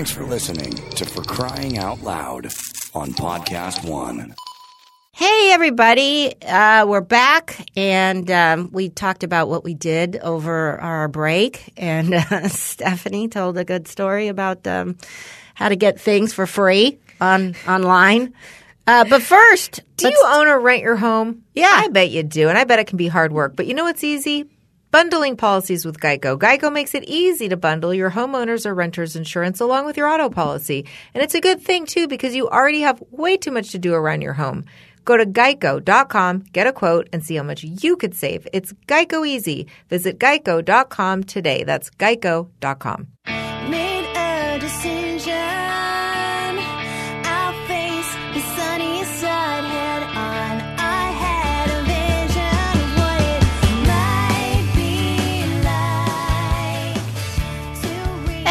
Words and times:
Thanks 0.00 0.12
for 0.12 0.24
listening 0.24 0.72
to 0.92 1.04
For 1.04 1.22
Crying 1.22 1.76
Out 1.76 2.00
Loud 2.00 2.46
on 2.94 3.12
Podcast 3.12 3.86
One. 3.86 4.34
Hey, 5.12 5.50
everybody. 5.52 6.34
Uh, 6.40 6.86
we're 6.88 7.02
back, 7.02 7.68
and 7.76 8.30
um, 8.30 8.70
we 8.72 8.88
talked 8.88 9.24
about 9.24 9.50
what 9.50 9.62
we 9.62 9.74
did 9.74 10.16
over 10.16 10.80
our 10.80 11.06
break. 11.06 11.74
And 11.76 12.14
uh, 12.14 12.20
Stefanie 12.48 13.30
told 13.30 13.58
a 13.58 13.64
good 13.66 13.86
story 13.86 14.28
about 14.28 14.66
um, 14.66 14.96
how 15.54 15.68
to 15.68 15.76
get 15.76 16.00
things 16.00 16.32
for 16.32 16.46
free 16.46 16.98
on 17.20 17.54
online. 17.68 18.32
Uh, 18.86 19.04
but 19.04 19.20
first, 19.20 19.80
Do 19.98 20.08
you 20.08 20.24
own 20.28 20.48
or 20.48 20.58
rent 20.60 20.80
your 20.82 20.96
home? 20.96 21.42
Yeah. 21.52 21.74
I 21.74 21.88
bet 21.88 22.08
you 22.08 22.22
do, 22.22 22.48
and 22.48 22.56
I 22.56 22.64
bet 22.64 22.78
it 22.78 22.86
can 22.86 22.96
be 22.96 23.08
hard 23.08 23.32
work. 23.32 23.54
But 23.54 23.66
you 23.66 23.74
know 23.74 23.84
what's 23.84 24.02
easy? 24.02 24.48
Bundling 24.92 25.36
policies 25.36 25.84
with 25.84 26.00
Geico. 26.00 26.36
Geico 26.36 26.72
makes 26.72 26.96
it 26.96 27.04
easy 27.04 27.48
to 27.48 27.56
bundle 27.56 27.94
your 27.94 28.10
homeowners 28.10 28.66
or 28.66 28.74
renters 28.74 29.14
insurance 29.14 29.60
along 29.60 29.86
with 29.86 29.96
your 29.96 30.08
auto 30.08 30.28
policy. 30.28 30.84
And 31.14 31.22
it's 31.22 31.36
a 31.36 31.40
good 31.40 31.62
thing 31.62 31.86
too 31.86 32.08
because 32.08 32.34
you 32.34 32.48
already 32.48 32.80
have 32.80 33.00
way 33.12 33.36
too 33.36 33.52
much 33.52 33.70
to 33.70 33.78
do 33.78 33.94
around 33.94 34.22
your 34.22 34.32
home. 34.32 34.64
Go 35.04 35.16
to 35.16 35.24
geico.com, 35.24 36.44
get 36.52 36.66
a 36.66 36.72
quote, 36.72 37.08
and 37.12 37.24
see 37.24 37.36
how 37.36 37.44
much 37.44 37.62
you 37.62 37.96
could 37.96 38.14
save. 38.14 38.48
It's 38.52 38.72
Geico 38.86 39.26
easy. 39.26 39.68
Visit 39.88 40.18
geico.com 40.18 41.22
today. 41.24 41.62
That's 41.62 41.90
geico.com. 41.90 43.06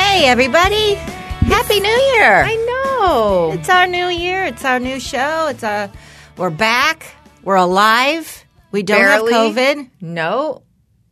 hey, 0.09 0.25
everybody. 0.27 0.95
Happy 0.95 1.79
New 1.79 1.87
Year. 1.87 2.43
I 2.43 2.55
know. 2.55 3.51
It's 3.53 3.69
our 3.69 3.85
new 3.85 4.07
year. 4.07 4.43
It's 4.45 4.65
our 4.65 4.79
new 4.79 4.99
show. 4.99 5.47
It's 5.49 5.61
a, 5.61 5.91
we're 6.35 6.49
back. 6.49 7.13
We're 7.43 7.55
alive. 7.57 8.43
We 8.71 8.81
don't 8.81 8.97
Barely. 8.99 9.33
have 9.33 9.55
COVID, 9.55 9.89
No, 10.01 10.63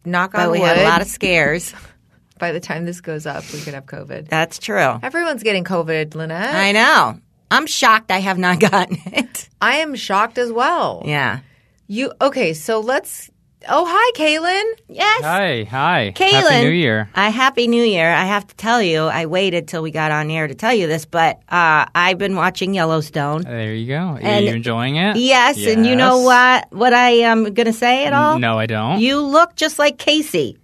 knock 0.04 0.34
on 0.34 0.46
but 0.46 0.52
we 0.52 0.60
wood. 0.60 0.68
had 0.70 0.78
a 0.80 0.84
lot 0.84 1.02
of 1.02 1.08
scares. 1.08 1.74
By 2.40 2.52
the 2.52 2.60
time 2.60 2.86
this 2.86 3.02
goes 3.02 3.28
up, 3.28 3.44
we 3.54 3.60
could 3.62 3.76
have 3.76 3.86
COVID. 3.86 4.30
That's 4.30 4.58
true. 4.58 5.00
Everyone's 5.04 5.44
getting 5.44 5.64
COVID, 5.64 6.16
Lynette. 6.16 6.56
I 6.56 6.72
know. 6.72 7.20
I'm 7.52 7.68
shocked 7.68 8.12
I 8.12 8.18
have 8.20 8.40
not 8.40 8.60
gotten 8.72 8.98
it. 9.06 9.48
I 9.62 9.78
am 9.78 9.94
shocked 9.96 10.38
as 10.40 10.52
well. 10.52 11.04
Yeah. 11.06 11.40
You 11.88 12.14
okay? 12.20 12.54
So 12.54 12.80
let's. 12.80 13.30
Oh, 13.68 13.86
hi, 13.90 14.12
Kaylin. 14.16 14.64
Yes. 14.88 15.24
Hi, 15.24 15.64
hi. 15.64 16.14
Kaylin. 16.16 16.32
Happy 16.44 16.64
New 16.64 16.70
Year. 16.72 17.10
I 17.16 17.30
happy 17.30 17.68
New 17.68 17.84
Year. 17.84 18.14
I 18.14 18.24
have 18.26 18.46
to 18.48 18.56
tell 18.56 18.82
you, 18.84 19.02
I 19.06 19.26
waited 19.26 19.68
till 19.68 19.82
we 19.82 19.90
got 19.90 20.12
on 20.12 20.30
air 20.30 20.48
to 20.48 20.54
tell 20.54 20.74
you 20.74 20.86
this, 20.86 21.06
but 21.06 21.38
uh, 21.50 21.86
I've 21.96 22.20
been 22.20 22.36
watching 22.36 22.76
Yellowstone. 22.76 23.42
There 23.42 23.74
you 23.74 23.88
go. 23.88 23.98
Are 24.00 24.20
And- 24.22 24.46
you 24.46 24.52
enjoying 24.54 24.98
it? 24.98 25.18
Yes, 25.18 25.58
and 25.66 25.86
you 25.88 25.96
know 25.96 26.20
what? 26.22 26.68
What 26.72 26.94
I 26.94 27.10
am 27.10 27.46
going 27.56 27.66
to 27.66 27.74
say 27.74 28.06
at 28.06 28.14
all? 28.14 28.38
No, 28.38 28.60
I 28.60 28.68
don't. 28.68 29.00
You 29.02 29.20
look 29.22 29.56
just 29.56 29.80
like 29.80 29.98
Kayce. 29.98 30.58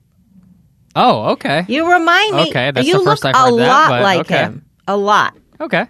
oh, 0.95 1.31
okay. 1.31 1.66
You 1.67 1.91
remind 1.91 2.36
me. 2.36 2.49
Okay, 2.49 2.71
that's 2.71 2.88
you 2.88 2.99
the 2.99 3.03
first 3.05 3.23
look 3.23 3.36
I've 3.36 3.41
heard 3.44 3.53
a 3.53 3.58
that, 3.58 3.67
lot 3.67 3.89
but 3.89 4.02
like 4.03 4.19
okay. 4.21 4.38
him. 4.44 4.66
A 4.88 4.95
lot. 4.95 5.36
Okay. 5.59 5.88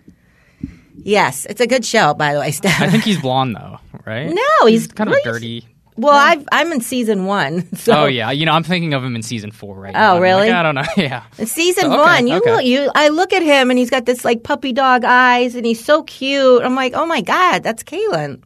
Yes, 0.95 1.45
it's 1.45 1.59
a 1.59 1.67
good 1.67 1.83
show, 1.83 2.13
by 2.13 2.33
the 2.33 2.39
way, 2.39 2.51
Steph. 2.51 2.79
I 2.81 2.89
think 2.89 3.03
he's 3.03 3.19
blonde 3.21 3.55
though, 3.57 3.79
right? 4.05 4.29
no, 4.29 4.65
he's, 4.67 4.87
kind 4.87 5.09
of 5.09 5.17
dirty. 5.25 5.67
Well, 5.95 6.13
I've, 6.13 6.47
I'm 6.51 6.71
in 6.71 6.81
season 6.81 7.25
one. 7.25 7.67
So 7.75 7.93
Oh 8.03 8.05
yeah, 8.05 8.31
you 8.31 8.45
know 8.45 8.53
I'm 8.53 8.63
thinking 8.63 8.93
of 8.93 9.03
him 9.03 9.15
in 9.15 9.21
season 9.21 9.51
four 9.51 9.75
right 9.75 9.93
Oh, 9.95 9.99
now. 9.99 10.15
I'm 10.15 10.21
really? 10.21 10.49
Like, 10.49 10.53
I 10.57 10.63
don't 10.63 10.75
know. 10.75 10.83
Yeah. 10.97 11.23
In 11.37 11.45
season 11.47 11.85
Okay, 11.85 11.97
one, 11.97 12.27
you 12.27 12.37
okay. 12.37 12.51
look, 12.51 12.63
you 12.65 12.91
I 12.95 13.09
look 13.09 13.33
at 13.33 13.41
him 13.41 13.69
and 13.69 13.77
he's 13.77 13.89
got 13.89 14.05
this 14.05 14.23
like 14.25 14.43
puppy 14.43 14.73
dog 14.73 15.03
eyes 15.05 15.55
and 15.55 15.65
he's 15.65 15.83
so 15.83 16.03
cute. 16.03 16.63
I'm 16.63 16.75
like, 16.75 16.93
oh 16.95 17.05
my 17.05 17.21
god, 17.21 17.63
that's 17.63 17.83
Kalen. 17.83 18.41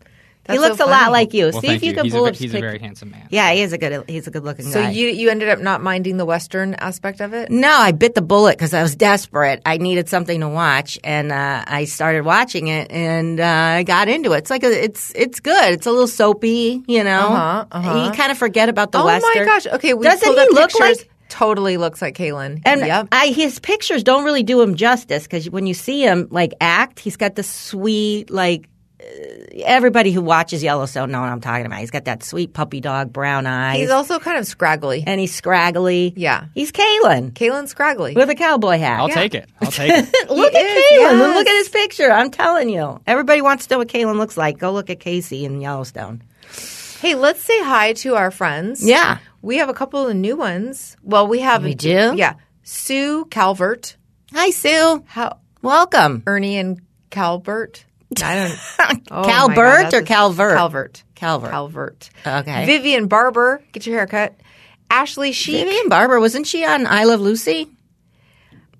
He 0.53 0.59
looks 0.59 0.77
so 0.77 0.85
a 0.85 0.89
lot 0.89 1.11
like 1.11 1.33
you. 1.33 1.49
Well, 1.51 1.61
See 1.61 1.67
if 1.67 1.83
you, 1.83 1.93
can 1.93 2.05
he's 2.05 2.13
pull 2.13 2.25
a, 2.25 2.29
up. 2.29 2.35
ve- 2.35 2.43
He's 2.45 2.51
his 2.51 2.59
a 2.59 2.61
very 2.61 2.79
handsome 2.79 3.11
man. 3.11 3.27
Yeah, 3.29 3.51
he 3.51 3.61
is 3.61 3.73
a 3.73 3.77
good. 3.77 4.09
He's 4.09 4.27
a 4.27 4.31
good 4.31 4.43
looking 4.43 4.65
So 4.65 4.81
guy. 4.81 4.91
So 4.91 4.91
you 4.91 5.07
you 5.07 5.29
ended 5.29 5.49
up 5.49 5.59
not 5.59 5.81
minding 5.81 6.17
the 6.17 6.25
Western 6.25 6.73
aspect 6.75 7.21
of 7.21 7.33
it. 7.33 7.49
No, 7.51 7.71
I 7.71 7.91
bit 7.91 8.15
the 8.15 8.21
bullet 8.21 8.57
because 8.57 8.73
I 8.73 8.81
was 8.81 8.95
desperate. 8.95 9.61
I 9.65 9.77
needed 9.77 10.09
something 10.09 10.39
to 10.41 10.49
watch, 10.49 10.99
and 11.03 11.31
uh, 11.31 11.63
I 11.67 11.85
started 11.85 12.23
watching 12.25 12.67
it, 12.67 12.91
and 12.91 13.39
uh, 13.39 13.45
I 13.45 13.83
got 13.83 14.07
into 14.09 14.33
it. 14.33 14.37
It's 14.39 14.49
like 14.49 14.63
a, 14.63 14.83
it's 14.83 15.11
it's 15.15 15.39
good. 15.39 15.73
It's 15.73 15.85
a 15.85 15.91
little 15.91 16.07
soapy, 16.07 16.83
you 16.87 17.03
know. 17.03 17.27
Uh-huh, 17.27 17.65
uh-huh. 17.71 18.05
You 18.05 18.11
kind 18.11 18.31
of 18.31 18.37
forget 18.37 18.69
about 18.69 18.91
the 18.91 18.99
oh 18.99 19.05
western. 19.05 19.31
Oh 19.35 19.39
my 19.39 19.45
gosh! 19.45 19.67
Okay, 19.67 19.93
we 19.93 20.03
Doesn't 20.05 20.33
he 20.33 20.39
up 20.39 20.49
look 20.51 20.69
pictures. 20.71 20.99
like? 20.99 21.11
Totally 21.29 21.75
looks 21.75 22.01
like 22.01 22.15
Kaylin. 22.15 22.61
And 22.63 22.79
yep. 22.79 23.09
I, 23.11 23.27
his 23.27 23.59
pictures 23.59 24.01
don't 24.01 24.23
really 24.23 24.43
do 24.43 24.61
him 24.61 24.75
justice 24.75 25.23
because 25.23 25.49
when 25.49 25.67
you 25.67 25.73
see 25.73 26.01
him 26.01 26.29
like 26.31 26.53
act, 26.61 26.99
he's 26.99 27.17
got 27.17 27.35
this 27.35 27.49
sweet 27.49 28.29
like. 28.29 28.69
Uh, 29.07 29.63
everybody 29.65 30.11
who 30.11 30.21
watches 30.21 30.61
Yellowstone 30.61 31.11
know 31.11 31.21
what 31.21 31.29
I'm 31.29 31.41
talking 31.41 31.65
about. 31.65 31.79
He's 31.79 31.91
got 31.91 32.05
that 32.05 32.23
sweet 32.23 32.53
puppy 32.53 32.81
dog 32.81 33.13
brown 33.13 33.47
eyes, 33.47 33.79
He's 33.79 33.89
also 33.89 34.19
kind 34.19 34.37
of 34.37 34.45
scraggly. 34.45 35.03
and 35.07 35.19
he's 35.19 35.33
scraggly. 35.33 36.13
Yeah. 36.15 36.45
he's 36.53 36.71
Kalen 36.71 37.31
Kaylin 37.31 37.67
scraggly. 37.67 38.13
with 38.13 38.29
a 38.29 38.35
cowboy 38.35 38.77
hat. 38.77 38.99
I'll 38.99 39.09
take 39.09 39.33
it. 39.33 39.49
I'll 39.61 39.71
take 39.71 39.91
it. 39.91 40.29
Look 40.29 40.51
He 40.51 40.57
at 40.59 40.65
is, 40.65 40.83
Kalen. 40.83 41.19
yes. 41.19 41.35
Look 41.35 41.47
at 41.47 41.55
his 41.57 41.69
picture. 41.69 42.11
I'm 42.11 42.31
telling 42.31 42.69
you. 42.69 42.99
Everybody 43.07 43.41
wants 43.41 43.67
to 43.67 43.73
know 43.75 43.79
what 43.79 43.87
Kalen 43.87 44.17
looks 44.17 44.37
like. 44.37 44.57
Go 44.57 44.71
look 44.71 44.89
at 44.89 44.99
Kayce 44.99 45.43
in 45.43 45.61
Yellowstone. 45.61 46.21
Hey, 46.99 47.15
let's 47.15 47.43
say 47.43 47.61
hi 47.63 47.93
to 47.93 48.15
our 48.15 48.31
friends. 48.31 48.83
Yeah. 48.87 49.19
We 49.41 49.57
have 49.57 49.69
a 49.69 49.73
couple 49.73 50.07
of 50.07 50.15
new 50.15 50.35
ones. 50.35 50.97
Well, 51.03 51.27
we 51.27 51.39
have. 51.41 51.63
We 51.63 51.75
do? 51.75 52.13
Yeah. 52.15 52.35
Sue 52.63 53.25
Calvert. 53.25 53.95
Hi, 54.33 54.49
Sue. 54.49 55.03
How 55.07 55.37
Welcome. 55.61 56.23
Ernie 56.27 56.57
and 56.57 56.81
Calbert. 57.11 57.85
I 58.23 58.35
don't. 58.35 59.03
Oh 59.11 59.21
my 59.21 59.27
Calbert 59.27 59.55
God, 59.55 59.83
that's 59.83 59.93
or 59.93 60.01
Calvert? 60.01 60.57
Calvert. 60.57 61.03
Calvert. 61.15 61.51
Calvert. 61.51 62.09
Okay. 62.25 62.65
Vivian 62.65 63.07
Barber. 63.07 63.61
Get 63.71 63.85
your 63.85 63.95
haircut. 63.97 64.35
Ashley 64.89 65.31
Sheik. 65.31 65.65
Vivian 65.65 65.89
Barber, 65.89 66.19
wasn't 66.19 66.47
she 66.47 66.65
on 66.65 66.85
I 66.87 67.03
Love 67.05 67.21
Lucy? 67.21 67.69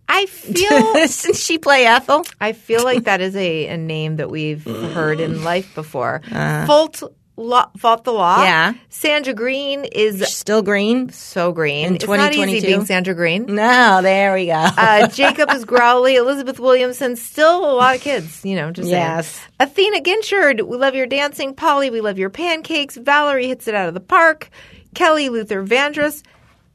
I 0.07 0.25
feel. 0.25 0.93
Didn't 0.93 1.35
she 1.35 1.57
play 1.57 1.85
Ethel? 1.85 2.23
I 2.39 2.53
feel 2.53 2.83
like 2.83 3.05
that 3.05 3.19
is 3.21 3.35
a, 3.35 3.67
a 3.67 3.77
name 3.77 4.17
that 4.17 4.29
we've 4.29 4.63
heard 4.63 5.19
in 5.19 5.43
life 5.43 5.75
before. 5.75 6.21
Uh. 6.31 6.65
Fault. 6.65 7.03
Law, 7.39 7.69
fault 7.77 8.03
the 8.03 8.11
law. 8.11 8.43
Yeah. 8.43 8.73
Sandra 8.89 9.31
Green 9.31 9.85
is 9.85 10.27
Still 10.27 10.63
green? 10.63 11.11
so 11.11 11.51
green. 11.51 11.85
In 11.85 11.95
it's 11.95 12.07
not 12.07 12.33
easy 12.33 12.61
2022? 12.61 12.65
being 12.67 12.85
Sandra 12.85 13.13
Green. 13.13 13.45
No, 13.45 14.01
there 14.01 14.33
we 14.33 14.47
go. 14.47 14.53
Uh, 14.53 15.07
Jacob 15.07 15.51
is 15.51 15.63
growly. 15.63 16.15
Elizabeth 16.17 16.59
Williamson, 16.59 17.15
still 17.15 17.59
a 17.63 17.75
lot 17.75 17.95
of 17.95 18.01
kids, 18.01 18.43
you 18.43 18.55
know, 18.55 18.71
just 18.71 18.89
saying. 18.89 18.99
Yes. 19.03 19.39
Athena 19.59 20.01
Ginchard, 20.01 20.61
we 20.61 20.77
love 20.77 20.95
your 20.95 21.05
dancing. 21.05 21.53
Polly, 21.53 21.91
we 21.91 22.01
love 22.01 22.17
your 22.17 22.31
pancakes. 22.31 22.97
Valerie 22.97 23.47
hits 23.47 23.67
it 23.67 23.75
out 23.75 23.87
of 23.87 23.93
the 23.93 23.99
park. 23.99 24.49
Kelly 24.95 25.29
Luther 25.29 25.63
Vandross. 25.63 26.23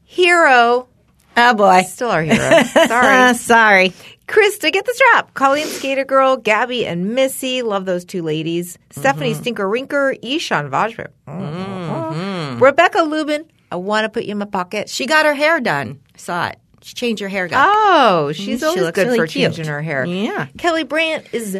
Hero, 0.05 0.87
oh, 1.35 1.53
boy. 1.55 1.81
still 1.81 2.09
our 2.09 2.21
hero. 2.23 2.63
Sorry. 2.63 3.07
Uh, 3.17 3.33
sorry. 3.33 3.93
Krista, 4.27 4.71
get 4.71 4.85
the 4.85 4.93
strap. 4.93 5.33
Colleen 5.33 5.67
Skater 5.67 6.05
Girl, 6.05 6.37
Gabby 6.37 6.85
and 6.85 7.13
Missy, 7.13 7.61
love 7.61 7.85
those 7.85 8.05
two 8.05 8.21
ladies. 8.23 8.77
Stephanie 8.91 9.33
Stinker 9.33 9.65
Rinker, 9.69 10.17
Ishan 10.21 10.69
Vajpayee. 10.69 12.59
Rebecca 12.61 13.01
Lubin, 13.01 13.45
I 13.71 13.75
want 13.75 14.05
to 14.05 14.09
put 14.09 14.23
you 14.25 14.31
in 14.31 14.37
my 14.37 14.45
pocket. 14.45 14.89
She 14.89 15.05
got 15.05 15.25
her 15.25 15.33
hair 15.33 15.59
done. 15.59 15.99
Saw 16.15 16.47
it. 16.47 16.57
She 16.81 16.93
changed 16.95 17.21
her 17.21 17.27
hair. 17.29 17.47
Got 17.47 17.67
Oh, 17.69 18.31
she's 18.33 18.57
Mm, 18.57 18.59
She 18.59 18.65
always 18.65 18.81
looks 18.83 18.95
good 18.95 19.07
really 19.07 19.17
for 19.19 19.27
cute. 19.27 19.53
changing 19.53 19.65
her 19.67 19.81
hair. 19.81 20.05
Yeah. 20.05 20.47
Kelly 20.57 20.83
Brandt 20.83 21.27
is 21.33 21.57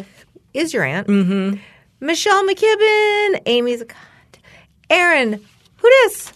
is 0.52 0.72
your 0.74 0.84
aunt. 0.84 1.08
Mm-hmm. 1.08 1.58
Michelle 2.00 2.44
McKibben, 2.46 3.40
Amy's 3.46 3.80
a 3.80 3.86
cunt. 3.86 3.96
Aaron, 4.90 5.32
who 5.78 5.90
dis? 6.02 6.32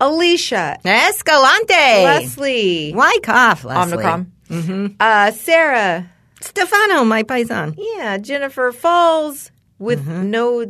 Alicia, 0.00 0.78
Escalante. 0.84 2.04
Leslie, 2.04 2.92
Why 2.92 3.18
cough, 3.22 3.64
Leslie? 3.64 3.98
Omnicom, 4.02 4.26
mm-hmm. 4.50 4.94
uh, 5.00 5.30
Sarah, 5.30 6.10
Stefano, 6.40 7.04
my 7.04 7.22
paisan. 7.22 7.74
yeah, 7.78 8.18
Jennifer 8.18 8.72
Falls 8.72 9.50
with 9.78 10.06
no, 10.06 10.66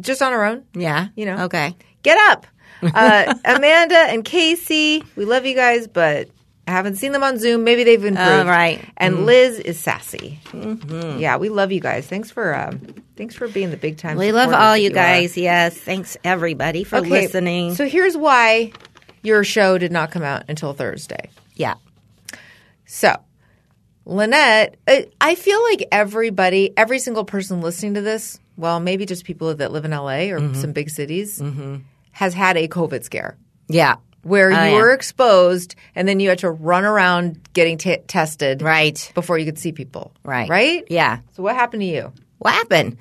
just 0.00 0.20
on 0.22 0.32
her 0.32 0.44
own. 0.44 0.64
Yeah. 0.74 1.08
You 1.16 1.26
know. 1.26 1.44
Okay. 1.44 1.74
Get 2.02 2.18
up, 2.30 2.46
uh, 2.82 3.34
Amanda 3.44 3.96
and 3.96 4.24
Casey. 4.24 5.04
We 5.16 5.24
love 5.24 5.44
you 5.46 5.54
guys, 5.54 5.86
but 5.86 6.28
I 6.66 6.72
haven't 6.72 6.96
seen 6.96 7.12
them 7.12 7.22
on 7.22 7.38
Zoom. 7.38 7.64
Maybe 7.64 7.84
they've 7.84 8.02
improved. 8.04 8.28
Oh, 8.30 8.44
right. 8.46 8.82
And 8.96 9.26
Liz 9.26 9.58
is 9.58 9.78
sassy. 9.78 10.38
Yeah, 10.54 11.36
we 11.36 11.48
love 11.48 11.72
you 11.72 11.80
guys. 11.80 12.06
Thanks 12.06 12.30
for 12.30 12.54
um, 12.56 12.80
thanks 13.16 13.34
for 13.34 13.48
being 13.48 13.70
the 13.70 13.76
big 13.76 13.98
time. 13.98 14.16
We 14.16 14.32
love 14.32 14.52
all 14.52 14.76
you 14.76 14.90
are. 14.90 14.94
guys. 14.94 15.36
Yes. 15.36 15.76
Thanks, 15.76 16.16
everybody, 16.24 16.84
for 16.84 16.96
Okay, 16.98 17.08
listening. 17.08 17.74
So 17.74 17.86
here's 17.86 18.16
why 18.16 18.72
your 19.22 19.44
show 19.44 19.76
did 19.78 19.92
not 19.92 20.10
come 20.10 20.22
out 20.22 20.44
until 20.48 20.72
Thursday. 20.72 21.28
yeah. 21.54 21.74
So, 22.92 23.14
Lynette, 24.04 24.76
I- 24.88 25.06
I 25.20 25.34
feel 25.36 25.62
like 25.62 25.86
everybody, 25.92 26.72
every 26.76 26.98
single 26.98 27.24
person 27.24 27.60
listening 27.60 27.94
to 27.94 28.00
this, 28.00 28.40
well, 28.56 28.80
maybe 28.80 29.06
just 29.06 29.24
people 29.24 29.54
that 29.54 29.70
live 29.70 29.84
in 29.84 29.92
LA 29.92 30.30
or 30.32 30.40
Mm-hmm. 30.40 30.60
some 30.60 30.72
big 30.72 30.90
cities, 30.90 31.40
has 32.12 32.34
had 32.34 32.56
a 32.56 32.66
COVID 32.66 33.04
scare. 33.04 33.36
Yeah. 33.68 33.96
where 34.22 34.48
Oh, 34.52 34.64
you 34.64 34.70
yeah. 34.72 34.76
were 34.76 34.90
exposed 34.92 35.76
and 35.94 36.06
then 36.06 36.20
you 36.20 36.28
had 36.28 36.40
to 36.40 36.50
run 36.50 36.84
around 36.84 37.40
getting 37.54 37.78
t- 37.78 37.96
tested 38.06 38.60
Right. 38.60 39.10
before 39.14 39.38
you 39.38 39.46
could 39.46 39.58
see 39.58 39.72
people. 39.72 40.12
Right. 40.24 40.46
Right? 40.48 40.84
Yeah. 40.90 41.20
So 41.36 41.42
what 41.42 41.54
happened 41.54 41.80
to 41.82 41.86
you? 41.86 42.12
What 42.38 42.52
happened? 42.52 42.98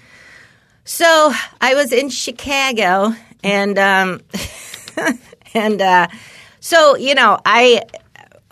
So 0.86 1.34
I 1.60 1.74
was 1.76 1.92
in 1.92 2.08
Chicago, 2.10 3.14
and 3.44 3.78
um, 3.78 4.22
and 5.54 5.82
uh, 5.82 6.08
so 6.62 6.96
you 6.96 7.16
know 7.16 7.38
I 7.44 7.82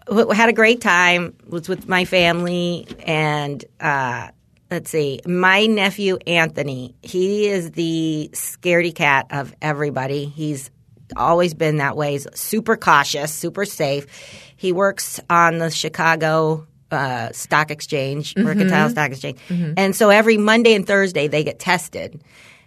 had 0.09 0.49
a 0.49 0.53
great 0.53 0.81
time. 0.81 1.35
Was 1.47 1.69
with 1.69 1.87
my 1.87 2.05
family, 2.05 2.87
and 3.05 3.63
uh, 3.79 4.29
let's 4.71 4.89
see, 4.89 5.21
my 5.25 5.65
nephew 5.65 6.17
Anthony. 6.27 6.95
He 7.01 7.47
is 7.47 7.71
the 7.71 8.29
scaredy 8.33 8.93
cat 8.93 9.27
of 9.31 9.53
everybody. 9.61 10.25
He's 10.25 10.71
always 11.15 11.53
been 11.53 11.77
that 11.77 11.95
way. 11.95 12.13
He's 12.13 12.27
super 12.33 12.75
cautious, 12.75 13.33
super 13.33 13.65
safe. 13.65 14.07
He 14.55 14.71
works 14.71 15.19
on 15.29 15.57
the 15.59 15.69
Chicago 15.69 16.67
uh, 16.91 17.31
Stock 17.31 17.71
Exchange, 17.71 18.35
Mercantile 18.37 18.89
Stock 18.89 19.11
Exchange, 19.11 19.39
and 19.77 19.95
so 19.95 20.09
every 20.09 20.37
Monday 20.37 20.73
and 20.73 20.85
Thursday 20.87 21.27
they 21.27 21.43
get 21.43 21.59
tested. 21.59 22.21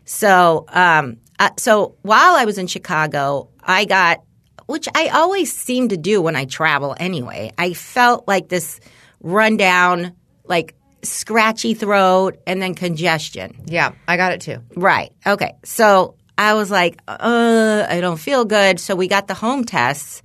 So, 0.05 0.67
um, 0.69 1.19
uh, 1.39 1.51
so 1.57 1.95
while 2.03 2.35
I 2.35 2.45
was 2.45 2.59
in 2.59 2.67
Chicago, 2.67 3.49
I 3.63 3.85
got, 3.85 4.23
which 4.71 4.89
I 4.95 5.09
always 5.09 5.55
seem 5.55 5.89
to 5.89 5.97
do 5.97 6.23
when 6.23 6.37
I 6.37 6.45
travel 6.45 6.97
anyway. 6.99 7.53
I 7.59 7.75
felt 7.75 8.27
like 8.27 8.49
this 8.49 8.81
rundown, 9.21 10.15
like 10.45 10.75
scratchy 11.03 11.75
throat, 11.75 12.41
and 12.47 12.63
then 12.63 12.75
congestion. 12.75 13.65
Yeah, 13.67 13.93
I 14.07 14.17
got 14.17 14.33
it 14.33 14.41
too. 14.41 14.59
Right. 14.77 15.13
Okay. 15.27 15.55
So 15.65 16.15
I 16.39 16.55
was 16.55 16.71
like, 16.71 17.01
uh, 17.07 17.87
I 17.89 18.01
don't 18.01 18.17
feel 18.19 18.45
good. 18.45 18.81
So 18.81 18.97
we 18.97 19.09
got 19.09 19.29
the 19.29 19.35
home 19.35 19.65
tests. 19.65 20.23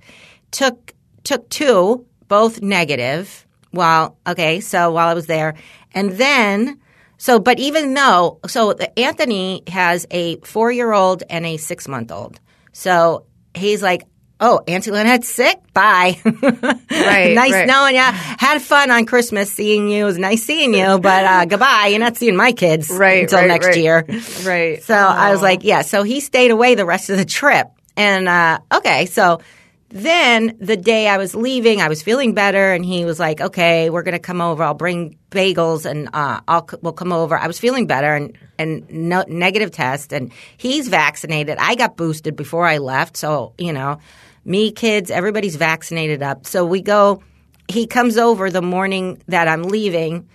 Took 0.50 0.94
took 1.24 1.48
two, 1.50 2.06
both 2.28 2.62
negative. 2.62 3.46
While 3.72 4.16
okay, 4.26 4.60
so 4.60 4.92
while 4.92 5.08
I 5.08 5.14
was 5.14 5.26
there, 5.26 5.54
and 5.92 6.12
then 6.12 6.80
so, 7.18 7.38
but 7.38 7.58
even 7.58 7.92
though 7.92 8.40
so 8.46 8.72
Anthony 8.96 9.62
has 9.68 10.06
a 10.10 10.36
four 10.40 10.72
year 10.72 10.92
old 10.92 11.22
and 11.28 11.44
a 11.44 11.56
six 11.58 11.88
month 11.88 12.12
old, 12.12 12.40
so 12.72 13.26
he's 13.54 13.82
like. 13.82 14.04
Oh, 14.38 14.60
Auntie 14.68 14.90
Lynette's 14.90 15.28
sick. 15.28 15.60
Bye. 15.72 16.20
Right, 16.88 17.34
nice 17.34 17.52
right. 17.52 17.66
knowing 17.66 17.94
you. 17.94 18.02
Had 18.02 18.60
fun 18.60 18.90
on 18.90 19.06
Christmas 19.06 19.52
seeing 19.52 19.88
you. 19.88 20.02
It 20.02 20.06
was 20.06 20.18
nice 20.18 20.42
seeing 20.42 20.74
you, 20.74 20.98
but 20.98 21.24
uh, 21.24 21.44
goodbye. 21.48 21.88
You're 21.90 22.00
not 22.00 22.16
seeing 22.16 22.36
my 22.36 22.52
kids 22.52 22.90
Right, 22.90 23.22
until 23.22 23.40
right, 23.40 23.48
next 23.48 23.76
year. 23.76 24.04
Right. 24.44 24.82
So 24.82 24.94
I 24.94 25.30
was 25.30 25.42
like, 25.42 25.62
yeah. 25.62 25.82
So 25.82 26.02
he 26.02 26.20
stayed 26.20 26.50
away 26.50 26.74
the 26.74 26.86
rest 26.86 27.10
of 27.10 27.16
the 27.18 27.24
trip. 27.24 27.68
And 27.96 28.28
uh, 28.28 28.58
okay, 28.74 29.06
so 29.06 29.40
then 29.88 30.56
the 30.60 30.76
day 30.76 31.06
I 31.08 31.16
was 31.16 31.34
leaving, 31.34 31.80
I 31.80 31.88
was 31.88 32.02
feeling 32.02 32.34
better, 32.34 32.72
and 32.72 32.84
he 32.84 33.04
was 33.04 33.18
like, 33.20 33.40
"Okay, 33.40 33.88
we're 33.88 34.02
gonna 34.02 34.18
come 34.18 34.40
over. 34.40 34.62
I'll 34.62 34.74
bring 34.74 35.16
bagels, 35.30 35.86
and 35.86 36.08
uh, 36.12 36.40
I'll 36.46 36.68
we'll 36.82 36.92
come 36.92 37.12
over." 37.12 37.38
I 37.38 37.46
was 37.46 37.58
feeling 37.58 37.86
better, 37.86 38.12
and 38.14 38.36
and 38.58 38.90
no, 38.90 39.24
negative 39.28 39.70
test, 39.70 40.12
and 40.12 40.32
he's 40.56 40.88
vaccinated. 40.88 41.56
I 41.58 41.76
got 41.76 41.96
boosted 41.96 42.36
before 42.36 42.66
I 42.66 42.78
left, 42.78 43.16
so 43.16 43.54
you 43.58 43.72
know, 43.72 43.98
me, 44.46 44.70
kids, 44.70 45.10
everybody's 45.10 45.56
vaccinated 45.56 46.22
up. 46.22 46.46
So 46.46 46.64
we 46.64 46.80
go. 46.80 47.22
He 47.68 47.86
comes 47.86 48.16
over 48.16 48.48
the 48.50 48.62
morning 48.62 49.20
that 49.26 49.48
I'm 49.48 49.64
leaving 49.64 50.28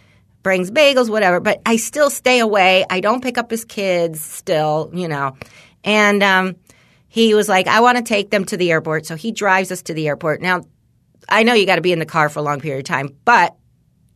brings 0.43 0.71
bagels, 0.71 1.09
whatever, 1.09 1.39
but 1.39 1.61
I 1.65 1.75
still 1.75 2.09
stay 2.09 2.39
away. 2.39 2.85
I 2.89 2.99
don't 2.99 3.21
pick 3.21 3.37
up 3.37 3.51
his 3.51 3.65
kids 3.65 4.21
still, 4.23 4.89
you 4.93 5.07
know. 5.07 5.37
And 5.83 6.23
um, 6.23 6.55
he 7.07 7.33
was 7.33 7.47
like, 7.47 7.67
I 7.67 7.81
want 7.81 7.97
to 7.97 8.03
take 8.03 8.31
them 8.31 8.45
to 8.45 8.57
the 8.57 8.71
airport. 8.71 9.05
So 9.05 9.15
he 9.15 9.31
drives 9.31 9.71
us 9.71 9.83
to 9.83 9.93
the 9.93 10.07
airport. 10.07 10.41
Now, 10.41 10.63
I 11.29 11.43
know 11.43 11.53
you 11.53 11.65
got 11.65 11.75
to 11.75 11.81
be 11.81 11.91
in 11.91 11.99
the 11.99 12.05
car 12.05 12.29
for 12.29 12.39
a 12.39 12.43
long 12.43 12.59
period 12.59 12.79
of 12.79 12.85
time, 12.85 13.15
but 13.25 13.55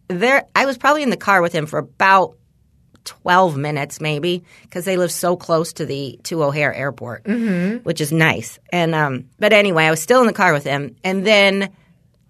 there, 0.08 0.46
I 0.56 0.66
was 0.66 0.78
probably 0.78 1.04
in 1.04 1.10
the 1.10 1.18
car 1.18 1.42
with 1.42 1.54
him 1.54 1.66
for 1.66 1.80
about 1.80 2.38
12 3.06 3.56
minutes 3.58 4.02
maybe 4.02 4.44
because 4.64 4.86
they 4.86 4.98
live 4.98 5.12
so 5.12 5.36
close 5.38 5.74
to 5.74 5.86
the 5.86 6.20
to 6.24 6.44
O'Hare 6.44 6.74
Airport, 6.74 7.26
which 7.84 8.02
is 8.02 8.12
nice. 8.12 8.60
And 8.72 8.94
um, 8.94 9.30
but 9.40 9.54
anyway, 9.54 9.86
I 9.86 9.92
was 9.92 10.02
still 10.02 10.20
in 10.22 10.28
the 10.28 10.34
car 10.34 10.54
with 10.54 10.64
him, 10.64 10.96
and 11.04 11.26
then 11.26 11.72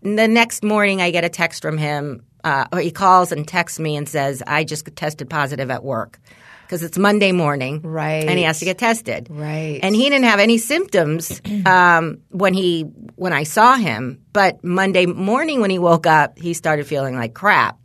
the 0.02 0.28
next 0.28 0.64
morning 0.64 1.02
I 1.02 1.12
get 1.12 1.24
a 1.24 1.30
text 1.30 1.62
from 1.62 1.78
him. 1.78 2.24
Uh, 2.44 2.68
or 2.72 2.80
he 2.80 2.92
calls 2.92 3.32
and 3.32 3.48
texts 3.48 3.80
me 3.80 3.96
and 3.96 4.08
says, 4.08 4.44
"I 4.46 4.66
just 4.66 4.86
tested 4.96 5.30
positive 5.32 5.72
at 5.72 5.84
work." 5.84 6.20
Because 6.62 6.82
it's 6.84 6.98
Monday 6.98 7.32
morning, 7.32 7.82
Right. 7.84 8.24
And 8.24 8.40
he 8.40 8.44
has 8.44 8.58
to 8.60 8.66
get 8.66 8.80
tested, 8.80 9.28
Right. 9.30 9.80
And 9.84 9.96
he 9.96 10.04
didn't 10.10 10.26
have 10.26 10.40
any 10.40 10.58
symptoms 10.58 11.40
um, 11.66 12.22
when 12.30 12.54
he 12.54 12.84
when 13.16 13.34
I 13.34 13.44
saw 13.44 13.76
him, 13.76 14.26
but 14.32 14.64
Monday 14.64 15.06
morning 15.06 15.60
when 15.62 15.70
he 15.70 15.80
woke 15.80 16.06
up, 16.06 16.38
he 16.38 16.54
started 16.54 16.86
feeling 16.88 17.16
like 17.16 17.34
crap. 17.34 17.80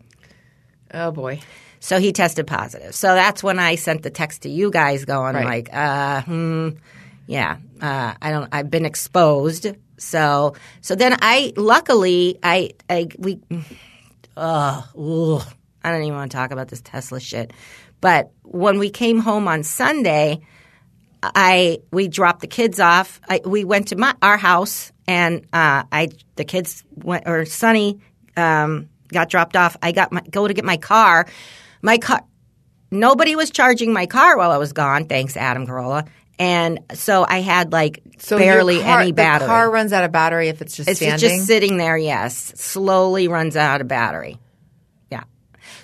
Oh 0.92 1.10
boy. 1.10 1.40
So 1.80 1.98
he 1.98 2.12
tested 2.12 2.46
positive. 2.46 2.94
So 2.94 3.14
that's 3.14 3.42
when 3.42 3.58
I 3.58 3.74
sent 3.74 4.02
the 4.02 4.10
text 4.10 4.42
to 4.42 4.48
you 4.50 4.70
guys 4.70 5.04
going 5.04 5.34
Right. 5.34 5.44
like, 5.44 5.74
uh, 5.74 6.22
hmm, 6.22 6.68
yeah, 7.26 7.56
uh, 7.80 8.14
I 8.20 8.30
don't, 8.30 8.48
I've 8.52 8.70
been 8.70 8.84
exposed. 8.84 9.66
So, 9.96 10.54
so 10.82 10.94
then 10.94 11.16
I, 11.20 11.52
luckily, 11.56 12.38
I, 12.42 12.70
I, 12.88 13.08
we, 13.18 13.40
uh, 14.36 14.82
ugh, 14.96 15.42
I 15.82 15.90
don't 15.90 16.02
even 16.02 16.14
want 16.16 16.30
to 16.30 16.36
talk 16.36 16.50
about 16.50 16.68
this 16.68 16.82
Tesla 16.82 17.18
shit. 17.18 17.52
But 18.00 18.30
when 18.42 18.78
we 18.78 18.90
came 18.90 19.18
home 19.18 19.48
on 19.48 19.62
Sunday, 19.62 20.40
I 21.22 21.80
we 21.90 22.08
dropped 22.08 22.40
the 22.40 22.46
kids 22.46 22.80
off. 22.80 23.20
I, 23.28 23.40
we 23.44 23.64
went 23.64 23.88
to 23.88 23.96
my 23.96 24.14
our 24.22 24.38
house, 24.38 24.90
and 25.06 25.42
uh, 25.52 25.84
I 25.92 26.08
the 26.36 26.44
kids 26.44 26.82
went 26.94 27.24
or 27.28 27.44
Sonny 27.44 28.00
um, 28.38 28.88
got 29.08 29.28
dropped 29.28 29.54
off. 29.54 29.76
I 29.82 29.92
got 29.92 30.12
my 30.12 30.22
go 30.30 30.48
to 30.48 30.54
get 30.54 30.64
my 30.64 30.78
car. 30.78 31.26
My 31.82 31.98
car. 31.98 32.22
Nobody 32.90 33.36
was 33.36 33.50
charging 33.50 33.92
my 33.92 34.06
car 34.06 34.36
while 34.36 34.50
I 34.50 34.56
was 34.58 34.72
gone. 34.72 35.04
Thanks, 35.06 35.36
Adam 35.36 35.66
Carolla. 35.66 36.08
And 36.38 36.80
so 36.94 37.24
I 37.28 37.40
had 37.40 37.70
like 37.72 38.02
So 38.18 38.38
barely 38.38 38.80
car- 38.80 39.00
any 39.00 39.12
battery. 39.12 39.46
The 39.46 39.52
car 39.52 39.70
runs 39.70 39.92
out 39.92 40.04
of 40.04 40.10
battery 40.12 40.48
if 40.48 40.60
it's 40.62 40.74
just 40.76 40.88
It's 40.88 40.98
standing. 40.98 41.18
just 41.18 41.46
sitting 41.46 41.76
there, 41.76 41.96
yes. 41.96 42.52
Slowly 42.56 43.28
runs 43.28 43.56
out 43.56 43.80
of 43.80 43.88
battery. 43.88 44.38
Yeah. 45.10 45.24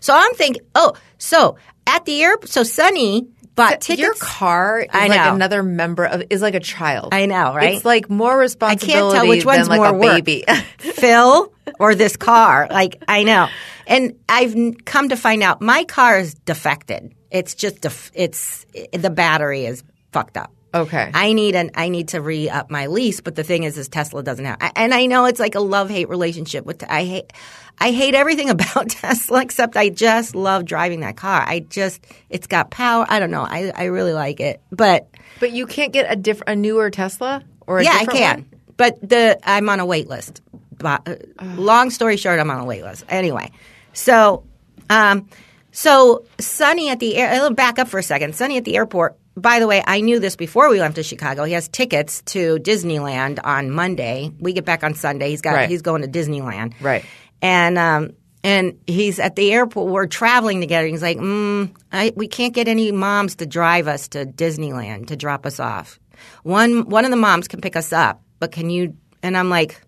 So 0.00 0.14
I'm 0.16 0.34
thinking, 0.34 0.62
oh, 0.75 0.94
so 1.19 1.56
at 1.87 2.04
the 2.06 2.22
airport, 2.22 2.48
so 2.48 2.62
Sonny 2.62 3.28
bought 3.56 3.81
tickets. 3.81 4.00
Your 4.00 4.14
car 4.14 4.81
is 4.81 4.88
I 4.93 5.08
like 5.08 5.19
know. 5.25 5.35
another 5.35 5.62
member 5.62 6.05
of 6.05 6.23
is 6.31 6.41
like 6.43 6.55
a 6.55 6.61
child. 6.61 7.12
I 7.12 7.26
know, 7.26 7.55
right? 7.55 7.75
It's 7.75 7.85
like 7.85 8.08
more 8.08 8.32
I 8.32 8.37
responsibility 8.37 8.93
can't 8.93 9.14
tell 9.14 9.29
which 9.29 9.44
one's 9.44 9.69
than 9.69 9.79
like 9.79 9.91
more 9.93 9.99
work. 10.00 10.25
baby. 10.25 10.44
Phil 10.79 11.53
or 11.81 11.94
this 11.94 12.17
car. 12.17 12.69
Like 12.70 13.03
I 13.08 13.25
know, 13.25 13.48
and 13.86 14.15
I've 14.29 14.55
come 14.84 15.08
to 15.08 15.17
find 15.17 15.43
out 15.43 15.60
my 15.60 15.84
car 15.84 16.19
is 16.20 16.34
defected. 16.34 17.15
It's 17.31 17.55
just 17.56 17.81
def- 17.81 18.13
it's 18.15 18.65
the 18.93 19.10
battery 19.10 19.67
is 19.67 19.82
fucked 20.13 20.36
up. 20.36 20.53
Okay. 20.82 21.10
I 21.12 21.32
need 21.32 21.54
an 21.54 21.70
I 21.74 21.88
need 21.88 22.08
to 22.08 22.20
re 22.20 22.48
up 22.50 22.70
my 22.70 22.86
lease, 22.86 23.20
but 23.20 23.34
the 23.34 23.44
thing 23.44 23.64
is, 23.64 23.78
is 23.78 23.88
Tesla 23.88 24.22
doesn't 24.22 24.44
have. 24.44 24.58
And 24.76 24.92
I 24.92 25.06
know 25.06 25.24
it's 25.24 25.40
like 25.40 25.54
a 25.54 25.60
love 25.60 25.90
hate 25.90 26.08
relationship 26.08 26.64
with. 26.64 26.84
I 26.88 27.04
hate 27.04 27.32
I 27.78 27.90
hate 27.92 28.14
everything 28.14 28.50
about 28.56 28.90
Tesla 28.90 29.42
except 29.42 29.76
I 29.76 29.88
just 29.88 30.34
love 30.34 30.64
driving 30.64 31.00
that 31.00 31.16
car. 31.16 31.42
I 31.46 31.60
just 31.60 32.04
it's 32.28 32.46
got 32.46 32.70
power. 32.70 33.06
I 33.08 33.20
don't 33.20 33.30
know. 33.30 33.42
I 33.42 33.72
I 33.74 33.84
really 33.84 34.12
like 34.12 34.40
it, 34.40 34.60
but 34.70 35.08
but 35.40 35.52
you 35.52 35.66
can't 35.66 35.92
get 35.92 36.10
a 36.10 36.16
diff- 36.16 36.42
a 36.46 36.56
newer 36.56 36.90
Tesla 36.90 37.42
or 37.66 37.78
a 37.78 37.84
yeah, 37.84 37.94
I 37.94 38.04
can. 38.06 38.36
one? 38.36 38.50
But 38.76 39.08
the 39.08 39.38
I'm 39.44 39.68
on 39.68 39.80
a 39.80 39.86
wait 39.86 40.08
list. 40.08 40.42
But, 40.78 41.08
uh, 41.08 41.16
long 41.56 41.88
story 41.88 42.18
short, 42.18 42.38
I'm 42.38 42.50
on 42.50 42.60
a 42.60 42.64
wait 42.66 42.82
list. 42.82 43.04
Anyway, 43.08 43.50
so 43.94 44.44
um, 44.90 45.28
so 45.72 46.24
Sonny 46.38 46.88
at 46.90 47.00
the 47.00 47.16
air. 47.16 47.30
I'll 47.30 47.50
back 47.50 47.78
up 47.78 47.88
for 47.88 47.98
a 47.98 48.02
second. 48.02 48.34
Sonny 48.34 48.56
at 48.56 48.64
the 48.64 48.76
airport. 48.76 49.16
By 49.36 49.58
the 49.60 49.66
way, 49.66 49.82
I 49.86 50.00
knew 50.00 50.19
this 50.19 50.34
before 50.34 50.70
we 50.70 50.81
left 50.81 50.94
to 50.96 51.02
Chicago. 51.02 51.44
He 51.44 51.52
has 51.52 51.69
tickets 51.69 52.22
to 52.26 52.56
Disneyland 52.58 53.38
on 53.44 53.70
Monday. 53.70 54.32
We 54.40 54.55
get 54.55 54.64
back 54.64 54.82
on 54.82 54.94
Sunday. 54.94 55.28
He's 55.31 55.43
got 55.43 55.55
Right. 55.55 55.69
he's 55.69 55.82
going 55.82 56.02
to 56.02 56.08
Disneyland. 56.08 56.72
Right. 56.81 57.05
And 57.43 57.76
um, 57.76 58.12
and 58.43 58.78
he's 58.86 59.19
at 59.19 59.36
the 59.36 59.52
airport. 59.52 59.93
We're 59.93 60.06
traveling 60.06 60.60
together. 60.60 60.86
He's 60.86 61.02
like, 61.02 61.19
mm, 61.19 61.70
I, 61.93 62.12
we 62.16 62.28
can't 62.28 62.55
get 62.55 62.66
any 62.66 62.93
moms 62.93 63.36
to 63.36 63.46
drive 63.46 63.88
us 63.88 64.08
to 64.08 64.24
Disneyland 64.24 65.08
to 65.08 65.16
drop 65.16 65.44
us 65.44 65.60
off. 65.60 65.98
One 66.43 66.88
one 66.88 67.05
of 67.05 67.10
the 67.10 67.16
moms 67.19 67.46
can 67.46 67.60
pick 67.60 67.76
us 67.76 67.93
up, 67.93 68.22
but 68.40 68.52
can 68.52 68.70
you? 68.70 68.96
And 69.22 69.36
I'm 69.36 69.50
like, 69.50 69.82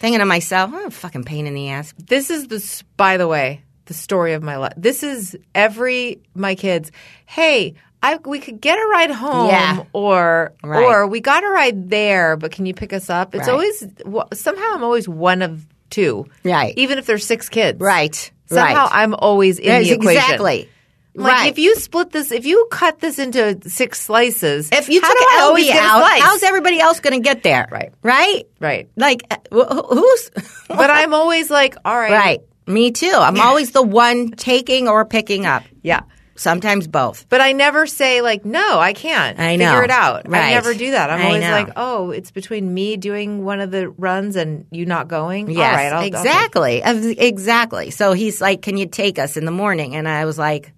thinking 0.00 0.18
to 0.18 0.24
myself, 0.26 0.72
what 0.72 0.86
a 0.86 0.90
fucking 0.90 1.24
pain 1.24 1.46
in 1.46 1.54
the 1.54 1.68
ass. 1.70 1.94
This 1.98 2.30
is 2.30 2.48
the 2.48 2.82
by 2.96 3.16
the 3.16 3.28
way, 3.28 3.62
the 3.84 3.94
story 3.94 4.32
of 4.32 4.42
my 4.42 4.56
life. 4.56 4.72
This 4.76 5.04
is 5.04 5.36
every 5.54 6.20
my 6.34 6.56
kids. 6.56 6.90
Hey, 7.26 7.74
I 8.02 8.18
we 8.24 8.38
could 8.38 8.60
get 8.60 8.78
a 8.78 8.86
ride 8.88 9.10
home 9.10 9.48
Yeah. 9.48 9.84
or 9.92 10.52
Right. 10.62 10.82
or 10.84 11.06
we 11.06 11.20
got 11.20 11.42
a 11.44 11.48
ride 11.48 11.90
there, 11.90 12.36
but 12.36 12.52
can 12.52 12.64
you 12.66 12.74
pick 12.74 12.92
us 12.92 13.10
up? 13.10 13.34
It's 13.34 13.48
Right. 13.48 13.52
always 13.52 13.86
somehow 14.34 14.74
I'm 14.74 14.84
always 14.84 15.08
one 15.08 15.42
of 15.42 15.64
two. 15.90 16.26
Right. 16.44 16.74
Even 16.76 16.98
if 16.98 17.06
there's 17.06 17.26
six 17.26 17.48
kids. 17.48 17.80
Right. 17.80 18.30
Somehow 18.46 18.84
right. 18.84 18.90
I'm 19.02 19.14
always 19.14 19.58
in 19.58 19.66
Yes, 19.66 19.86
the 19.88 19.94
equation. 19.94 20.22
Exactly. 20.22 20.68
Like 21.14 21.32
Right. 21.32 21.50
if 21.50 21.58
you 21.58 21.74
split 21.74 22.12
this, 22.12 22.30
if 22.30 22.46
you 22.46 22.68
cut 22.70 23.00
this 23.00 23.18
into 23.18 23.58
six 23.68 24.00
slices, 24.00 24.68
If 24.70 24.88
you 24.88 25.00
how 25.00 25.08
took 25.08 25.18
do 25.18 25.24
I 25.30 25.40
always 25.42 25.66
Elby 25.66 25.74
a 25.74 25.80
out, 25.80 26.20
how's 26.20 26.42
everybody 26.44 26.78
else 26.80 27.00
going 27.00 27.14
to 27.20 27.26
get 27.28 27.42
there? 27.42 27.66
Right. 27.72 27.90
Right. 28.04 28.46
right? 28.60 28.88
Like 28.96 29.22
uh, 29.30 29.36
who's 29.82 30.30
But 30.68 30.90
I'm 30.90 31.14
always 31.14 31.50
like, 31.50 31.74
all 31.84 31.96
right, 31.98 32.12
right? 32.12 32.40
Me 32.68 32.92
too. 32.92 33.10
I'm 33.12 33.40
always 33.40 33.72
the 33.72 33.82
one 33.82 34.30
taking 34.32 34.86
or 34.86 35.04
picking 35.04 35.46
up. 35.46 35.64
yeah. 35.82 36.02
Sometimes 36.38 36.86
both. 36.86 37.26
But 37.28 37.40
I 37.40 37.50
never 37.52 37.86
say 37.86 38.20
like, 38.22 38.44
no, 38.44 38.78
I 38.78 38.92
can't. 38.92 39.38
I 39.40 39.56
Figure 39.58 39.82
it 39.82 39.90
out. 39.90 40.32
I 40.32 40.50
never 40.50 40.72
do 40.72 40.92
that. 40.92 41.10
I'm 41.10 41.20
I 41.20 41.24
always 41.24 41.42
know. 41.42 41.50
like, 41.50 41.68
oh, 41.76 42.10
it's 42.12 42.30
between 42.30 42.72
me 42.72 42.96
doing 42.96 43.44
one 43.44 43.58
of 43.60 43.70
the 43.72 43.88
runs 43.90 44.36
and 44.36 44.64
you 44.70 44.86
not 44.86 45.08
going. 45.08 45.50
Yes, 45.50 45.58
All 45.58 45.76
right, 45.76 45.92
I'll, 45.92 45.98
I'll 46.00 46.06
exactly, 46.06 46.80
exactly. 47.18 47.90
So 47.90 48.12
he's 48.12 48.40
like, 48.40 48.62
"Can 48.62 48.76
you 48.76 48.86
take 48.86 49.18
us 49.18 49.36
in 49.36 49.44
the 49.46 49.50
morning?" 49.50 49.96
And 49.96 50.08
I 50.08 50.24
was 50.26 50.38
like, 50.38 50.72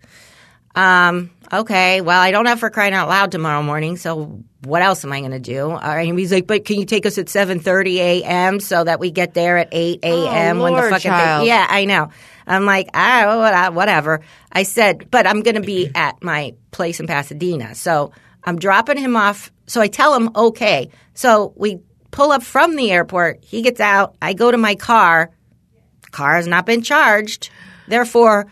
"Um, 0.74 1.30
okay. 1.52 2.00
Well, 2.00 2.20
I 2.20 2.30
don't 2.30 2.46
have 2.46 2.60
for 2.60 2.70
crying 2.70 2.94
out 2.94 3.08
loud 3.08 3.32
tomorrow 3.32 3.62
morning, 3.62 3.96
so 3.96 4.42
what 4.64 4.82
else 4.82 5.04
am 5.04 5.12
I 5.12 5.20
going 5.20 5.32
to 5.32 5.38
do?" 5.40 5.70
Right, 5.72 6.08
and 6.08 6.18
he's 6.18 6.32
like, 6.32 6.46
"But 6.46 6.64
can 6.64 6.78
you 6.78 6.86
take 6.86 7.04
us 7.06 7.18
at 7.18 7.28
seven 7.28 7.60
thirty 7.60 8.00
a.m. 8.00 8.60
so 8.60 8.82
that 8.84 8.98
we 9.00 9.10
get 9.10 9.34
there 9.34 9.58
at 9.58 9.68
eight 9.72 10.00
a.m. 10.02 10.58
when 10.60 10.74
the 10.74 10.80
Oh, 10.86 10.90
fucking 10.90 11.10
child. 11.10 11.40
thing?" 11.42 11.48
Yeah, 11.48 11.66
I 11.68 11.84
know. 11.84 12.10
I'm 12.50 12.66
like, 12.66 12.88
ah, 12.95 13.71
whatever. 13.73 14.21
I 14.52 14.64
said, 14.64 15.11
but 15.11 15.26
I'm 15.26 15.42
going 15.42 15.54
to 15.54 15.61
be 15.61 15.90
at 15.95 16.23
my 16.23 16.54
place 16.71 17.00
in 17.00 17.07
Pasadena, 17.07 17.75
so 17.75 18.12
I'm 18.45 18.59
dropping 18.59 18.99
him 18.99 19.16
off. 19.16 19.50
So 19.66 19.80
I 19.80 19.88
tell 19.88 20.14
him, 20.14 20.30
okay. 20.35 20.90
So 21.14 21.52
we 21.57 21.78
pull 22.11 22.33
up 22.33 22.42
from 22.42 22.76
the 22.76 22.90
airport. 22.90 23.45
He 23.45 23.62
gets 23.62 23.80
out. 23.80 24.16
I 24.21 24.33
go 24.33 24.50
to 24.50 24.59
my 24.59 24.75
car 24.75 25.30
car 26.11 26.37
has 26.37 26.47
not 26.47 26.66
been 26.66 26.83
charged. 26.83 27.50
Therefore, 27.88 28.47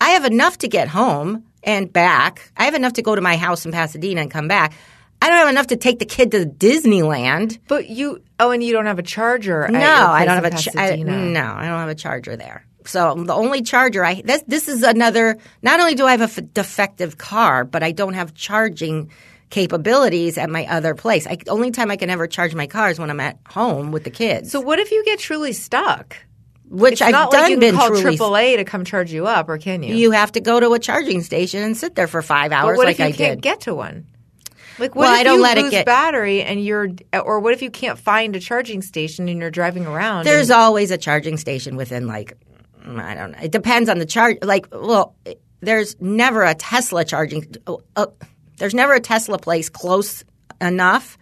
I 0.00 0.10
have 0.10 0.24
enough 0.24 0.58
to 0.58 0.68
get 0.68 0.88
home 0.88 1.44
and 1.62 1.92
back. 1.92 2.52
I 2.56 2.64
have 2.64 2.74
enough 2.74 2.94
to 2.94 3.02
go 3.02 3.14
to 3.14 3.20
my 3.20 3.36
house 3.36 3.66
in 3.66 3.72
Pasadena 3.72 4.22
and 4.22 4.30
come 4.30 4.48
back. 4.48 4.74
I 5.20 5.28
don't 5.28 5.38
have 5.38 5.48
enough 5.48 5.66
to 5.68 5.76
take 5.76 5.98
the 5.98 6.04
kid 6.04 6.30
to 6.30 6.46
Disneyland. 6.46 7.58
But 7.66 7.88
you, 7.88 8.22
oh, 8.38 8.52
and 8.52 8.62
you 8.62 8.72
don't 8.72 8.86
have 8.86 9.00
a 9.00 9.02
charger. 9.02 9.64
at 9.64 9.72
No, 9.72 9.78
I 9.78 10.24
don't 10.24 10.36
have 10.36 10.44
a 10.44 10.56
ch- 10.56 10.76
I, 10.76 10.94
no, 10.96 11.42
I 11.42 11.66
don't 11.66 11.80
have 11.80 11.88
a 11.88 11.94
charger 11.96 12.36
there. 12.36 12.64
So 12.88 13.14
the 13.14 13.34
only 13.34 13.62
charger 13.62 14.04
I 14.04 14.22
this 14.22 14.42
this 14.46 14.68
is 14.68 14.82
another. 14.82 15.36
Not 15.62 15.78
only 15.80 15.94
do 15.94 16.06
I 16.06 16.12
have 16.12 16.20
a 16.20 16.24
f- 16.24 16.38
defective 16.52 17.18
car, 17.18 17.64
but 17.64 17.82
I 17.82 17.92
don't 17.92 18.14
have 18.14 18.34
charging 18.34 19.10
capabilities 19.50 20.38
at 20.38 20.50
my 20.50 20.66
other 20.66 20.94
place. 20.94 21.26
I, 21.26 21.38
only 21.48 21.70
time 21.70 21.90
I 21.90 21.96
can 21.96 22.10
ever 22.10 22.26
charge 22.26 22.54
my 22.54 22.66
car 22.66 22.90
is 22.90 22.98
when 22.98 23.10
I'm 23.10 23.20
at 23.20 23.38
home 23.48 23.92
with 23.92 24.04
the 24.04 24.10
kids. 24.10 24.50
So 24.50 24.60
what 24.60 24.78
if 24.78 24.90
you 24.90 25.04
get 25.04 25.18
truly 25.18 25.52
stuck? 25.52 26.16
which 26.70 26.92
It's 26.92 27.02
I've 27.02 27.12
not 27.12 27.30
done 27.30 27.42
like 27.44 27.50
you 27.52 27.58
can 27.60 27.74
call. 27.74 27.90
AAA 27.90 28.56
to 28.58 28.64
come 28.64 28.84
charge 28.84 29.10
you 29.10 29.26
up, 29.26 29.48
or 29.48 29.56
can 29.56 29.82
you? 29.82 29.94
You 29.94 30.10
have 30.10 30.32
to 30.32 30.40
go 30.40 30.60
to 30.60 30.72
a 30.74 30.78
charging 30.78 31.22
station 31.22 31.62
and 31.62 31.74
sit 31.74 31.94
there 31.94 32.06
for 32.06 32.20
five 32.20 32.50
but 32.50 32.56
hours, 32.58 32.76
what 32.76 32.86
like 32.86 32.96
if 32.96 32.98
you 33.00 33.04
I 33.06 33.12
can't 33.12 33.40
did. 33.40 33.42
get 33.42 33.60
to 33.62 33.74
one? 33.74 34.06
Like, 34.78 34.94
what 34.94 35.04
Well, 35.04 35.14
if 35.14 35.20
I 35.20 35.22
don't 35.24 35.36
you 35.38 35.42
let 35.42 35.56
it 35.58 35.62
lose 35.62 35.70
get- 35.70 35.86
battery 35.86 36.42
and 36.42 36.62
you're, 36.62 36.88
or 37.14 37.40
what 37.40 37.54
if 37.54 37.62
you 37.62 37.70
can't 37.70 37.98
find 37.98 38.36
a 38.36 38.40
charging 38.40 38.82
station 38.82 39.28
and 39.30 39.40
you're 39.40 39.50
driving 39.50 39.86
around? 39.86 40.24
There's 40.26 40.50
and, 40.50 40.60
always 40.60 40.90
a 40.90 40.98
charging 40.98 41.38
station 41.38 41.74
within 41.76 42.06
like 42.06 42.34
I 42.96 43.14
don't 43.14 43.32
know. 43.32 43.38
It 43.42 43.52
depends 43.52 43.88
on 43.88 43.98
the 43.98 44.06
charge. 44.06 44.38
Like, 44.42 44.68
well, 44.72 45.14
there's 45.60 46.00
never 46.00 46.42
a 46.44 46.54
Tesla 46.54 47.04
charging. 47.04 47.44
Uh, 47.96 48.06
there's 48.58 48.74
never 48.74 48.94
a 48.94 49.00
Tesla 49.00 49.38
place 49.38 49.68
close 49.68 50.24
enough, 50.60 51.18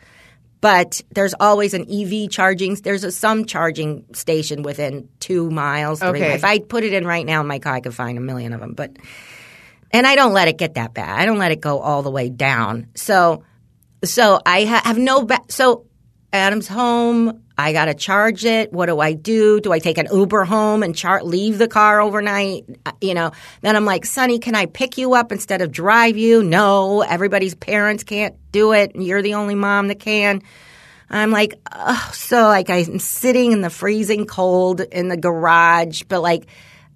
but 0.60 1.00
there's 1.10 1.34
always 1.38 1.74
an 1.74 1.86
EV 1.90 2.30
charging. 2.30 2.74
There's 2.76 3.04
a, 3.04 3.10
some 3.12 3.44
charging 3.44 4.04
station 4.14 4.62
within 4.62 5.08
two 5.20 5.50
miles. 5.50 6.00
Three 6.00 6.08
Okay. 6.10 6.20
miles. 6.28 6.34
If 6.38 6.44
I 6.44 6.58
put 6.60 6.84
it 6.84 6.92
in 6.92 7.06
right 7.06 7.24
now 7.26 7.40
in 7.40 7.46
my 7.46 7.58
car, 7.58 7.74
I 7.74 7.80
could 7.80 7.94
find 7.94 8.16
a 8.18 8.20
million 8.20 8.52
of 8.52 8.60
them. 8.60 8.74
But 8.74 8.96
and 9.90 10.06
I 10.06 10.14
don't 10.16 10.32
let 10.32 10.48
it 10.48 10.58
get 10.58 10.74
that 10.74 10.94
bad. 10.94 11.18
I 11.20 11.26
don't 11.26 11.38
let 11.38 11.52
it 11.52 11.60
go 11.60 11.78
all 11.80 12.02
the 12.02 12.10
way 12.10 12.28
down. 12.28 12.88
So, 12.94 13.44
so 14.04 14.40
I 14.44 14.64
ha- 14.64 14.82
have 14.84 14.98
no. 14.98 15.24
Ba- 15.24 15.44
so 15.48 15.86
Adam's 16.32 16.68
home. 16.68 17.42
I 17.58 17.72
gotta 17.72 17.94
charge 17.94 18.44
it. 18.44 18.72
What 18.72 18.86
do 18.86 19.00
I 19.00 19.14
do? 19.14 19.60
Do 19.60 19.72
I 19.72 19.78
take 19.78 19.96
an 19.98 20.08
Uber 20.12 20.44
home 20.44 20.82
and 20.82 20.94
char- 20.94 21.22
leave 21.24 21.56
the 21.58 21.68
car 21.68 22.00
overnight? 22.00 22.64
Uh, 22.84 22.92
You 23.00 23.14
know. 23.14 23.32
Then 23.62 23.76
I'm 23.76 23.84
like, 23.86 24.04
Sonny, 24.04 24.38
can 24.38 24.54
I 24.54 24.66
pick 24.66 24.98
you 24.98 25.14
up 25.14 25.32
instead 25.32 25.62
of 25.62 25.72
drive 25.72 26.16
you? 26.18 26.42
No, 26.42 27.00
everybody's 27.00 27.54
parents 27.54 28.04
can't 28.04 28.34
do 28.52 28.72
it. 28.72 28.94
and 28.94 29.02
You're 29.02 29.22
the 29.22 29.34
only 29.34 29.54
mom 29.54 29.88
that 29.88 30.00
can. 30.00 30.42
I'm 31.08 31.30
like, 31.30 31.54
oh, 31.72 32.10
so 32.12 32.42
like 32.42 32.68
I'm 32.68 32.98
sitting 32.98 33.52
in 33.52 33.60
the 33.60 33.70
freezing 33.70 34.26
cold 34.26 34.80
in 34.80 35.08
the 35.08 35.16
garage, 35.16 36.02
but 36.08 36.20
like 36.20 36.46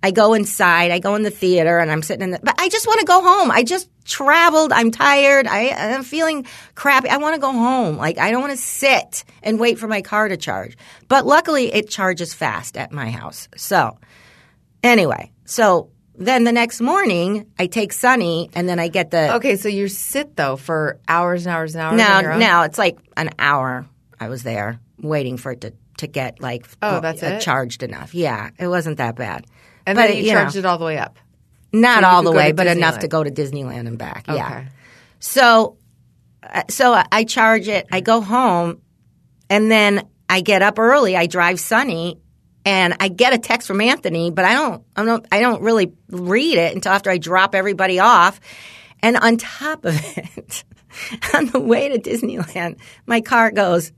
I 0.02 0.12
go 0.12 0.32
inside, 0.34 0.90
I 0.90 0.98
go 0.98 1.14
in 1.14 1.22
the 1.24 1.30
theater, 1.30 1.78
and 1.78 1.90
I'm 1.90 2.02
sitting 2.02 2.22
in 2.22 2.30
the. 2.30 2.40
But 2.42 2.54
I 2.58 2.68
just 2.70 2.86
want 2.86 3.00
to 3.00 3.06
go 3.06 3.20
home. 3.20 3.50
I 3.50 3.62
just 3.62 3.88
traveled. 4.06 4.72
I'm 4.72 4.90
tired. 4.90 5.46
I, 5.46 5.68
I'm 5.94 6.02
feeling 6.04 6.46
crappy. 6.74 7.08
I 7.10 7.18
want 7.18 7.34
to 7.34 7.40
go 7.40 7.52
home. 7.52 7.96
Like 7.98 8.16
I 8.18 8.30
don't 8.30 8.40
want 8.40 8.52
to 8.52 8.56
sit 8.56 9.24
and 9.42 9.60
wait 9.60 9.78
for 9.78 9.86
my 9.88 10.00
car 10.02 10.28
to 10.28 10.36
charge. 10.38 10.76
But 11.08 11.26
luckily, 11.26 11.72
it 11.72 11.90
charges 11.90 12.32
fast 12.32 12.76
at 12.78 12.92
my 12.92 13.10
house. 13.10 13.48
So 13.56 13.98
anyway, 14.82 15.32
so 15.44 15.90
then 16.14 16.44
the 16.44 16.52
next 16.52 16.80
morning, 16.80 17.46
I 17.58 17.66
take 17.66 17.92
Sonny, 17.92 18.50
and 18.54 18.68
then 18.68 18.78
I 18.78 18.88
get 18.88 19.10
the. 19.10 19.34
okay, 19.36 19.56
so 19.56 19.68
you 19.68 19.88
sit 19.88 20.36
though 20.36 20.56
for 20.56 20.98
hours 21.08 21.46
and 21.46 21.54
hours 21.54 21.74
and 21.74 21.82
hours. 21.82 21.98
No, 21.98 22.38
no, 22.38 22.62
it's 22.62 22.78
like 22.78 22.98
an 23.16 23.30
hour. 23.38 23.86
I 24.18 24.28
was 24.28 24.42
there 24.42 24.80
waiting 24.98 25.36
for 25.36 25.52
it 25.52 25.62
to 25.62 25.72
to 25.98 26.06
get 26.06 26.40
like 26.40 26.66
Oh, 26.80 27.00
that's 27.00 27.22
uh, 27.22 27.26
it? 27.26 27.40
charged 27.40 27.82
enough. 27.82 28.14
Yeah, 28.14 28.50
it 28.58 28.68
wasn't 28.68 28.96
that 28.98 29.16
bad. 29.16 29.46
And 29.90 29.96
but, 29.96 30.06
then 30.06 30.18
you, 30.18 30.22
you 30.22 30.32
know, 30.34 30.42
charged 30.42 30.56
it 30.56 30.64
all 30.64 30.78
the 30.78 30.84
way 30.84 30.98
up. 30.98 31.18
Not 31.72 32.02
so 32.02 32.08
all 32.08 32.22
the 32.22 32.30
way, 32.30 32.52
but 32.52 32.68
enough 32.68 33.00
to 33.00 33.08
go 33.08 33.24
to 33.24 33.30
Disneyland 33.30 33.88
and 33.88 33.98
back. 33.98 34.26
Yeah. 34.28 34.66
So, 35.18 35.78
uh, 36.42 36.62
so 36.68 37.00
I 37.10 37.24
charge 37.24 37.66
it. 37.66 37.88
I 37.90 38.00
go 38.00 38.20
home, 38.20 38.82
and 39.48 39.68
then 39.68 40.08
I 40.28 40.42
get 40.42 40.62
up 40.62 40.78
early. 40.78 41.16
I 41.16 41.26
drive 41.26 41.58
Sonny, 41.58 42.20
and 42.64 42.94
I 43.00 43.08
get 43.08 43.32
a 43.32 43.38
text 43.38 43.66
from 43.66 43.80
Anthony, 43.80 44.30
but 44.30 44.44
I 44.44 44.52
don't. 44.52 44.84
I 44.94 45.04
don't. 45.04 45.26
I 45.32 45.40
don't 45.40 45.62
really 45.62 45.92
read 46.08 46.56
it 46.56 46.72
until 46.72 46.92
after 46.92 47.10
I 47.10 47.18
drop 47.18 47.56
everybody 47.56 47.98
off. 47.98 48.40
And 49.02 49.16
on 49.16 49.38
top 49.38 49.84
of 49.84 49.94
it, 50.16 50.64
on 51.34 51.46
the 51.46 51.58
way 51.58 51.88
to 51.88 51.98
Disneyland, 51.98 52.78
my 53.06 53.22
car 53.22 53.50
goes. 53.50 53.90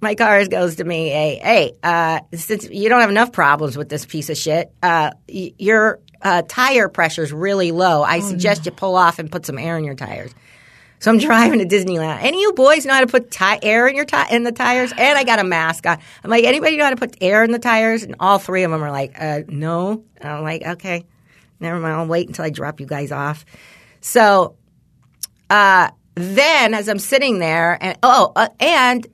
My 0.00 0.14
car 0.14 0.46
goes 0.46 0.76
to 0.76 0.84
me, 0.84 1.08
hey, 1.08 1.40
hey, 1.42 1.72
uh, 1.82 2.20
since 2.34 2.68
you 2.70 2.88
don't 2.88 3.00
have 3.00 3.10
enough 3.10 3.32
problems 3.32 3.76
with 3.76 3.88
this 3.88 4.06
piece 4.06 4.30
of 4.30 4.36
shit, 4.36 4.70
uh, 4.82 5.10
y- 5.28 5.52
your 5.58 5.98
uh, 6.22 6.42
tire 6.48 6.88
pressure's 6.88 7.32
really 7.32 7.72
low. 7.72 8.02
I 8.04 8.20
suggest 8.20 8.64
you 8.66 8.70
pull 8.72 8.94
off 8.96 9.18
and 9.18 9.30
put 9.30 9.44
some 9.44 9.58
air 9.58 9.76
in 9.76 9.82
your 9.84 9.94
tires. 9.96 10.32
So 11.00 11.10
I'm 11.10 11.18
driving 11.28 11.58
to 11.60 11.64
Disneyland. 11.66 12.18
Any 12.22 12.36
of 12.38 12.42
you 12.42 12.52
boys 12.52 12.86
know 12.86 12.94
how 12.94 13.00
to 13.00 13.06
put 13.08 13.30
ti- 13.32 13.58
air 13.62 13.88
in 13.88 13.96
your 13.96 14.04
ti- 14.04 14.30
in 14.30 14.44
the 14.44 14.52
tires? 14.52 14.92
And 14.96 15.18
I 15.18 15.24
got 15.24 15.40
a 15.40 15.44
mask 15.44 15.84
on. 15.86 15.98
I'm 16.22 16.30
like, 16.30 16.44
anybody 16.44 16.76
know 16.76 16.84
how 16.84 16.90
to 16.90 16.96
put 16.96 17.16
air 17.20 17.42
in 17.42 17.50
the 17.50 17.58
tires? 17.58 18.04
And 18.04 18.14
all 18.20 18.38
three 18.38 18.62
of 18.62 18.70
them 18.70 18.82
are 18.84 18.92
like, 18.92 19.20
uh, 19.20 19.40
no. 19.48 20.04
And 20.18 20.28
I'm 20.32 20.42
like, 20.44 20.62
okay, 20.64 21.06
never 21.58 21.80
mind. 21.80 21.94
I'll 21.94 22.06
wait 22.06 22.28
until 22.28 22.44
I 22.44 22.50
drop 22.50 22.78
you 22.78 22.86
guys 22.86 23.10
off. 23.10 23.44
So 24.00 24.54
uh, 25.50 25.90
then, 26.14 26.74
as 26.74 26.88
I'm 26.88 26.98
sitting 27.00 27.40
there, 27.40 27.76
and 27.80 27.98
oh, 28.02 28.32
uh, 28.36 28.48
and 28.60 29.04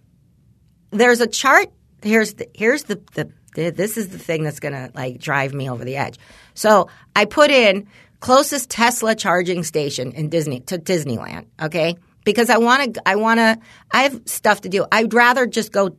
there's 0.95 1.21
a 1.21 1.27
chart. 1.27 1.71
Here's 2.03 2.35
the, 2.35 2.49
here's 2.55 2.85
the, 2.85 3.01
the, 3.15 3.31
the 3.55 3.71
this 3.71 3.97
is 3.97 4.09
the 4.09 4.19
thing 4.19 4.43
that's 4.45 4.61
gonna 4.61 4.91
like 4.95 5.19
drive 5.19 5.55
me 5.55 5.71
over 5.71 5.85
the 5.85 5.97
edge. 5.97 6.19
So 6.55 6.89
I 7.15 7.25
put 7.25 7.51
in 7.51 7.87
closest 8.21 8.71
Tesla 8.71 9.15
charging 9.15 9.65
station 9.65 10.13
in 10.13 10.29
Disney 10.29 10.61
to 10.61 10.79
Disneyland. 10.79 11.47
Okay, 11.61 11.97
because 12.25 12.51
I 12.51 12.59
want 12.59 12.95
to. 12.95 13.09
I 13.09 13.17
want 13.17 13.39
to. 13.39 13.59
I 13.91 14.03
have 14.03 14.23
stuff 14.27 14.63
to 14.63 14.69
do. 14.69 14.87
I'd 14.91 15.13
rather 15.13 15.47
just 15.47 15.73
go 15.73 15.97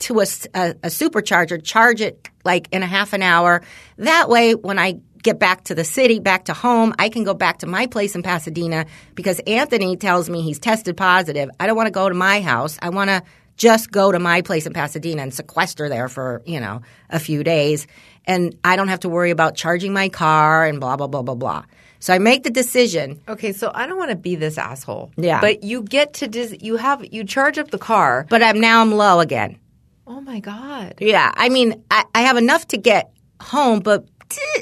to 0.00 0.20
a 0.20 0.22
a 0.22 0.88
supercharger, 0.88 1.62
charge 1.62 2.00
it 2.00 2.28
like 2.44 2.68
in 2.72 2.82
a 2.82 2.86
half 2.86 3.12
an 3.12 3.22
hour. 3.22 3.62
That 3.98 4.28
way, 4.28 4.54
when 4.54 4.78
I 4.78 5.00
get 5.22 5.38
back 5.38 5.64
to 5.64 5.74
the 5.74 5.84
city, 5.84 6.18
back 6.18 6.46
to 6.46 6.54
home, 6.54 6.94
I 6.98 7.08
can 7.08 7.24
go 7.24 7.34
back 7.34 7.58
to 7.58 7.66
my 7.66 7.86
place 7.86 8.14
in 8.14 8.22
Pasadena 8.22 8.86
because 9.14 9.38
Anthony 9.40 9.96
tells 9.96 10.30
me 10.30 10.42
he's 10.42 10.58
tested 10.58 10.96
positive. 10.96 11.50
I 11.60 11.66
don't 11.66 11.76
want 11.76 11.88
to 11.88 11.92
go 11.92 12.08
to 12.08 12.14
my 12.14 12.40
house. 12.40 12.78
I 12.80 12.88
want 12.90 13.10
to 13.10 13.22
just 13.60 13.92
go 13.92 14.10
to 14.10 14.18
my 14.18 14.40
place 14.40 14.66
in 14.66 14.72
Pasadena 14.72 15.20
and 15.20 15.34
sequester 15.34 15.90
there 15.90 16.08
for, 16.08 16.40
you 16.46 16.58
know, 16.58 16.80
a 17.10 17.18
few 17.20 17.44
days. 17.44 17.86
And 18.24 18.56
I 18.64 18.74
don't 18.74 18.88
have 18.88 19.00
to 19.00 19.10
worry 19.10 19.30
about 19.30 19.54
charging 19.54 19.92
my 19.92 20.08
car 20.08 20.64
and 20.64 20.80
blah, 20.80 20.96
blah, 20.96 21.08
blah, 21.08 21.20
blah, 21.20 21.34
blah. 21.34 21.64
So 21.98 22.14
I 22.14 22.18
make 22.18 22.42
the 22.42 22.50
decision. 22.50 23.20
Okay, 23.28 23.52
so 23.52 23.70
I 23.74 23.86
don't 23.86 23.98
want 23.98 24.12
to 24.12 24.16
be 24.16 24.34
this 24.34 24.56
asshole. 24.56 25.12
Yeah. 25.18 25.42
But 25.42 25.62
you 25.62 25.82
get 25.82 26.14
to 26.14 26.28
Dis- 26.28 26.56
you 26.62 26.76
have 26.76 27.04
you 27.12 27.22
charge 27.22 27.58
up 27.58 27.70
the 27.70 27.78
car. 27.78 28.24
But 28.30 28.42
I'm 28.42 28.58
now 28.58 28.80
I'm 28.80 28.92
low 28.92 29.20
again. 29.20 29.58
Oh 30.06 30.22
my 30.22 30.40
god. 30.40 30.94
Yeah, 30.98 31.30
I 31.36 31.50
mean, 31.50 31.84
I, 31.90 32.04
I 32.14 32.22
have 32.22 32.38
enough 32.38 32.66
to 32.68 32.78
get 32.78 33.12
home, 33.42 33.80
but 33.80 34.08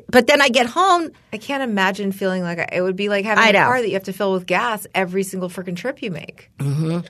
but 0.08 0.26
then 0.26 0.42
I 0.42 0.48
get 0.48 0.66
home. 0.66 1.10
I 1.32 1.38
can't 1.38 1.62
imagine 1.62 2.10
feeling 2.10 2.42
like 2.42 2.58
I, 2.58 2.68
it 2.72 2.80
would 2.80 2.96
be 2.96 3.08
like 3.08 3.24
having 3.24 3.54
a 3.54 3.58
car 3.64 3.80
that 3.80 3.86
you 3.86 3.94
have 3.94 4.04
to 4.04 4.12
fill 4.12 4.32
with 4.32 4.46
gas 4.46 4.88
every 4.92 5.22
single 5.22 5.48
freaking 5.48 5.76
trip 5.76 6.02
you 6.02 6.10
make. 6.10 6.50
Mm-hmm. 6.58 7.06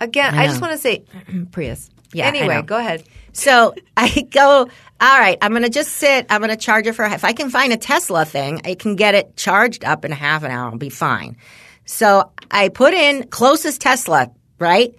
Again, 0.00 0.34
I, 0.34 0.46
just 0.46 0.60
want 0.60 0.72
to 0.72 0.78
say, 0.78 1.04
Prius. 1.50 1.90
Yeah. 2.12 2.26
Anyway, 2.26 2.62
go 2.62 2.78
ahead. 2.78 3.04
So 3.32 3.74
I 3.96 4.26
go, 4.30 4.68
all 5.00 5.18
right, 5.18 5.38
I'm 5.40 5.52
going 5.52 5.62
to 5.62 5.70
just 5.70 5.92
sit. 5.92 6.26
I'm 6.30 6.40
going 6.40 6.50
to 6.50 6.56
charge 6.56 6.86
it 6.86 6.94
for, 6.94 7.04
a 7.04 7.08
half. 7.08 7.18
if 7.18 7.24
I 7.24 7.32
can 7.32 7.50
find 7.50 7.72
a 7.72 7.76
Tesla 7.76 8.24
thing, 8.24 8.62
I 8.64 8.74
can 8.74 8.96
get 8.96 9.14
it 9.14 9.36
charged 9.36 9.84
up 9.84 10.04
in 10.04 10.12
half 10.12 10.42
an 10.42 10.50
hour. 10.50 10.70
I'll 10.70 10.78
be 10.78 10.88
fine. 10.88 11.36
So 11.84 12.32
I 12.50 12.68
put 12.68 12.94
in 12.94 13.28
closest 13.28 13.80
Tesla, 13.80 14.30
right? 14.58 14.94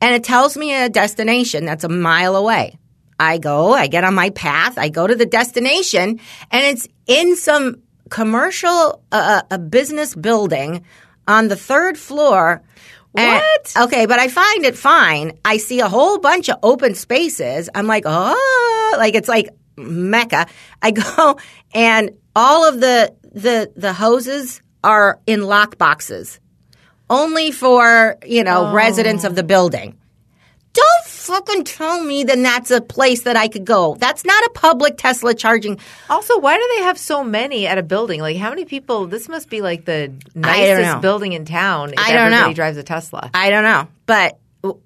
And 0.00 0.14
it 0.14 0.24
tells 0.24 0.56
me 0.56 0.74
a 0.74 0.88
destination 0.88 1.66
that's 1.66 1.84
a 1.84 1.88
mile 1.88 2.36
away. 2.36 2.78
I 3.18 3.36
go, 3.36 3.74
I 3.74 3.86
get 3.86 4.04
on 4.04 4.14
my 4.14 4.30
path, 4.30 4.78
I 4.78 4.88
go 4.88 5.06
to 5.06 5.14
the 5.14 5.26
destination, 5.26 6.20
and 6.50 6.64
it's 6.64 6.88
in 7.06 7.36
some 7.36 7.82
commercial, 8.08 9.02
uh, 9.12 9.42
a 9.50 9.58
business 9.58 10.14
building 10.14 10.84
on 11.28 11.48
the 11.48 11.56
third 11.56 11.98
floor. 11.98 12.62
And- 13.14 13.42
What? 13.42 13.84
okay, 13.84 14.06
but 14.06 14.18
I 14.18 14.28
find 14.28 14.64
it 14.64 14.76
fine. 14.76 15.38
I 15.44 15.56
see 15.56 15.80
a 15.80 15.88
whole 15.88 16.18
bunch 16.18 16.48
of 16.48 16.58
open 16.62 16.94
spaces. 16.94 17.68
I'm 17.74 17.86
like, 17.86 18.04
oh, 18.06 18.94
like 18.98 19.14
it's 19.14 19.28
like 19.28 19.48
Mecca. 19.76 20.46
I 20.82 20.90
go 20.92 21.36
and 21.74 22.10
all 22.34 22.68
of 22.68 22.80
the 22.80 23.14
the 23.32 23.72
the 23.76 23.92
hoses 23.92 24.62
are 24.82 25.20
in 25.26 25.42
lock 25.42 25.78
boxes, 25.78 26.40
only 27.08 27.50
for 27.50 28.16
you 28.24 28.44
know 28.44 28.72
residents 28.72 29.24
of 29.24 29.34
the 29.34 29.42
oh. 29.42 29.46
building. 29.46 29.96
Don't 30.72 31.06
fucking 31.20 31.64
tell 31.64 32.02
me 32.02 32.24
then 32.24 32.42
that's 32.42 32.70
a 32.70 32.80
place 32.80 33.22
that 33.22 33.36
I 33.36 33.48
could 33.48 33.64
go. 33.64 33.96
That's 33.98 34.24
not 34.24 34.42
a 34.44 34.50
public 34.50 34.96
Tesla 34.96 35.34
charging. 35.34 35.78
Also, 36.08 36.38
why 36.38 36.56
do 36.56 36.68
they 36.76 36.82
have 36.84 36.98
so 36.98 37.22
many 37.22 37.66
at 37.66 37.78
a 37.78 37.82
building? 37.82 38.20
Like, 38.20 38.36
how 38.36 38.50
many 38.50 38.64
people? 38.64 39.06
This 39.06 39.28
must 39.28 39.48
be 39.48 39.60
like 39.60 39.84
the 39.84 40.12
nicest 40.34 41.00
building 41.02 41.32
in 41.32 41.44
town. 41.44 41.92
If 41.92 41.98
I 41.98 42.12
don't 42.12 42.26
everybody 42.26 42.50
know. 42.50 42.54
drives 42.54 42.76
a 42.76 42.82
Tesla. 42.82 43.30
I 43.34 43.50
don't 43.50 43.64
know, 43.64 43.88
but 44.06 44.38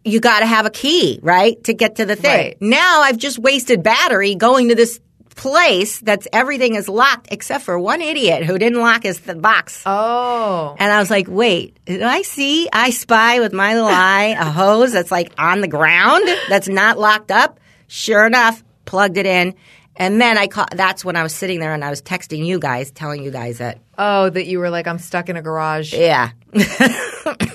you 0.05 0.21
got 0.21 0.41
to 0.41 0.47
have 0.47 0.67
a 0.67 0.71
key, 0.71 1.19
right, 1.23 1.63
to 1.65 1.75
get 1.75 1.97
to 1.97 2.07
the 2.07 2.17
thing. 2.17 2.31
Right. 2.31 2.57
Now 2.61 3.01
I've 3.01 3.19
just 3.19 3.39
wasted 3.39 3.83
battery 3.83 4.35
going 4.35 4.69
to 4.69 4.75
this 4.75 5.01
place 5.35 6.01
that's 6.01 6.27
everything 6.33 6.75
is 6.75 6.89
locked 6.89 7.29
except 7.31 7.65
for 7.65 7.79
one 7.79 8.01
idiot 8.01 8.45
who 8.45 8.57
didn't 8.59 8.81
lock 8.81 9.03
his 9.03 9.21
the 9.21 9.35
box. 9.35 9.83
oh, 9.87 10.77
And 10.79 10.93
I 10.93 10.99
was 11.01 11.11
like, 11.11 11.27
wait, 11.29 11.79
did 11.85 12.03
I 12.03 12.23
see? 12.23 12.69
I 12.73 12.91
spy 12.91 13.41
with 13.41 13.53
my 13.53 13.75
little 13.75 13.89
eye 13.93 14.37
a 14.39 14.45
hose 14.51 14.93
that's 14.93 15.11
like 15.11 15.33
on 15.39 15.61
the 15.61 15.69
ground 15.69 16.29
that's 16.49 16.69
not 16.69 16.99
locked 16.99 17.31
up. 17.31 17.59
Sure 17.89 18.27
enough, 18.27 18.63
plugged 18.85 19.17
it 19.19 19.27
in. 19.27 19.55
And 19.97 20.21
then 20.21 20.37
I 20.37 20.49
caught, 20.49 20.71
that's 20.77 21.05
when 21.05 21.15
I 21.15 21.23
was 21.23 21.33
sitting 21.33 21.61
there 21.61 21.73
and 21.73 21.85
I 21.85 21.91
was 21.91 22.03
texting 22.03 22.45
you 22.45 22.59
guys, 22.59 22.91
telling 22.91 23.23
you 23.23 23.31
guys 23.31 23.59
that, 23.59 23.79
oh, 23.97 24.29
that 24.31 24.47
you 24.47 24.59
were 24.59 24.69
like, 24.71 24.89
I'm 24.89 24.99
stuck 24.99 25.29
in 25.29 25.37
a 25.37 25.43
garage. 25.43 25.95
yeah, 25.95 26.31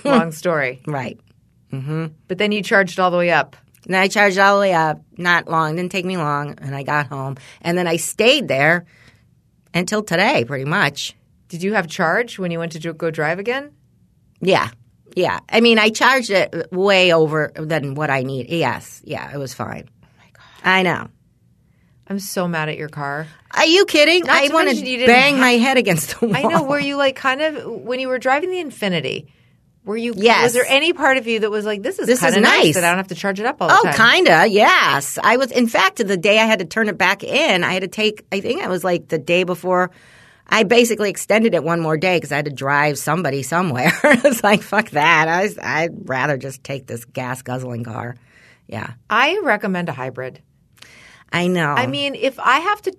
Long 0.05 0.31
story. 0.31 0.81
right. 0.87 1.19
Mm-hmm. 1.71 2.07
But 2.27 2.37
then 2.37 2.51
you 2.51 2.63
charged 2.63 2.99
all 2.99 3.11
the 3.11 3.17
way 3.17 3.31
up. 3.31 3.55
And 3.85 3.95
I 3.95 4.07
charged 4.07 4.37
all 4.37 4.55
the 4.55 4.61
way 4.61 4.73
up. 4.73 5.01
Not 5.17 5.47
long. 5.47 5.75
Didn't 5.75 5.91
take 5.91 6.05
me 6.05 6.17
long. 6.17 6.55
And 6.59 6.75
I 6.75 6.83
got 6.83 7.07
home. 7.07 7.37
And 7.61 7.77
then 7.77 7.87
I 7.87 7.95
stayed 7.95 8.47
there 8.47 8.85
until 9.73 10.03
today, 10.03 10.45
pretty 10.45 10.65
much. 10.65 11.15
Did 11.47 11.63
you 11.63 11.73
have 11.73 11.87
charge 11.87 12.37
when 12.37 12.51
you 12.51 12.59
went 12.59 12.73
to 12.73 12.93
go 12.93 13.09
drive 13.09 13.39
again? 13.39 13.71
Yeah. 14.41 14.69
Yeah. 15.15 15.39
I 15.49 15.61
mean, 15.61 15.79
I 15.79 15.89
charged 15.89 16.29
it 16.29 16.71
way 16.71 17.13
over 17.13 17.51
than 17.55 17.95
what 17.95 18.09
I 18.09 18.23
need. 18.23 18.49
Yes. 18.49 19.01
Yeah. 19.03 19.33
It 19.33 19.37
was 19.37 19.53
fine. 19.53 19.89
Oh 20.03 20.07
my 20.17 20.29
God. 20.33 20.43
I 20.63 20.83
know. 20.83 21.07
I'm 22.07 22.19
so 22.19 22.47
mad 22.47 22.69
at 22.69 22.77
your 22.77 22.89
car. 22.89 23.27
Are 23.51 23.65
you 23.65 23.85
kidding? 23.85 24.23
Not 24.25 24.35
I 24.35 24.47
to 24.47 24.53
want 24.53 24.75
you 24.75 24.97
to 24.99 25.05
bang 25.05 25.35
ha- 25.35 25.41
my 25.41 25.51
head 25.51 25.77
against 25.77 26.19
the 26.19 26.27
wall. 26.27 26.35
I 26.35 26.43
know. 26.43 26.63
Were 26.63 26.79
you 26.79 26.95
like 26.95 27.15
kind 27.15 27.41
of 27.41 27.65
when 27.65 27.99
you 27.99 28.07
were 28.07 28.19
driving 28.19 28.49
the 28.49 28.57
Infiniti? 28.57 29.27
Were 29.89 29.97
you? 29.97 30.13
Yes. 30.15 30.43
Was 30.43 30.53
there 30.53 30.65
any 30.67 30.93
part 30.93 31.17
of 31.17 31.25
you 31.25 31.39
that 31.39 31.49
was 31.49 31.65
like, 31.65 31.81
"This 31.81 31.97
is 31.97 32.05
This 32.05 32.21
is 32.23 32.35
nice. 32.35 32.43
nice. 32.43 32.75
that 32.75 32.83
I 32.83 32.89
don't 32.89 32.97
have 32.97 33.07
to 33.07 33.15
charge 33.15 33.39
it 33.39 33.47
up 33.47 33.59
all 33.59 33.69
the 33.69 33.73
Oh, 33.75 33.81
time"? 33.91 33.93
Oh, 33.95 34.13
kinda. 34.13 34.45
Yes, 34.47 35.17
I 35.23 35.37
was. 35.37 35.51
In 35.51 35.65
fact, 35.67 35.97
the 35.97 36.15
day 36.15 36.37
I 36.37 36.45
had 36.45 36.59
to 36.59 36.65
turn 36.65 36.89
it 36.89 36.97
back 36.99 37.23
in, 37.23 37.63
I 37.63 37.73
had 37.73 37.81
to 37.81 37.87
take. 37.87 38.23
I 38.31 38.39
think 38.39 38.61
it 38.61 38.69
was 38.69 38.83
like 38.83 39.07
the 39.07 39.17
day 39.17 39.43
before. 39.45 39.89
I 40.47 40.61
basically 40.61 41.09
extended 41.09 41.55
it 41.55 41.63
one 41.63 41.79
more 41.79 41.97
day 41.97 42.17
because 42.17 42.31
I 42.31 42.35
had 42.35 42.45
to 42.45 42.51
drive 42.51 42.99
somebody 42.99 43.41
somewhere. 43.41 43.91
I 44.03 44.21
was 44.23 44.43
like, 44.43 44.61
"Fuck 44.61 44.91
that!" 44.91 45.27
I 45.27 45.41
was, 45.41 45.57
I'd 45.57 46.07
rather 46.07 46.37
just 46.37 46.63
take 46.63 46.85
this 46.85 47.03
gas 47.05 47.41
guzzling 47.41 47.83
car. 47.83 48.15
Yeah, 48.67 48.91
I 49.09 49.39
recommend 49.43 49.89
a 49.89 49.93
hybrid. 49.93 50.39
I 51.33 51.47
know. 51.47 51.69
I 51.73 51.87
mean, 51.87 52.13
if 52.13 52.39
I 52.39 52.59
have 52.59 52.81
to 52.83 52.95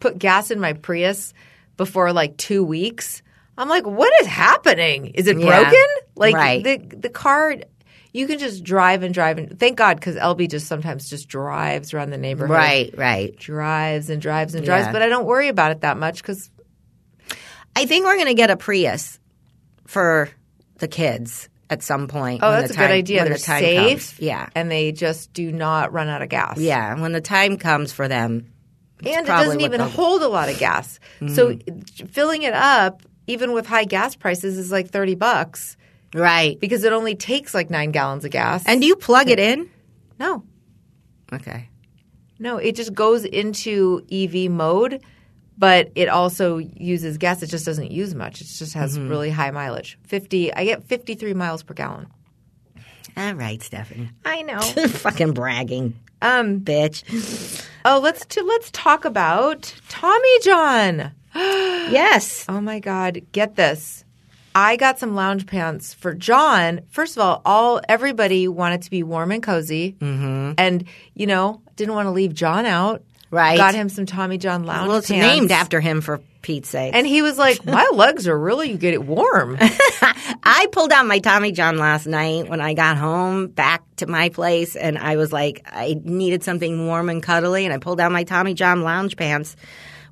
put 0.00 0.18
gas 0.18 0.50
in 0.50 0.58
my 0.58 0.72
Prius 0.72 1.34
before 1.76 2.14
like 2.14 2.38
two 2.38 2.64
weeks, 2.64 3.20
I'm 3.58 3.68
like, 3.68 3.86
what 3.86 4.10
is 4.22 4.26
happening? 4.26 5.08
Is 5.08 5.26
it 5.26 5.38
Yeah. 5.38 5.60
broken? 5.60 5.86
Like 6.20 6.34
Right. 6.34 6.62
the 6.62 6.76
the 6.96 7.08
car, 7.08 7.56
you 8.12 8.26
can 8.26 8.38
just 8.38 8.62
drive 8.62 9.02
and 9.02 9.14
drive 9.14 9.38
and 9.38 9.58
thank 9.58 9.78
God 9.78 9.94
because 9.96 10.16
LB 10.16 10.50
just 10.50 10.66
sometimes 10.66 11.08
just 11.08 11.28
drives 11.28 11.94
around 11.94 12.10
the 12.10 12.18
neighborhood, 12.18 12.54
right, 12.54 12.94
right. 12.96 13.36
Drives 13.36 14.10
and 14.10 14.20
drives 14.20 14.54
and 14.54 14.64
drives, 14.64 14.86
Yeah. 14.86 14.92
but 14.92 15.00
I 15.00 15.08
don't 15.08 15.24
worry 15.24 15.48
about 15.48 15.72
it 15.72 15.80
that 15.80 15.96
much 15.96 16.20
because 16.20 16.50
I 17.74 17.86
think 17.86 18.04
we're 18.04 18.18
gonna 18.18 18.34
get 18.34 18.50
a 18.50 18.56
Prius 18.56 19.18
for 19.86 20.28
the 20.78 20.88
kids 20.88 21.48
at 21.70 21.82
some 21.82 22.06
point. 22.06 22.40
oh, 22.42 22.50
that's 22.50 22.72
a 22.72 22.76
good 22.76 22.90
idea. 22.90 23.24
They're 23.24 23.34
the 23.34 23.38
safe, 23.38 24.10
comes. 24.10 24.20
Yeah, 24.20 24.48
and 24.54 24.70
they 24.70 24.92
just 24.92 25.32
do 25.32 25.50
not 25.50 25.92
run 25.92 26.08
out 26.08 26.20
of 26.20 26.28
gas. 26.28 26.58
yeah. 26.58 27.00
When 27.00 27.12
the 27.12 27.20
time 27.22 27.56
comes 27.56 27.92
for 27.92 28.08
them, 28.08 28.52
and 29.02 29.24
it 29.24 29.26
doesn't 29.26 29.62
even 29.62 29.80
hold 29.80 30.20
a 30.20 30.28
lot 30.28 30.50
of 30.50 30.58
gas. 30.58 31.00
So 31.28 31.54
mm-hmm. 31.54 32.06
filling 32.08 32.42
it 32.42 32.52
up, 32.52 33.02
even 33.26 33.52
with 33.52 33.66
high 33.66 33.84
gas 33.84 34.16
prices, 34.16 34.58
is 34.58 34.70
like 34.70 34.90
thirty 34.90 35.14
bucks 35.14 35.78
right. 36.14 36.58
because 36.60 36.84
it 36.84 36.92
only 36.92 37.14
takes 37.14 37.54
like 37.54 37.70
nine 37.70 37.90
gallons 37.92 38.24
of 38.24 38.30
gas. 38.30 38.64
And 38.66 38.80
do 38.80 38.86
you 38.86 38.96
plug 38.96 39.28
it 39.28 39.38
in? 39.38 39.70
no, 40.18 40.44
Okay. 41.32 41.68
no, 42.38 42.56
it 42.58 42.74
just 42.76 42.92
goes 42.94 43.24
into 43.24 44.04
EV 44.10 44.50
mode, 44.50 45.02
but 45.56 45.90
it 45.94 46.08
also 46.08 46.58
uses 46.58 47.18
gas. 47.18 47.42
It 47.42 47.46
just 47.48 47.64
doesn't 47.66 47.90
use 47.90 48.14
much. 48.14 48.40
It 48.40 48.44
just 48.46 48.74
has 48.74 48.96
Mm-hmm. 48.98 49.08
really 49.08 49.30
high 49.30 49.50
mileage. 49.50 49.98
Fifty. 50.06 50.52
I 50.52 50.64
get 50.64 50.84
fifty 50.84 51.14
three 51.14 51.34
miles 51.34 51.62
per 51.62 51.74
gallon. 51.74 52.06
All 53.16 53.34
right, 53.34 53.58
Stefanie. 53.60 54.10
I 54.24 54.42
know. 54.42 54.60
Fucking 54.88 55.32
bragging, 55.32 55.94
um. 56.22 56.60
bitch. 56.60 57.66
Oh, 57.84 57.98
let's 58.02 58.24
to, 58.26 58.42
let's 58.42 58.70
talk 58.72 59.04
about 59.04 59.74
Tommy 59.88 60.38
John. 60.42 61.12
yes. 61.34 62.44
Oh 62.48 62.60
my 62.60 62.78
God, 62.80 63.20
get 63.32 63.56
this. 63.56 64.04
I 64.54 64.76
got 64.76 64.98
some 64.98 65.14
lounge 65.14 65.46
pants 65.46 65.94
for 65.94 66.14
John. 66.14 66.80
First 66.90 67.16
of 67.16 67.22
all, 67.22 67.42
all 67.44 67.80
everybody 67.88 68.48
wanted 68.48 68.82
to 68.82 68.90
be 68.90 69.02
warm 69.02 69.30
and 69.32 69.42
cozy. 69.42 69.92
Mm-hmm. 69.98 70.52
And, 70.58 70.84
you 71.14 71.26
know, 71.26 71.62
didn't 71.76 71.94
want 71.94 72.06
to 72.06 72.10
leave 72.10 72.34
John 72.34 72.66
out. 72.66 73.02
Right. 73.30 73.56
Got 73.56 73.74
him 73.74 73.88
some 73.88 74.06
Tommy 74.06 74.38
John 74.38 74.64
lounge 74.64 74.78
pants. 74.78 74.88
Well, 74.88 74.98
it's 74.98 75.08
pants. 75.08 75.26
named 75.26 75.52
after 75.52 75.80
him 75.80 76.00
for 76.00 76.20
Pete's 76.42 76.68
sake. 76.68 76.94
And 76.94 77.06
he 77.06 77.22
was 77.22 77.38
like, 77.38 77.64
My 77.64 77.88
legs 77.94 78.26
are 78.26 78.38
really 78.38 78.70
you 78.70 78.78
get 78.78 78.94
it 78.94 79.04
warm. 79.04 79.56
I 79.60 80.66
pulled 80.72 80.90
out 80.90 81.06
my 81.06 81.20
Tommy 81.20 81.52
John 81.52 81.78
last 81.78 82.06
night 82.06 82.48
when 82.48 82.60
I 82.60 82.74
got 82.74 82.96
home 82.96 83.48
back 83.48 83.84
to 83.96 84.06
my 84.06 84.30
place, 84.30 84.74
and 84.74 84.98
I 84.98 85.16
was 85.16 85.32
like, 85.32 85.62
I 85.66 86.00
needed 86.02 86.42
something 86.42 86.86
warm 86.86 87.08
and 87.08 87.22
cuddly, 87.22 87.64
and 87.64 87.74
I 87.74 87.78
pulled 87.78 88.00
out 88.00 88.10
my 88.10 88.24
Tommy 88.24 88.54
John 88.54 88.82
lounge 88.82 89.16
pants, 89.16 89.54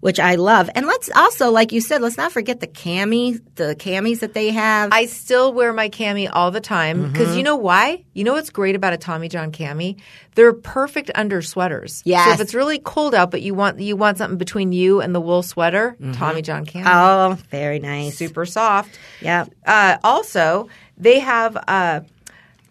which 0.00 0.20
I 0.20 0.36
love. 0.36 0.70
And 0.74 0.86
let's 0.86 1.10
also, 1.14 1.50
like 1.50 1.72
you 1.72 1.80
said, 1.80 2.00
let's 2.02 2.16
not 2.16 2.32
forget 2.32 2.60
the 2.60 2.66
cami, 2.66 3.40
the 3.56 3.74
camis 3.76 4.20
that 4.20 4.32
they 4.34 4.50
have. 4.50 4.90
I 4.92 5.06
still 5.06 5.52
wear 5.52 5.72
my 5.72 5.88
cami 5.88 6.28
all 6.32 6.50
the 6.50 6.60
time 6.60 7.10
because 7.10 7.28
Mm-hmm. 7.28 7.36
you 7.38 7.42
know 7.42 7.56
why? 7.56 8.04
You 8.14 8.24
know 8.24 8.32
what's 8.34 8.50
great 8.50 8.74
about 8.76 8.92
a 8.92 8.96
Tommy 8.96 9.28
John 9.28 9.50
cami? 9.52 10.00
They're 10.34 10.52
perfect 10.52 11.10
under 11.14 11.42
sweaters. 11.42 12.02
So 12.26 12.32
if 12.32 12.40
it's 12.40 12.54
really 12.54 12.78
cold 12.78 13.14
out, 13.14 13.30
but 13.32 13.42
you 13.42 13.54
want 13.54 13.80
you 13.80 13.96
want 13.96 14.18
something 14.18 14.38
between 14.38 14.72
you 14.72 15.00
and 15.00 15.14
the 15.14 15.20
wool 15.20 15.42
sweater, 15.42 15.96
Tommy 16.12 16.42
John 16.42 16.64
cami. 16.64 16.84
oh, 16.86 17.34
very 17.50 17.78
nice. 17.80 18.16
super 18.16 18.46
soft. 18.46 18.98
Yeah. 19.20 19.46
Uh, 19.66 19.98
also, 20.04 20.68
they 20.96 21.18
have 21.18 21.56
uh, 21.56 22.00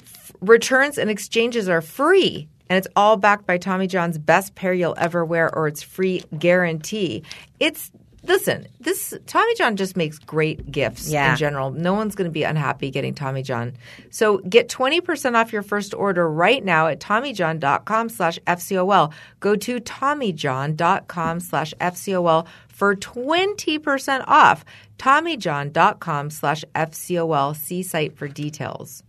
f- 0.01 0.31
returns 0.41 0.97
and 0.97 1.09
exchanges 1.09 1.67
are 1.67 1.81
free. 1.81 2.47
And 2.69 2.77
it's 2.77 2.87
all 2.95 3.17
backed 3.17 3.45
by 3.45 3.57
Tommy 3.57 3.87
John's 3.87 4.17
best 4.17 4.55
pair 4.55 4.73
you'll 4.73 4.95
ever 4.97 5.23
wear 5.23 5.53
or 5.55 5.67
its 5.67 5.81
free 5.83 6.23
guarantee. 6.37 7.23
It's 7.59 7.91
listen, 8.23 8.67
this 8.81 9.13
Tommy 9.25 9.55
John 9.55 9.77
just 9.77 9.95
makes 9.95 10.19
great 10.19 10.69
gifts 10.69 11.09
Yeah. 11.09 11.31
in 11.31 11.37
general. 11.37 11.71
No 11.71 11.93
one's 11.93 12.13
going 12.13 12.25
to 12.29 12.31
be 12.31 12.43
unhappy 12.43 12.91
getting 12.91 13.13
Tommy 13.15 13.41
John. 13.41 13.73
So 14.09 14.39
get 14.39 14.67
20% 14.67 15.35
off 15.35 15.53
your 15.53 15.61
first 15.61 15.93
order 15.93 16.29
right 16.29 16.63
now 16.65 16.87
at 16.87 16.99
TommyJohn.com 16.99 18.09
slash 18.09 18.37
FCOL. 18.45 19.13
Go 19.39 19.55
to 19.55 19.79
TommyJohn.com 19.79 21.39
slash 21.39 21.73
FCOL 21.79 22.45
for 22.67 22.95
20% 22.95 24.23
off. 24.27 24.65
TommyJohn.com 24.99 26.29
slash 26.29 26.65
FCOL. 26.75 27.55
See 27.55 27.83
site 27.83 28.17
for 28.17 28.27
details. 28.27 29.03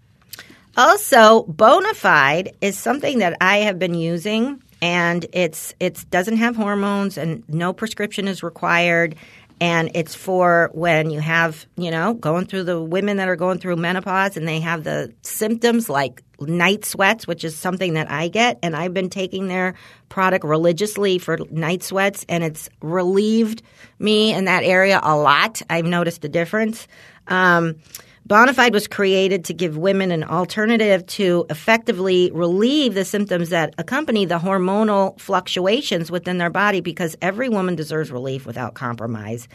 Also, 0.79 1.43
Bonafide 1.47 2.55
is 2.61 2.79
something 2.79 3.19
that 3.19 3.37
I 3.41 3.59
have 3.59 3.81
been 3.81 3.95
using, 3.95 4.62
and 4.81 5.27
it's 5.33 5.75
it 5.81 6.07
doesn't 6.09 6.37
have 6.37 6.55
hormones, 6.55 7.19
and 7.19 7.43
no 7.49 7.73
prescription 7.73 8.29
is 8.29 8.45
required. 8.45 9.17
and 9.61 9.91
it's 9.95 10.14
for 10.14 10.71
when 10.73 11.11
you 11.11 11.21
have, 11.21 11.67
you 11.77 11.91
know, 11.91 12.14
going 12.14 12.47
through 12.47 12.64
the 12.64 12.81
women 12.81 13.17
that 13.17 13.29
are 13.29 13.37
going 13.37 13.59
through 13.59 13.77
menopause 13.77 14.37
and 14.37 14.47
they 14.47 14.61
have 14.61 14.85
the 14.85 15.12
symptoms 15.23 15.88
like 15.88 16.23
night 16.41 16.85
sweats, 16.85 17.27
which 17.27 17.43
is 17.43 17.57
something 17.57 17.95
that 17.95 18.09
I 18.11 18.29
get. 18.29 18.59
And 18.62 18.77
I've 18.77 18.95
been 18.95 19.11
taking 19.11 19.49
their 19.49 19.75
product 20.09 20.45
religiously 20.45 21.19
for 21.19 21.38
night 21.51 21.83
sweats, 21.83 22.25
and 22.29 22.45
it's 22.45 22.69
relieved 22.81 23.62
me 23.99 24.33
in 24.33 24.45
that 24.45 24.62
area 24.62 25.01
a 25.03 25.17
lot. 25.17 25.61
I've 25.69 25.87
noticed 25.87 26.25
a 26.25 26.29
difference. 26.29 26.87
Um, 27.27 27.77
Bonafide 28.29 28.73
was 28.73 28.87
created 28.87 29.47
to 29.47 29.55
give 29.55 29.79
women 29.79 30.12
an 30.12 30.23
alternative 30.23 31.07
to 31.07 31.47
effectively 31.49 32.31
relieve 32.35 32.93
the 32.93 33.07
symptoms 33.07 33.49
that 33.49 33.75
accompany 33.79 34.27
the 34.27 34.38
hormonal 34.38 35.19
fluctuations 35.19 36.11
within 36.11 36.37
their 36.37 36.51
body 36.51 36.83
because 36.83 37.17
every 37.23 37.49
woman 37.49 37.75
deserves 37.75 38.12
relief 38.12 38.45
without 38.45 38.75
compromise. 38.75 39.49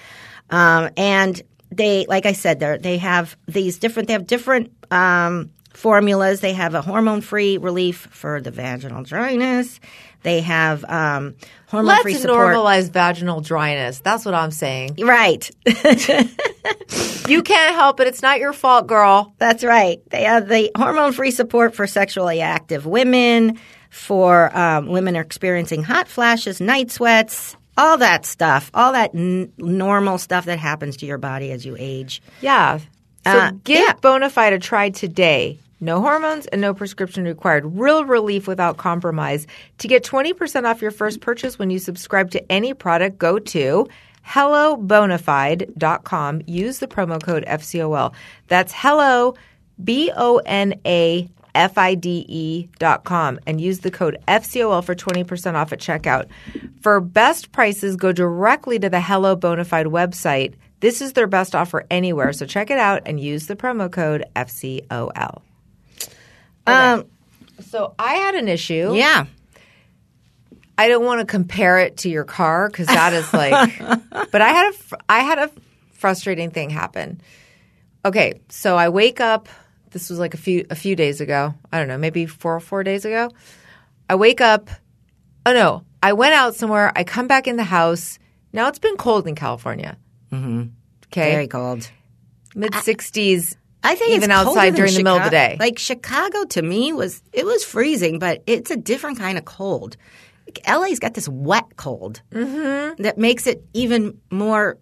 Um, 0.49 0.89
and 0.97 1.39
they, 1.69 2.07
like 2.09 2.25
I 2.25 2.33
said, 2.33 2.59
they 2.81 2.97
have 2.97 3.38
these 3.47 3.77
different, 3.77 4.07
they 4.07 4.13
have 4.13 4.25
different 4.25 4.71
um, 4.89 5.51
formulas. 5.73 6.39
They 6.39 6.53
have 6.53 6.73
a 6.73 6.81
hormone 6.81 7.21
free 7.21 7.57
relief 7.57 8.07
for 8.12 8.41
the 8.41 8.51
vaginal 8.51 9.03
dryness. 9.03 9.79
They 10.23 10.41
have 10.41 10.83
um, 10.86 11.36
hormone 11.67 12.01
free 12.01 12.15
support. 12.15 12.55
Let's 12.55 12.88
normalize 12.88 12.91
vaginal 12.91 13.41
dryness. 13.41 13.99
That's 13.99 14.25
what 14.25 14.33
I'm 14.33 14.51
saying. 14.51 14.97
Right. 14.99 15.49
You 17.27 17.41
can't 17.41 17.73
help 17.75 18.01
it. 18.01 18.07
It's 18.07 18.21
not 18.21 18.39
your 18.39 18.51
fault, 18.51 18.86
girl. 18.86 19.33
That's 19.38 19.63
right. 19.63 19.99
They 20.09 20.23
have 20.23 20.49
the 20.49 20.69
hormone 20.75 21.13
free 21.13 21.31
support 21.31 21.73
for 21.73 21.88
sexually 21.88 22.41
active 22.41 22.86
women, 22.86 23.59
for 23.89 24.55
um, 24.57 24.88
women 24.88 25.15
are 25.15 25.21
experiencing 25.21 25.83
hot 25.83 26.09
flashes, 26.09 26.59
night 26.59 26.91
sweats, 26.91 27.55
all 27.77 27.97
that 27.99 28.25
stuff, 28.25 28.69
all 28.73 28.91
that 28.91 29.15
n- 29.15 29.53
normal 29.57 30.17
stuff 30.17 30.45
that 30.45 30.59
happens 30.59 30.97
to 30.97 31.05
your 31.05 31.17
body 31.17 31.51
as 31.51 31.65
you 31.65 31.77
age. 31.79 32.21
Yeah. 32.41 32.79
So 33.25 33.31
Uh, 33.31 33.51
give 33.63 33.79
yeah. 33.79 33.93
Bonafide 33.93 34.51
a 34.53 34.59
try 34.59 34.89
today. 34.89 35.59
No 35.79 36.01
hormones 36.01 36.47
and 36.47 36.59
no 36.62 36.73
prescription 36.73 37.25
required. 37.25 37.65
Real 37.65 38.05
relief 38.05 38.47
without 38.47 38.77
compromise. 38.77 39.45
To 39.79 39.88
get 39.88 40.03
20% 40.03 40.65
off 40.65 40.81
your 40.81 40.91
first 40.91 41.21
purchase 41.21 41.59
when 41.59 41.69
you 41.69 41.79
subscribe 41.79 42.31
to 42.31 42.51
any 42.51 42.73
product, 42.73 43.17
go 43.17 43.39
to 43.39 43.88
hellobonafide.com. 44.27 46.41
Use 46.47 46.79
the 46.79 46.88
promo 46.88 47.21
code 47.21 47.45
FCOL. 47.45 48.13
That's 48.47 48.73
hello, 48.75 49.36
B 49.83 50.12
O 50.15 50.41
N 50.45 50.79
A 50.86 51.29
F 51.55 51.77
I 51.77 51.95
D 51.95 52.25
E 52.27 52.69
dot 52.79 53.03
com 53.03 53.39
and 53.45 53.62
use 53.62 53.79
the 53.79 53.91
code 53.91 54.17
FCOL 54.27 54.83
for 54.83 54.95
20% 54.95 55.55
off 55.55 55.71
at 55.71 55.79
checkout. 55.79 56.27
For 56.81 56.99
best 56.99 57.51
prices, 57.51 57.95
go 57.95 58.12
directly 58.12 58.79
to 58.79 58.89
the 58.89 59.01
Hello 59.01 59.36
Bonafide 59.36 59.88
website. 59.88 60.55
This 60.79 61.01
is 61.01 61.13
their 61.13 61.27
best 61.27 61.55
offer 61.55 61.86
anywhere, 61.89 62.33
so 62.33 62.45
check 62.45 62.69
it 62.69 62.77
out 62.77 63.03
and 63.05 63.19
use 63.19 63.47
the 63.47 63.55
promo 63.55 63.91
code 63.91 64.25
FCOL. 64.36 65.41
Um, 66.67 67.06
So 67.62 67.93
I 67.99 68.15
had 68.15 68.36
an 68.36 68.47
issue. 68.47 68.93
yeah. 68.95 69.26
I 70.76 70.88
don't 70.88 71.06
want 71.06 71.19
to 71.19 71.26
compare 71.26 71.78
it 71.80 71.97
to 71.97 72.10
your 72.10 72.23
car 72.23 72.67
because 72.67 72.88
that 72.88 73.13
is 73.13 73.32
like, 73.32 73.78
but 74.32 74.41
I 74.41 74.49
had 74.49 74.73
a 74.73 74.78
I 75.08 75.19
had 75.19 75.38
a 75.38 75.52
frustrating 75.91 76.49
thing 76.49 76.71
happen. 76.71 77.21
Okay, 78.04 78.41
so 78.49 78.76
I 78.76 78.89
wake 78.89 79.21
up. 79.21 79.47
This 79.91 80.10
was 80.10 80.17
like 80.17 80.34
a 80.34 80.38
few 80.38 80.65
a 80.71 80.76
few 80.76 80.95
days 80.95 81.21
ago. 81.21 81.54
I 81.71 81.78
don't 81.78 81.88
know, 81.88 81.99
maybe 81.99 82.26
four 82.26 82.56
or 82.56 82.60
four 82.60 82.84
days 82.84 83.06
ago. 83.06 83.30
I 84.10 84.15
wake 84.15 84.41
up. 84.41 84.69
Oh 85.45 85.54
no, 85.54 85.84
I 86.02 86.13
went 86.13 86.34
out 86.34 86.56
somewhere. 86.56 86.91
I 86.95 87.04
come 87.04 87.28
back 87.28 87.47
in 87.47 87.56
the 87.56 87.63
house. 87.63 88.17
Now 88.52 88.67
it's 88.67 88.80
been 88.80 88.97
cold 88.97 89.28
in 89.28 89.36
California. 89.36 89.95
Mm-hmm. 90.32 90.63
Okay, 91.08 91.32
Very 91.32 91.47
cold. 91.47 91.88
mid 92.56 92.73
sixties. 92.82 93.56
I 93.83 93.95
think 93.95 94.11
even 94.11 94.31
it's 94.31 94.39
outside 94.39 94.75
during 94.75 94.93
the 94.93 95.03
middle 95.03 95.17
of 95.17 95.23
the 95.25 95.29
day. 95.29 95.57
Like 95.59 95.77
Chicago 95.77 96.45
to 96.45 96.61
me 96.61 96.93
was 96.93 97.21
it 97.33 97.45
was 97.45 97.63
freezing, 97.65 98.17
but 98.19 98.41
it's 98.47 98.71
a 98.71 98.77
different 98.77 99.17
kind 99.19 99.37
of 99.37 99.45
cold. 99.45 99.97
Like, 100.47 100.59
LA's 100.67 100.99
got 100.99 101.13
this 101.13 101.27
wet 101.27 101.75
cold 101.77 102.21
Mm-hmm. 102.31 103.01
that 103.03 103.17
makes 103.17 103.47
it 103.47 103.63
even 103.73 104.19
more. 104.31 104.77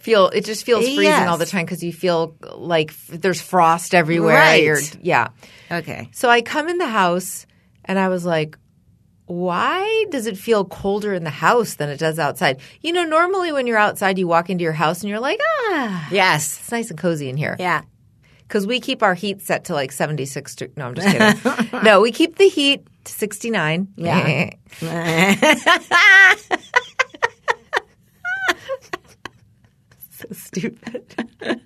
feel 0.00 0.28
it 0.28 0.44
just 0.44 0.64
feels 0.64 0.84
freezing 0.84 1.04
Yes. 1.04 1.28
all 1.28 1.38
the 1.38 1.46
time 1.46 1.64
because 1.64 1.82
you 1.82 1.92
feel 1.92 2.36
like 2.54 2.90
f- 2.90 3.08
there's 3.20 3.40
frost 3.40 3.94
everywhere. 3.94 4.34
Right. 4.36 4.98
Yeah. 5.02 5.28
Okay. 5.70 6.10
So 6.12 6.28
I 6.28 6.42
come 6.42 6.68
in 6.68 6.78
the 6.78 6.86
house 6.86 7.46
and 7.84 7.98
I 7.98 8.08
was 8.08 8.24
like, 8.24 8.58
why 9.26 10.04
does 10.10 10.26
it 10.26 10.36
feel 10.36 10.64
colder 10.64 11.14
in 11.14 11.24
the 11.24 11.30
house 11.30 11.74
than 11.74 11.88
it 11.88 11.98
does 11.98 12.18
outside? 12.18 12.60
You 12.82 12.92
know, 12.92 13.04
normally 13.04 13.52
when 13.52 13.66
you're 13.66 13.78
outside, 13.78 14.18
you 14.18 14.26
walk 14.28 14.50
into 14.50 14.62
your 14.64 14.72
house 14.74 15.00
and 15.00 15.08
you're 15.08 15.20
like, 15.20 15.40
ah, 15.70 16.08
Yes. 16.10 16.58
it's 16.60 16.70
nice 16.70 16.90
and 16.90 16.98
cozy 16.98 17.28
in 17.28 17.36
here. 17.36 17.56
Yeah. 17.58 17.82
Because 18.46 18.66
we 18.66 18.80
keep 18.80 19.02
our 19.02 19.14
heat 19.14 19.40
set 19.40 19.64
to 19.64 19.72
like 19.74 19.90
76. 19.92 20.54
De- 20.56 20.68
no, 20.76 20.88
I'm 20.88 20.94
just 20.94 21.08
kidding. 21.08 21.82
no, 21.84 22.00
we 22.02 22.12
keep 22.12 22.36
the 22.36 22.48
heat 22.48 22.86
to 23.04 23.12
69. 23.12 23.88
Yeah. 23.96 24.50
so 30.10 30.23
stupid. 30.34 31.04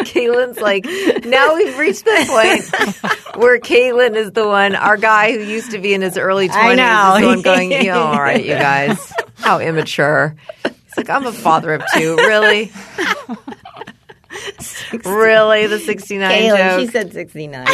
Caitlin's 0.00 0.58
like, 0.60 0.84
now 1.24 1.54
we've 1.54 1.76
reached 1.78 2.04
the 2.04 2.24
point 2.28 3.36
where 3.36 3.58
Caitlin 3.60 4.16
is 4.16 4.32
the 4.32 4.46
one, 4.46 4.74
our 4.74 4.96
guy 4.96 5.32
who 5.32 5.40
used 5.44 5.70
to 5.72 5.78
be 5.78 5.94
in 5.94 6.02
his 6.02 6.16
early 6.18 6.48
20s 6.48 6.54
I 6.54 6.74
know. 6.74 7.14
is 7.16 7.20
the 7.22 7.26
one 7.28 7.42
going, 7.42 7.70
yeah, 7.72 7.98
all 7.98 8.20
right, 8.20 8.42
you 8.44 8.54
guys. 8.54 9.12
How 9.36 9.58
immature. 9.60 10.34
He's 10.64 10.96
like, 10.96 11.10
I'm 11.10 11.26
a 11.26 11.32
father 11.32 11.72
of 11.74 11.82
two. 11.94 12.16
Really? 12.16 12.70
really? 15.04 15.66
The 15.66 15.78
69 15.78 16.30
Kaylin, 16.30 16.56
joke? 16.56 16.80
she 16.80 16.86
said 16.88 17.12
69. 17.12 17.66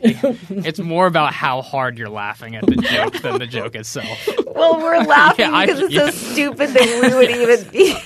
It's 0.00 0.78
more 0.78 1.06
about 1.06 1.32
how 1.32 1.62
hard 1.62 1.98
you're 1.98 2.08
laughing 2.08 2.56
at 2.56 2.66
the 2.66 2.76
joke 2.76 3.20
than 3.22 3.38
the 3.38 3.46
joke 3.46 3.74
itself. 3.74 4.28
well, 4.46 4.78
we're 4.78 4.98
laughing 5.02 5.46
Yeah, 5.46 5.54
I- 5.56 5.66
because 5.66 5.80
it's 5.80 5.94
yeah. 5.94 6.10
so 6.10 6.10
stupid 6.10 6.70
that 6.70 7.00
we 7.02 7.14
would 7.14 7.30
even 7.30 7.68
be. 7.70 7.96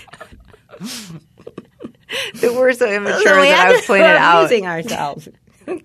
that 2.40 2.54
we're 2.54 2.72
so 2.72 2.86
immature 2.90 3.40
we 3.40 3.48
that 3.48 3.68
I've 3.68 3.80
to 3.80 3.86
pointed 3.86 4.06
out. 4.06 4.42
using 4.42 4.66
ourselves. 4.66 5.28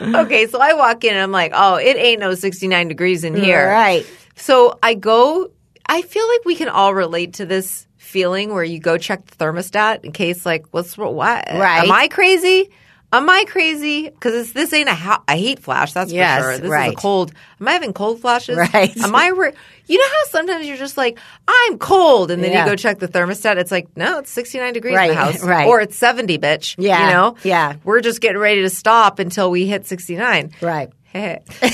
Okay, 0.00 0.46
so 0.46 0.58
I 0.60 0.72
walk 0.72 1.04
in 1.04 1.10
and 1.10 1.20
I'm 1.20 1.32
like, 1.32 1.52
oh, 1.54 1.74
it 1.74 1.96
ain't 1.96 2.20
no 2.20 2.34
69 2.34 2.88
degrees 2.88 3.22
in 3.22 3.34
here. 3.34 3.68
Right. 3.68 4.06
So 4.34 4.78
I 4.82 4.94
go, 4.94 5.50
I 5.86 6.00
feel 6.00 6.26
like 6.26 6.44
we 6.46 6.54
can 6.54 6.68
all 6.68 6.94
relate 6.94 7.34
to 7.34 7.44
this 7.44 7.86
feeling 7.98 8.54
where 8.54 8.64
you 8.64 8.78
go 8.78 8.96
check 8.96 9.26
the 9.26 9.36
thermostat 9.36 10.04
in 10.04 10.12
case, 10.12 10.46
like, 10.46 10.64
what's 10.70 10.96
what? 10.96 11.16
Right. 11.18 11.84
Am 11.84 11.92
I 11.92 12.08
crazy? 12.08 12.70
Am 13.12 13.28
I 13.28 13.44
crazy? 13.48 14.08
Because 14.08 14.52
this 14.52 14.72
ain't 14.72 14.88
a, 14.88 14.94
ha- 14.94 15.22
a 15.26 15.34
heat 15.34 15.58
flash, 15.58 15.92
that's 15.92 16.12
Yes, 16.12 16.38
for 16.38 16.42
sure. 16.44 16.58
This 16.58 16.86
is 16.88 16.92
a 16.92 16.96
cold. 16.96 17.32
Am 17.60 17.66
I 17.66 17.72
having 17.72 17.92
cold 17.92 18.20
flashes? 18.20 18.56
Right. 18.56 18.96
Am 18.98 19.14
I? 19.16 19.28
Re- 19.28 19.52
you 19.86 19.98
know 19.98 20.04
how 20.06 20.24
sometimes 20.30 20.66
you're 20.66 20.76
just 20.76 20.96
like, 20.96 21.18
I'm 21.48 21.78
cold, 21.78 22.30
and 22.30 22.42
then 22.44 22.52
Yeah. 22.52 22.64
you 22.64 22.70
go 22.70 22.76
check 22.76 23.00
the 23.00 23.08
thermostat. 23.08 23.56
It's 23.56 23.72
like, 23.72 23.88
no, 23.96 24.20
it's 24.20 24.30
69 24.30 24.72
degrees 24.74 24.96
in 24.96 25.08
the 25.08 25.14
house, 25.14 25.42
right. 25.44 25.66
Or 25.66 25.80
it's 25.80 25.96
70, 25.96 26.38
bitch. 26.38 26.76
Yeah, 26.78 27.06
you 27.08 27.12
know. 27.12 27.36
yeah. 27.42 27.74
We're 27.82 28.00
just 28.00 28.20
getting 28.20 28.38
ready 28.40 28.62
to 28.62 28.70
stop 28.70 29.18
until 29.18 29.50
we 29.50 29.66
hit 29.66 29.86
69. 29.86 30.52
Right. 30.60 30.90
Heh. 31.12 31.38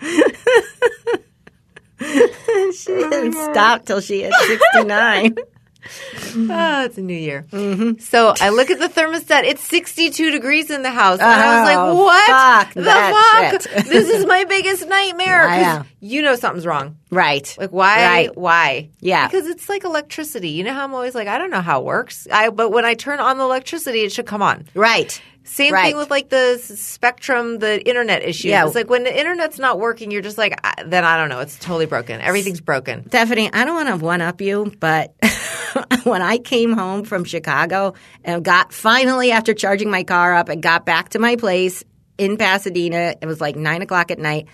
She 2.74 2.92
oh, 2.92 3.10
didn't 3.10 3.32
stop 3.32 3.84
till 3.86 4.00
she 4.00 4.22
hit 4.22 4.32
69. 4.74 5.36
Oh, 6.34 6.84
it's 6.84 6.96
a 6.96 7.02
new 7.02 7.12
year. 7.14 7.44
Mm-hmm. 7.50 7.98
So 8.00 8.32
I 8.40 8.48
look 8.48 8.70
at 8.70 8.78
the 8.78 8.88
thermostat. 8.88 9.44
It's 9.44 9.62
62 9.68 10.30
degrees 10.30 10.70
in 10.70 10.80
the 10.80 10.90
house. 10.90 11.18
And 11.20 11.28
I 11.28 11.60
was 11.60 11.70
Oh, 11.70 11.94
like, 11.94 11.98
what 11.98 12.26
fuck 12.64 12.74
the 12.74 12.84
fuck? 12.84 13.62
shit. 13.62 13.84
this 13.90 14.08
is 14.08 14.24
my 14.24 14.44
biggest 14.44 14.88
nightmare. 14.88 15.44
Yeah. 15.46 15.82
You 16.00 16.22
know 16.22 16.36
something's 16.36 16.64
wrong. 16.64 16.96
right. 17.10 17.54
Like, 17.58 17.68
why? 17.70 18.02
Right. 18.06 18.34
Why? 18.36 18.88
Yeah. 19.00 19.26
Because 19.28 19.46
it's 19.46 19.68
like 19.68 19.84
electricity. 19.84 20.48
You 20.50 20.64
know 20.64 20.72
how 20.72 20.84
I'm 20.84 20.94
always 20.94 21.14
like, 21.14 21.28
I 21.28 21.36
don't 21.36 21.50
know 21.50 21.60
how 21.60 21.80
it 21.80 21.84
works. 21.84 22.26
I, 22.32 22.48
but 22.48 22.70
when 22.70 22.86
I 22.86 22.94
turn 22.94 23.20
on 23.20 23.36
the 23.36 23.44
electricity, 23.44 24.00
it 24.00 24.12
should 24.12 24.26
come 24.26 24.40
on. 24.40 24.64
Right. 24.74 25.20
Same 25.46 25.74
Right. 25.74 25.88
thing 25.88 25.96
with 25.98 26.10
like 26.10 26.30
the 26.30 26.58
spectrum, 26.58 27.58
the 27.58 27.86
internet 27.86 28.22
issues. 28.22 28.46
Yeah. 28.46 28.64
It's 28.66 28.74
like 28.74 28.88
when 28.88 29.04
the 29.04 29.16
internet's 29.16 29.58
not 29.58 29.78
working, 29.78 30.10
you're 30.10 30.22
just 30.22 30.38
like, 30.38 30.58
I- 30.64 30.82
then 30.84 31.04
I 31.04 31.16
don't 31.18 31.28
know. 31.28 31.40
It's 31.40 31.58
totally 31.58 31.84
broken. 31.86 32.20
Everything's 32.22 32.62
broken. 32.62 33.02
Stefanie, 33.04 33.50
I 33.52 33.64
don't 33.66 33.74
want 33.74 33.88
to 33.90 33.96
one 34.04 34.22
up 34.22 34.40
you, 34.40 34.72
but 34.80 35.14
when 36.04 36.22
I 36.22 36.38
came 36.38 36.72
home 36.72 37.04
from 37.04 37.24
Chicago 37.24 37.92
and 38.24 38.42
got 38.44 38.72
finally 38.72 39.32
after 39.32 39.52
charging 39.52 39.90
my 39.90 40.02
car 40.02 40.34
up 40.34 40.48
and 40.48 40.62
got 40.62 40.86
back 40.86 41.10
to 41.10 41.18
my 41.18 41.36
place 41.36 41.84
in 42.16 42.36
Pasadena, 42.38 43.14
it 43.20 43.26
was 43.26 43.40
like 43.40 43.54
nine 43.54 43.82
o'clock 43.82 44.10
at 44.10 44.18
night. 44.18 44.46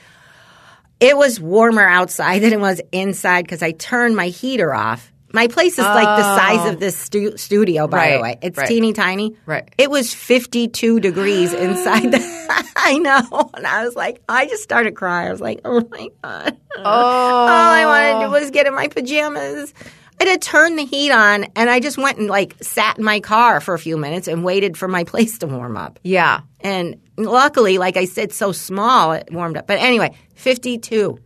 It 0.98 1.16
was 1.16 1.40
warmer 1.40 1.86
outside 1.86 2.40
than 2.40 2.52
it 2.52 2.60
was 2.60 2.80
inside 2.92 3.42
because 3.42 3.62
I 3.62 3.70
turned 3.70 4.16
my 4.16 4.26
heater 4.26 4.74
off 4.74 5.09
My 5.32 5.46
place 5.46 5.74
is 5.74 5.84
like 5.84 6.04
the 6.04 6.22
size 6.22 6.70
of 6.70 6.76
oh. 6.76 6.78
this 6.78 6.96
stu- 6.96 7.36
studio, 7.36 7.86
by 7.86 8.16
the 8.16 8.22
way. 8.22 8.38
It's 8.42 8.58
right. 8.58 8.66
teeny 8.66 8.92
tiny. 8.92 9.36
Right. 9.46 9.72
It 9.78 9.90
was 9.90 10.12
52 10.12 11.00
degrees 11.00 11.52
inside. 11.52 12.10
The- 12.10 12.64
I 12.76 12.98
know. 12.98 13.50
And 13.54 13.66
I 13.66 13.84
was 13.84 13.94
like, 13.94 14.22
I 14.28 14.46
just 14.46 14.62
started 14.62 14.96
crying. 14.96 15.28
I 15.28 15.30
was 15.32 15.40
like, 15.40 15.60
oh 15.64 15.86
my 15.90 16.08
God. 16.22 16.56
Oh, 16.76 16.82
All 16.82 17.48
I 17.48 17.84
wanted 17.84 18.20
to 18.20 18.26
do 18.26 18.30
was 18.30 18.50
get 18.50 18.66
in 18.66 18.74
my 18.74 18.88
pajamas. 18.88 19.72
I 20.20 20.24
had 20.24 20.42
to 20.42 20.48
turn 20.48 20.76
the 20.76 20.84
heat 20.84 21.10
on, 21.10 21.44
and 21.56 21.70
I 21.70 21.80
just 21.80 21.96
went 21.96 22.18
and 22.18 22.28
like 22.28 22.54
sat 22.62 22.98
in 22.98 23.04
my 23.04 23.20
car 23.20 23.60
for 23.60 23.72
a 23.72 23.78
few 23.78 23.96
minutes 23.96 24.28
and 24.28 24.44
waited 24.44 24.76
for 24.76 24.86
my 24.86 25.04
place 25.12 25.38
to 25.38 25.46
warm 25.46 25.76
up. 25.76 25.98
yeah. 26.02 26.40
And 26.62 27.00
luckily, 27.16 27.78
like 27.78 27.96
I 27.96 28.04
said, 28.04 28.32
so 28.32 28.52
small, 28.52 29.12
it 29.12 29.32
warmed 29.32 29.56
up. 29.56 29.66
But 29.66 29.78
anyway, 29.78 30.14
52. 30.34 31.18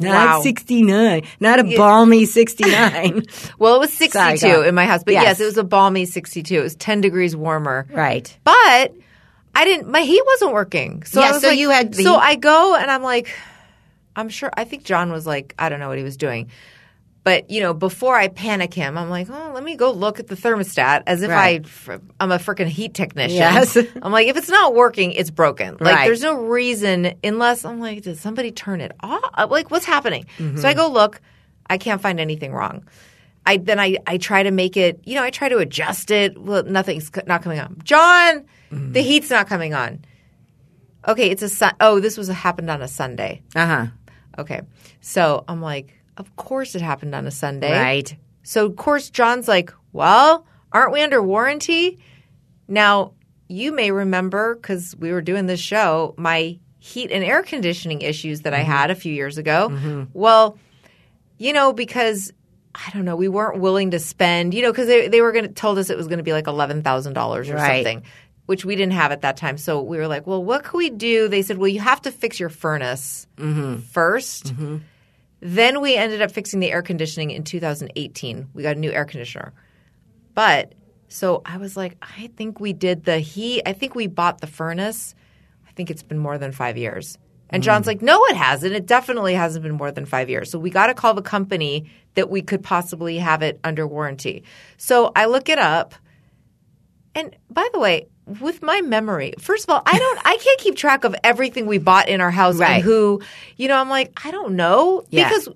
Not 0.00 0.36
Wow. 0.36 0.42
69. 0.42 1.22
Not 1.40 1.58
a 1.60 1.64
balmy 1.64 2.24
69. 2.26 3.22
Well, 3.58 3.76
it 3.76 3.78
was 3.78 3.92
62 3.92 4.36
Sorry, 4.38 4.68
in 4.68 4.74
my 4.74 4.84
house, 4.86 5.02
but 5.04 5.14
Yes. 5.14 5.24
yes. 5.24 5.40
it 5.40 5.44
was 5.46 5.58
a 5.58 5.64
balmy 5.64 6.04
62. 6.06 6.58
It 6.58 6.62
was 6.62 6.74
10 6.76 7.00
degrees 7.00 7.34
warmer. 7.36 7.86
right. 7.92 8.36
But 8.44 8.92
I 9.54 9.64
didn't. 9.64 9.88
My 9.88 10.02
heat 10.02 10.22
wasn't 10.26 10.52
working. 10.52 11.02
So 11.04 11.20
Yeah, 11.20 11.38
so 11.38 11.48
like, 11.48 11.58
you 11.58 11.70
had 11.70 11.94
the 11.94 12.02
So 12.02 12.16
I 12.16 12.34
go 12.34 12.74
and 12.76 12.90
I'm 12.90 13.02
like, 13.02 13.30
I'm 14.14 14.28
sure. 14.28 14.50
I 14.56 14.64
think 14.64 14.84
John 14.84 15.10
was 15.12 15.26
like, 15.26 15.54
I 15.58 15.68
don't 15.68 15.80
know 15.80 15.88
what 15.88 15.98
he 15.98 16.04
was 16.04 16.16
doing. 16.16 16.50
But 17.26 17.50
you 17.50 17.60
know, 17.60 17.74
before 17.74 18.14
I 18.16 18.28
panic 18.28 18.72
him, 18.72 18.96
I'm 18.96 19.10
like, 19.10 19.28
oh, 19.28 19.50
let 19.52 19.64
me 19.64 19.74
go 19.74 19.90
look 19.90 20.20
at 20.20 20.28
the 20.28 20.36
thermostat 20.36 21.02
as 21.08 21.22
if 21.22 21.28
Right. 21.30 21.66
I, 21.88 21.98
I'm 22.20 22.30
a 22.30 22.38
freaking 22.38 22.68
heat 22.68 22.94
technician. 22.94 23.36
Yes. 23.36 23.76
I'm 24.02 24.12
like, 24.12 24.28
if 24.28 24.36
it's 24.36 24.48
not 24.48 24.76
working, 24.76 25.10
it's 25.10 25.30
broken. 25.32 25.76
Like, 25.80 25.96
Right. 25.96 26.04
there's 26.06 26.22
no 26.22 26.34
reason 26.36 27.14
unless 27.24 27.64
I'm 27.64 27.80
like, 27.80 28.02
did 28.04 28.16
somebody 28.18 28.52
turn 28.52 28.80
it 28.80 28.92
off? 29.00 29.50
Like, 29.50 29.72
what's 29.72 29.84
happening? 29.84 30.26
Mm-hmm. 30.38 30.58
So 30.58 30.68
I 30.68 30.74
go 30.74 30.86
look. 30.88 31.20
I 31.68 31.78
can't 31.78 32.00
find 32.00 32.20
anything 32.20 32.52
wrong. 32.52 32.86
I 33.44 33.56
then 33.56 33.80
I 33.80 33.96
I 34.06 34.18
try 34.18 34.44
to 34.44 34.52
make 34.52 34.76
it. 34.76 35.00
You 35.02 35.16
know, 35.16 35.24
I 35.24 35.30
try 35.30 35.48
to 35.48 35.58
adjust 35.58 36.12
it. 36.12 36.38
Well, 36.40 36.62
nothing's 36.62 37.10
not 37.26 37.42
coming 37.42 37.58
on. 37.58 37.76
John, 37.82 38.44
Mm-hmm. 38.70 38.92
the 38.92 39.00
heat's 39.02 39.30
not 39.30 39.48
coming 39.48 39.74
on. 39.74 40.04
Okay, 41.08 41.30
it's 41.30 41.42
a 41.42 41.48
sun. 41.48 41.74
Oh, 41.80 41.98
this 41.98 42.16
was 42.16 42.28
happened 42.28 42.70
on 42.70 42.82
a 42.82 42.88
Sunday. 42.88 43.42
Uh 43.56 43.66
huh. 43.66 43.86
Okay, 44.38 44.60
so 45.00 45.44
I'm 45.48 45.60
like, 45.60 45.92
of 46.16 46.34
course 46.36 46.74
it 46.74 46.82
happened 46.82 47.14
on 47.14 47.26
a 47.26 47.30
Sunday, 47.30 47.72
Right. 47.72 48.16
So 48.42 48.66
of 48.66 48.76
course 48.76 49.10
John's 49.10 49.48
like, 49.48 49.72
well, 49.92 50.46
aren't 50.72 50.92
we 50.92 51.02
under 51.02 51.22
warranty? 51.22 51.98
Now 52.68 53.12
you 53.48 53.72
may 53.72 53.90
remember 53.90 54.54
because 54.54 54.94
we 54.96 55.12
were 55.12 55.20
doing 55.20 55.46
this 55.46 55.60
show, 55.60 56.14
my 56.16 56.58
heat 56.78 57.10
and 57.10 57.24
air 57.24 57.42
conditioning 57.42 58.02
issues 58.02 58.42
that 58.42 58.54
I 58.54 58.60
mm-hmm. 58.60 58.70
had 58.70 58.90
a 58.90 58.94
few 58.94 59.12
years 59.12 59.38
ago. 59.38 59.68
Mm-hmm. 59.70 60.04
Well, 60.12 60.58
you 61.38 61.52
know, 61.52 61.72
because 61.72 62.32
I 62.74 62.90
don't 62.92 63.04
know, 63.04 63.16
we 63.16 63.28
weren't 63.28 63.60
willing 63.60 63.92
to 63.92 63.98
spend, 63.98 64.54
you 64.54 64.62
know, 64.62 64.70
because 64.70 64.86
they, 64.86 65.08
they 65.08 65.20
were 65.20 65.32
going 65.32 65.46
to 65.46 65.52
told 65.52 65.78
us 65.78 65.90
it 65.90 65.96
was 65.96 66.06
going 66.06 66.18
to 66.18 66.24
be 66.24 66.32
like 66.32 66.46
eleven 66.46 66.82
thousand 66.82 67.14
dollars 67.14 67.48
or 67.48 67.54
Right. 67.54 67.84
something, 67.84 68.02
which 68.46 68.64
we 68.64 68.76
didn't 68.76 68.92
have 68.92 69.12
at 69.12 69.22
that 69.22 69.36
time. 69.36 69.58
So 69.58 69.82
we 69.82 69.96
were 69.96 70.06
like, 70.06 70.26
well, 70.26 70.42
what 70.42 70.64
can 70.64 70.78
we 70.78 70.90
do? 70.90 71.28
They 71.28 71.42
said, 71.42 71.58
well, 71.58 71.68
you 71.68 71.80
have 71.80 72.02
to 72.02 72.12
fix 72.12 72.38
your 72.38 72.48
furnace 72.50 73.26
mm-hmm. 73.36 73.76
1st 73.76 74.80
Then 75.40 75.80
we 75.80 75.96
ended 75.96 76.22
up 76.22 76.30
fixing 76.30 76.60
the 76.60 76.72
air 76.72 76.82
conditioning 76.82 77.30
in 77.30 77.44
2018. 77.44 78.48
We 78.54 78.62
got 78.62 78.76
a 78.76 78.80
new 78.80 78.90
air 78.90 79.04
conditioner, 79.04 79.52
but 80.34 80.74
so 81.08 81.42
I 81.44 81.58
was 81.58 81.76
like, 81.76 81.96
I 82.02 82.30
think 82.36 82.60
we 82.60 82.72
did 82.72 83.04
the 83.04 83.18
heat. 83.18 83.62
I 83.66 83.72
think 83.72 83.94
we 83.94 84.06
bought 84.06 84.40
the 84.40 84.46
furnace. 84.46 85.14
I 85.68 85.72
think 85.72 85.90
it's 85.90 86.02
been 86.02 86.18
more 86.18 86.38
than 86.38 86.52
five 86.52 86.76
years. 86.76 87.18
And 87.50 87.62
John's 87.62 87.84
mm. 87.84 87.88
like, 87.88 88.02
no, 88.02 88.24
it 88.26 88.36
hasn't. 88.36 88.74
It 88.74 88.86
definitely 88.86 89.34
hasn't 89.34 89.62
been 89.62 89.76
more 89.76 89.92
than 89.92 90.04
five 90.04 90.28
years. 90.28 90.50
So 90.50 90.58
we 90.58 90.70
got 90.70 90.88
to 90.88 90.94
call 90.94 91.14
the 91.14 91.22
company 91.22 91.88
that 92.14 92.28
we 92.28 92.42
could 92.42 92.62
possibly 92.62 93.18
have 93.18 93.42
it 93.42 93.60
under 93.62 93.86
warranty. 93.86 94.42
So 94.78 95.12
I 95.14 95.26
look 95.26 95.48
it 95.48 95.58
up. 95.58 95.94
And 97.14 97.36
by 97.50 97.68
the 97.72 97.78
way, 97.78 98.08
with 98.40 98.62
my 98.62 98.80
memory, 98.80 99.34
first 99.38 99.64
of 99.64 99.70
all, 99.70 99.82
I 99.86 99.98
don't, 99.98 100.18
I 100.24 100.36
can't 100.36 100.60
keep 100.60 100.76
track 100.76 101.04
of 101.04 101.14
everything 101.22 101.66
we 101.66 101.78
bought 101.78 102.08
in 102.08 102.20
our 102.20 102.30
house 102.30 102.56
Right. 102.56 102.74
and 102.76 102.82
who, 102.82 103.20
you 103.56 103.68
know, 103.68 103.76
I'm 103.76 103.88
like, 103.88 104.18
I 104.24 104.30
don't 104.30 104.54
know 104.56 105.04
Yeah. 105.10 105.28
because 105.28 105.48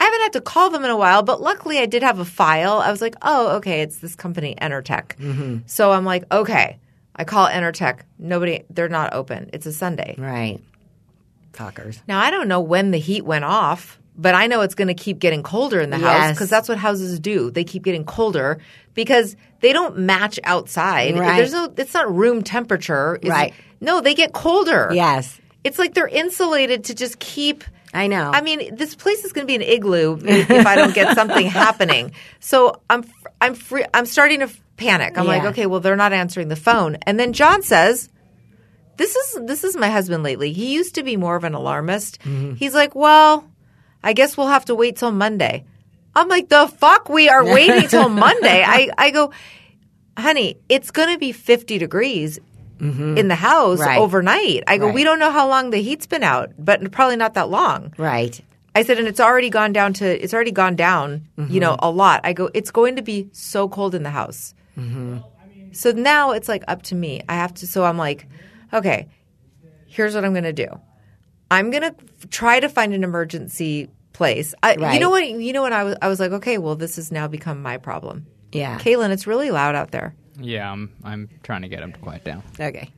I 0.00 0.04
haven't 0.04 0.20
had 0.22 0.32
to 0.34 0.40
call 0.40 0.70
them 0.70 0.84
in 0.84 0.90
a 0.90 0.96
while. 0.96 1.22
But 1.22 1.40
luckily, 1.40 1.78
I 1.78 1.86
did 1.86 2.02
have 2.02 2.18
a 2.18 2.24
file. 2.24 2.78
I 2.78 2.90
was 2.90 3.00
like, 3.00 3.14
oh, 3.22 3.56
okay, 3.56 3.82
it's 3.82 3.98
this 3.98 4.14
company, 4.16 4.56
Enertech. 4.60 5.16
Mm-hmm. 5.16 5.58
So 5.66 5.92
I'm 5.92 6.04
like, 6.04 6.24
okay, 6.32 6.78
I 7.14 7.24
call 7.24 7.46
Enertech. 7.46 8.00
Nobody, 8.18 8.64
they're 8.70 8.88
not 8.88 9.12
open. 9.14 9.50
It's 9.52 9.66
a 9.66 9.72
Sunday. 9.72 10.14
Right. 10.18 10.60
Talkers. 11.52 12.00
Now 12.08 12.18
I 12.20 12.30
don't 12.30 12.48
know 12.48 12.60
when 12.60 12.90
the 12.90 12.98
heat 12.98 13.24
went 13.24 13.44
off, 13.44 14.00
but 14.16 14.34
I 14.34 14.46
know 14.46 14.60
it's 14.60 14.74
going 14.74 14.88
to 14.88 14.94
keep 14.94 15.18
getting 15.18 15.42
colder 15.42 15.80
in 15.80 15.90
the 15.90 15.98
house 15.98 16.30
because 16.32 16.48
that's 16.50 16.68
what 16.68 16.78
houses 16.78 17.18
do. 17.20 17.50
They 17.50 17.64
keep 17.64 17.82
getting 17.82 18.04
colder 18.04 18.58
because 18.94 19.36
they 19.60 19.72
don't 19.72 19.98
match 19.98 20.38
outside. 20.44 21.18
Right. 21.18 21.36
There's 21.36 21.52
no. 21.52 21.72
It's 21.76 21.94
not 21.94 22.14
room 22.14 22.42
temperature. 22.42 23.16
It's- 23.16 23.30
Right. 23.30 23.54
No, 23.80 24.00
they 24.00 24.14
get 24.14 24.32
colder. 24.32 24.90
Yes. 24.92 25.38
It's 25.64 25.78
like 25.78 25.94
they're 25.94 26.06
insulated 26.08 26.84
to 26.84 26.94
just 26.94 27.18
keep. 27.18 27.64
I 27.92 28.06
know. 28.08 28.30
I 28.34 28.40
mean, 28.40 28.74
this 28.74 28.94
place 28.94 29.24
is 29.24 29.32
going 29.32 29.46
to 29.46 29.50
be 29.50 29.54
an 29.54 29.62
igloo 29.62 30.18
if, 30.24 30.66
I 30.66 30.74
don't 30.74 30.94
get 30.94 31.14
something 31.14 31.46
happening. 31.62 32.12
So 32.40 32.80
I'm 32.90 33.04
I'm 33.40 33.54
free, 33.54 33.84
I'm 33.94 34.06
starting 34.06 34.40
to 34.40 34.50
panic. 34.76 35.16
I'm 35.18 35.26
like, 35.26 35.44
okay, 35.52 35.66
well 35.66 35.80
they're 35.80 35.94
not 35.96 36.12
answering 36.12 36.48
the 36.48 36.56
phone. 36.56 36.96
And 37.02 37.18
then 37.20 37.32
John 37.32 37.62
says, 37.62 38.08
"This 38.96 39.14
is 39.14 39.38
this 39.46 39.64
is 39.64 39.76
my 39.76 39.90
husband 39.90 40.22
lately. 40.22 40.52
He 40.52 40.72
used 40.74 40.94
to 40.96 41.02
be 41.02 41.16
more 41.16 41.36
of 41.36 41.44
an 41.44 41.54
alarmist. 41.54 42.20
Mm-hmm. 42.22 42.54
He's 42.54 42.74
like, 42.74 42.94
well, 42.94 43.48
I 44.04 44.12
guess 44.12 44.36
we'll 44.36 44.46
have 44.48 44.66
to 44.66 44.74
wait 44.74 44.96
till 44.96 45.10
Monday." 45.12 45.64
I'm 46.16 46.28
like, 46.28 46.48
the 46.48 46.68
fuck, 46.68 47.08
we 47.08 47.28
are 47.28 47.44
waiting 47.44 47.88
till 47.88 48.08
Monday. 48.26 48.62
I 48.64 48.88
I 48.96 49.10
go, 49.10 49.32
honey, 50.16 50.58
it's 50.68 50.92
going 50.92 51.12
to 51.12 51.18
be 51.18 51.32
50 51.32 51.78
degrees. 51.78 52.38
Mm-hmm. 52.78 53.16
In 53.18 53.28
the 53.28 53.36
house 53.36 53.78
Right. 53.78 53.98
overnight. 53.98 54.64
I 54.66 54.78
go, 54.78 54.86
Right. 54.86 54.94
we 54.94 55.04
don't 55.04 55.20
know 55.20 55.30
how 55.30 55.48
long 55.48 55.70
the 55.70 55.78
heat's 55.78 56.06
been 56.08 56.24
out, 56.24 56.50
but 56.58 56.90
probably 56.90 57.14
not 57.16 57.34
that 57.34 57.48
long. 57.48 57.94
right. 57.98 58.38
I 58.74 58.82
said, 58.82 58.98
and 58.98 59.06
it's 59.06 59.20
already 59.20 59.48
gone 59.48 59.72
down 59.72 59.92
to 59.94 60.04
it's 60.24 60.34
already 60.34 60.50
gone 60.50 60.74
down, 60.74 61.28
you 61.48 61.60
know, 61.60 61.74
mm-hmm. 61.74 61.84
a 61.86 61.90
lot. 61.90 62.20
I 62.24 62.32
go, 62.32 62.50
it's 62.52 62.72
going 62.72 62.96
to 62.96 63.02
be 63.02 63.28
so 63.32 63.68
cold 63.68 63.94
in 63.94 64.02
the 64.02 64.10
house. 64.10 64.54
Mm-hmm. 64.76 65.18
So 65.70 65.92
now 65.92 66.32
it's 66.32 66.48
like 66.48 66.64
up 66.66 66.82
to 66.90 66.96
me. 66.96 67.22
I 67.28 67.34
have 67.34 67.54
to. 67.54 67.66
So 67.68 67.84
I'm 67.84 67.96
like, 67.96 68.26
okay, 68.72 69.06
here's 69.86 70.14
what 70.16 70.24
I'm 70.24 70.32
going 70.32 70.42
to 70.44 70.52
do. 70.52 70.68
I'm 71.54 71.70
going 71.70 71.82
to 71.82 71.94
try 72.28 72.60
to 72.60 72.68
find 72.68 72.92
an 72.94 73.04
emergency 73.04 73.88
place. 74.12 74.54
I, 74.62 74.74
You 74.94 75.00
know 75.00 75.10
what? 75.10 75.26
You 75.28 75.52
know 75.52 75.62
what? 75.62 75.72
I 75.72 75.84
was 75.84 75.96
I 76.02 76.08
was 76.08 76.20
like, 76.20 76.32
okay, 76.32 76.58
well, 76.58 76.76
this 76.76 76.96
has 76.96 77.10
now 77.12 77.26
become 77.28 77.62
my 77.62 77.76
problem. 77.78 78.26
Yeah. 78.52 78.78
Kaylin, 78.78 79.10
it's 79.10 79.26
really 79.26 79.50
loud 79.50 79.74
out 79.74 79.90
there. 79.90 80.14
Yeah, 80.40 80.70
I'm 80.70 80.90
I'm 81.04 81.28
trying 81.42 81.62
to 81.62 81.68
get 81.68 81.82
him 81.82 81.92
to 81.92 81.98
quiet 81.98 82.24
down. 82.24 82.42
Okay. 82.60 82.90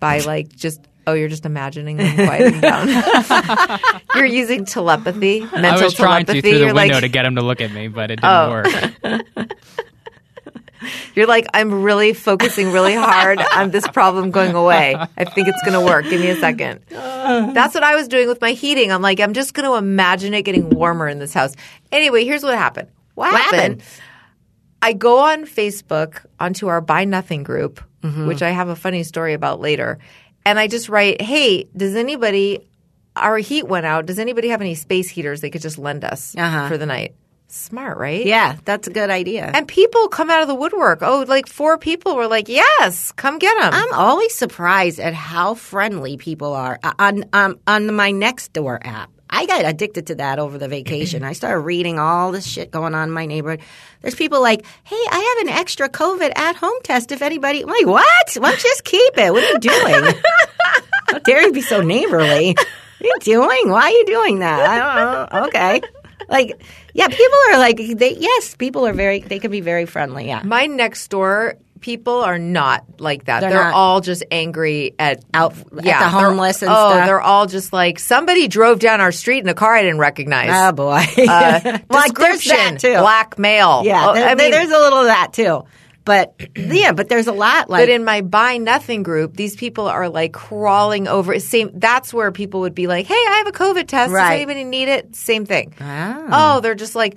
By 0.00 0.20
like 0.20 0.54
just. 0.56 0.80
Oh, 1.06 1.14
you're 1.14 1.28
just 1.28 1.46
imagining 1.46 1.96
them 1.96 2.14
quieting 2.14 2.60
down. 2.60 2.86
you're 4.14 4.26
using 4.26 4.64
telepathy, 4.66 5.40
mental 5.40 5.64
I 5.64 5.82
was 5.82 5.94
trying 5.94 6.26
telepathy. 6.26 6.40
to 6.42 6.42
through 6.42 6.58
the 6.58 6.64
you're 6.66 6.74
window 6.74 6.94
like, 6.94 7.02
to 7.02 7.08
get 7.08 7.24
him 7.24 7.36
to 7.36 7.42
look 7.42 7.60
at 7.62 7.72
me, 7.72 7.88
but 7.88 8.10
it 8.10 8.20
didn't 8.20 8.30
Oh. 8.30 8.50
work. 8.50 8.66
You're 11.14 11.26
like, 11.26 11.46
I'm 11.54 11.82
really 11.82 12.12
focusing 12.12 12.72
really 12.72 12.94
hard 12.94 13.38
on 13.54 13.70
this 13.70 13.86
problem 13.88 14.30
going 14.30 14.54
away. 14.54 14.94
I 14.94 15.24
think 15.24 15.48
it's 15.48 15.60
going 15.62 15.78
to 15.78 15.84
work. 15.84 16.04
Give 16.08 16.20
me 16.20 16.28
a 16.28 16.36
second. 16.36 16.80
That's 16.88 17.74
what 17.74 17.84
I 17.84 17.94
was 17.94 18.08
doing 18.08 18.28
with 18.28 18.40
my 18.40 18.52
heating. 18.52 18.90
I'm 18.92 19.02
like, 19.02 19.20
I'm 19.20 19.32
just 19.34 19.54
going 19.54 19.68
to 19.70 19.76
imagine 19.76 20.34
it 20.34 20.42
getting 20.42 20.70
warmer 20.70 21.06
in 21.08 21.18
this 21.18 21.34
house. 21.34 21.54
Anyway, 21.92 22.24
here's 22.24 22.42
what 22.42 22.54
happened. 22.56 22.88
What, 23.14 23.32
What 23.32 23.40
happened? 23.40 23.60
happened? 23.82 23.82
I 24.82 24.92
go 24.94 25.18
on 25.18 25.44
Facebook 25.44 26.24
onto 26.38 26.68
our 26.68 26.80
Buy 26.80 27.04
Nothing 27.04 27.42
group, 27.42 27.80
which 28.02 28.40
I 28.42 28.50
have 28.50 28.68
a 28.68 28.76
funny 28.76 29.02
story 29.02 29.34
about 29.34 29.60
later. 29.60 29.98
And 30.46 30.58
I 30.58 30.68
just 30.68 30.88
write, 30.88 31.20
hey, 31.20 31.64
does 31.76 31.94
anybody, 31.96 32.66
our 33.14 33.36
heat 33.36 33.68
went 33.68 33.84
out. 33.84 34.06
Does 34.06 34.18
anybody 34.18 34.48
have 34.48 34.62
any 34.62 34.74
space 34.74 35.10
heaters 35.10 35.42
they 35.42 35.50
could 35.50 35.60
just 35.60 35.76
lend 35.76 36.02
us 36.04 36.34
Uh-huh. 36.34 36.66
for 36.68 36.78
the 36.78 36.86
night? 36.86 37.14
Smart, 37.52 37.98
right? 37.98 38.24
Yeah, 38.24 38.58
that's 38.64 38.86
a 38.86 38.92
good 38.92 39.10
idea. 39.10 39.50
And 39.52 39.66
people 39.66 40.06
come 40.06 40.30
out 40.30 40.40
of 40.40 40.46
the 40.46 40.54
woodwork. 40.54 41.00
Oh, 41.02 41.24
like 41.26 41.48
four 41.48 41.78
people 41.78 42.14
were 42.14 42.28
like, 42.28 42.48
"Yes, 42.48 43.10
come 43.10 43.40
get 43.40 43.58
them." 43.58 43.72
I'm 43.74 43.92
always 43.92 44.32
surprised 44.36 45.00
at 45.00 45.14
how 45.14 45.54
friendly 45.54 46.16
people 46.16 46.52
are 46.52 46.78
Uh, 46.84 46.92
on 47.00 47.24
um, 47.32 47.58
on 47.66 47.92
my 47.92 48.12
Nextdoor 48.12 48.78
app. 48.86 49.10
I 49.28 49.46
got 49.46 49.64
addicted 49.64 50.06
to 50.08 50.14
that 50.16 50.38
over 50.38 50.58
the 50.58 50.68
vacation. 50.68 51.24
I 51.24 51.32
started 51.32 51.58
reading 51.60 51.98
all 51.98 52.30
this 52.30 52.46
shit 52.46 52.70
going 52.70 52.94
on 52.94 53.08
in 53.08 53.14
my 53.14 53.26
neighborhood. 53.26 53.60
There's 54.00 54.14
people 54.14 54.40
like, 54.40 54.64
"Hey, 54.84 55.02
I 55.10 55.18
have 55.18 55.48
an 55.48 55.52
extra 55.58 55.88
COVID 55.88 56.30
at 56.36 56.54
home 56.54 56.78
test. 56.84 57.10
If 57.10 57.20
anybody," 57.20 57.62
I'm 57.62 57.68
like, 57.68 57.86
"What? 57.86 58.36
Well, 58.40 58.56
just 58.56 58.84
keep 58.84 59.18
it. 59.18 59.32
What 59.32 59.42
are 59.42 59.52
you 59.54 59.58
doing? 59.58 60.14
How 61.08 61.18
dare 61.18 61.42
you 61.42 61.52
be 61.52 61.62
so 61.62 61.80
neighborly? 61.80 62.54
What 62.54 62.66
are 63.00 63.06
you 63.06 63.18
doing? 63.22 63.70
Why 63.70 63.82
are 63.82 63.90
you 63.90 64.06
doing 64.06 64.38
that? 64.38 64.60
I 64.70 64.78
don't 64.78 65.32
know. 65.32 65.46
Okay." 65.48 65.80
Like, 66.28 66.62
yeah, 66.94 67.08
people 67.08 67.38
are 67.50 67.58
like, 67.58 67.76
they, 67.96 68.16
yes, 68.18 68.54
people 68.56 68.86
are 68.86 68.92
very, 68.92 69.20
they 69.20 69.38
can 69.38 69.50
be 69.50 69.60
very 69.60 69.86
friendly. 69.86 70.26
Yeah. 70.26 70.42
My 70.44 70.66
next 70.66 71.08
door 71.08 71.56
people 71.80 72.20
are 72.20 72.38
not 72.38 72.84
like 73.00 73.24
that. 73.24 73.40
They're 73.40 73.48
They're, 73.50 73.62
not. 73.64 73.72
all 73.74 74.00
just 74.02 74.22
angry 74.30 74.94
at 74.98 75.24
Out- 75.32 75.54
at 75.56 75.70
the 75.82 76.08
homeless 76.10 76.60
and 76.60 76.70
oh, 76.70 76.74
stuff. 76.90 77.06
they're 77.06 77.22
all 77.22 77.46
just 77.46 77.72
like 77.72 77.98
somebody 77.98 78.48
drove 78.48 78.80
down 78.80 79.00
our 79.00 79.12
street 79.12 79.38
in 79.38 79.48
a 79.48 79.54
car 79.54 79.74
I 79.74 79.80
didn't 79.82 79.98
recognize. 79.98 80.50
Oh 80.52 80.72
boy. 80.72 81.02
Uh, 81.26 81.78
like 81.90 82.12
description, 82.14 82.74
that 82.74 82.80
too. 82.80 82.98
black 82.98 83.38
male. 83.38 83.82
Yeah, 83.86 84.10
Oh, 84.10 84.12
there- 84.14 84.28
I 84.28 84.34
mean, 84.34 84.50
there's 84.50 84.70
a 84.70 84.78
little 84.78 84.98
of 85.00 85.06
that 85.06 85.32
too. 85.32 85.64
But 86.04 86.34
yeah, 86.56 86.92
but 86.92 87.08
there's 87.08 87.26
a 87.26 87.32
lot 87.32 87.70
like 87.70 87.82
but 87.82 87.88
in 87.88 88.04
my 88.04 88.20
buy 88.20 88.56
nothing 88.56 89.02
group, 89.02 89.36
these 89.36 89.56
people 89.56 89.86
are 89.86 90.08
like 90.08 90.32
crawling 90.32 91.08
over. 91.08 91.38
Same. 91.38 91.70
That's 91.74 92.12
where 92.12 92.32
people 92.32 92.60
would 92.60 92.74
be 92.74 92.86
like, 92.86 93.06
"Hey, 93.06 93.14
I 93.14 93.42
have 93.44 93.46
a 93.46 93.52
COVID 93.52 93.86
test. 93.86 94.12
Right. 94.12 94.30
Does 94.30 94.36
anybody 94.36 94.64
need 94.64 94.88
it?" 94.88 95.14
Same 95.14 95.46
thing. 95.46 95.74
Oh. 95.80 96.28
Oh, 96.30 96.60
they're 96.60 96.74
just 96.74 96.94
like. 96.94 97.16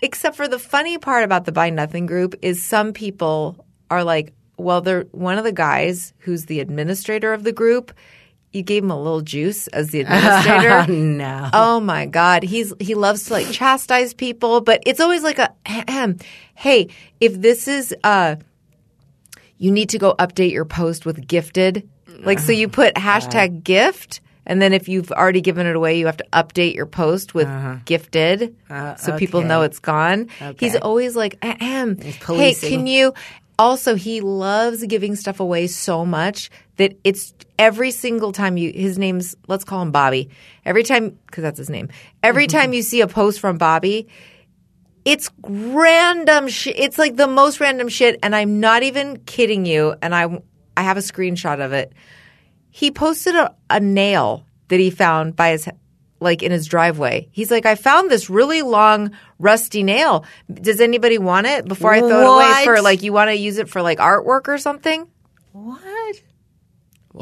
Except 0.00 0.36
for 0.36 0.46
the 0.46 0.60
funny 0.60 0.96
part 0.96 1.24
about 1.24 1.44
the 1.44 1.50
buy 1.50 1.70
nothing 1.70 2.06
group 2.06 2.36
is 2.40 2.62
some 2.62 2.92
people 2.92 3.66
are 3.90 4.04
like, 4.04 4.32
well, 4.56 4.80
they're 4.80 5.04
one 5.12 5.38
of 5.38 5.44
the 5.44 5.52
guys 5.52 6.12
who's 6.18 6.44
the 6.44 6.60
administrator 6.60 7.32
of 7.32 7.42
the 7.42 7.52
group. 7.52 7.92
You 8.52 8.62
gave 8.62 8.82
him 8.82 8.90
a 8.90 9.00
little 9.00 9.20
juice 9.20 9.66
as 9.68 9.90
the 9.90 10.00
administrator. 10.02 10.92
no. 10.92 11.50
Oh 11.52 11.80
my 11.80 12.06
God, 12.06 12.42
he's 12.42 12.72
he 12.80 12.94
loves 12.94 13.24
to 13.26 13.34
like 13.34 13.50
chastise 13.50 14.14
people, 14.14 14.60
but 14.60 14.82
it's 14.86 15.00
always 15.00 15.22
like 15.22 15.38
a. 15.38 15.52
Hey, 16.54 16.88
if 17.20 17.40
this 17.40 17.68
is 17.68 17.94
uh, 18.04 18.36
you 19.58 19.70
need 19.70 19.90
to 19.90 19.98
go 19.98 20.14
update 20.18 20.52
your 20.52 20.64
post 20.64 21.04
with 21.04 21.26
gifted. 21.26 21.88
Like 22.20 22.38
so, 22.40 22.50
you 22.50 22.68
put 22.68 22.94
hashtag 22.94 23.62
gift, 23.62 24.20
and 24.44 24.60
then 24.60 24.72
if 24.72 24.88
you've 24.88 25.12
already 25.12 25.40
given 25.40 25.66
it 25.66 25.76
away, 25.76 25.98
you 26.00 26.06
have 26.06 26.16
to 26.16 26.26
update 26.32 26.74
your 26.74 26.86
post 26.86 27.32
with 27.34 27.48
gifted, 27.84 28.56
so 28.96 29.16
people 29.16 29.42
know 29.42 29.62
it's 29.62 29.78
gone. 29.78 30.28
He's 30.58 30.74
always 30.74 31.14
like, 31.14 31.38
ahem. 31.42 31.96
Hey, 32.00 32.54
can 32.54 32.86
you? 32.88 33.14
Also, 33.58 33.94
he 33.94 34.20
loves 34.20 34.84
giving 34.86 35.16
stuff 35.16 35.38
away 35.40 35.66
so 35.66 36.04
much 36.04 36.50
that 36.78 36.98
it's 37.04 37.34
every 37.58 37.90
single 37.90 38.32
time 38.32 38.56
you, 38.56 38.72
his 38.72 38.98
name's, 38.98 39.36
let's 39.46 39.64
call 39.64 39.82
him 39.82 39.92
Bobby. 39.92 40.30
Every 40.64 40.84
time, 40.84 41.18
because 41.26 41.42
that's 41.42 41.58
his 41.58 41.68
name. 41.68 41.88
Every 42.22 42.46
mm-hmm. 42.46 42.56
time 42.56 42.72
you 42.72 42.82
see 42.82 43.02
a 43.02 43.06
post 43.06 43.40
from 43.40 43.58
Bobby, 43.58 44.08
it's 45.04 45.30
random 45.42 46.48
shit. 46.48 46.78
It's 46.78 46.96
like 46.98 47.16
the 47.16 47.26
most 47.26 47.60
random 47.60 47.88
shit. 47.88 48.18
And 48.22 48.34
I'm 48.34 48.60
not 48.60 48.82
even 48.84 49.18
kidding 49.18 49.66
you. 49.66 49.94
And 50.00 50.14
I, 50.14 50.40
I 50.76 50.82
have 50.82 50.96
a 50.96 51.00
screenshot 51.00 51.64
of 51.64 51.72
it. 51.72 51.92
He 52.70 52.90
posted 52.90 53.34
a, 53.34 53.54
a 53.68 53.80
nail 53.80 54.46
that 54.68 54.78
he 54.78 54.90
found 54.90 55.34
by 55.34 55.50
his, 55.50 55.68
like 56.20 56.44
in 56.44 56.52
his 56.52 56.66
driveway. 56.66 57.28
He's 57.32 57.50
like, 57.50 57.66
I 57.66 57.74
found 57.74 58.08
this 58.08 58.30
really 58.30 58.62
long 58.62 59.12
rusty 59.40 59.82
nail. 59.82 60.24
Does 60.52 60.80
anybody 60.80 61.18
want 61.18 61.48
it 61.48 61.66
before 61.66 61.92
I 61.92 62.00
throw 62.00 62.08
it 62.08 62.34
away 62.36 62.44
What? 62.44 62.64
for 62.64 62.82
like, 62.82 63.02
you 63.02 63.12
want 63.12 63.30
to 63.30 63.36
use 63.36 63.58
it 63.58 63.68
for 63.68 63.82
like 63.82 63.98
artwork 63.98 64.46
or 64.46 64.58
something? 64.58 65.08
What? 65.52 66.22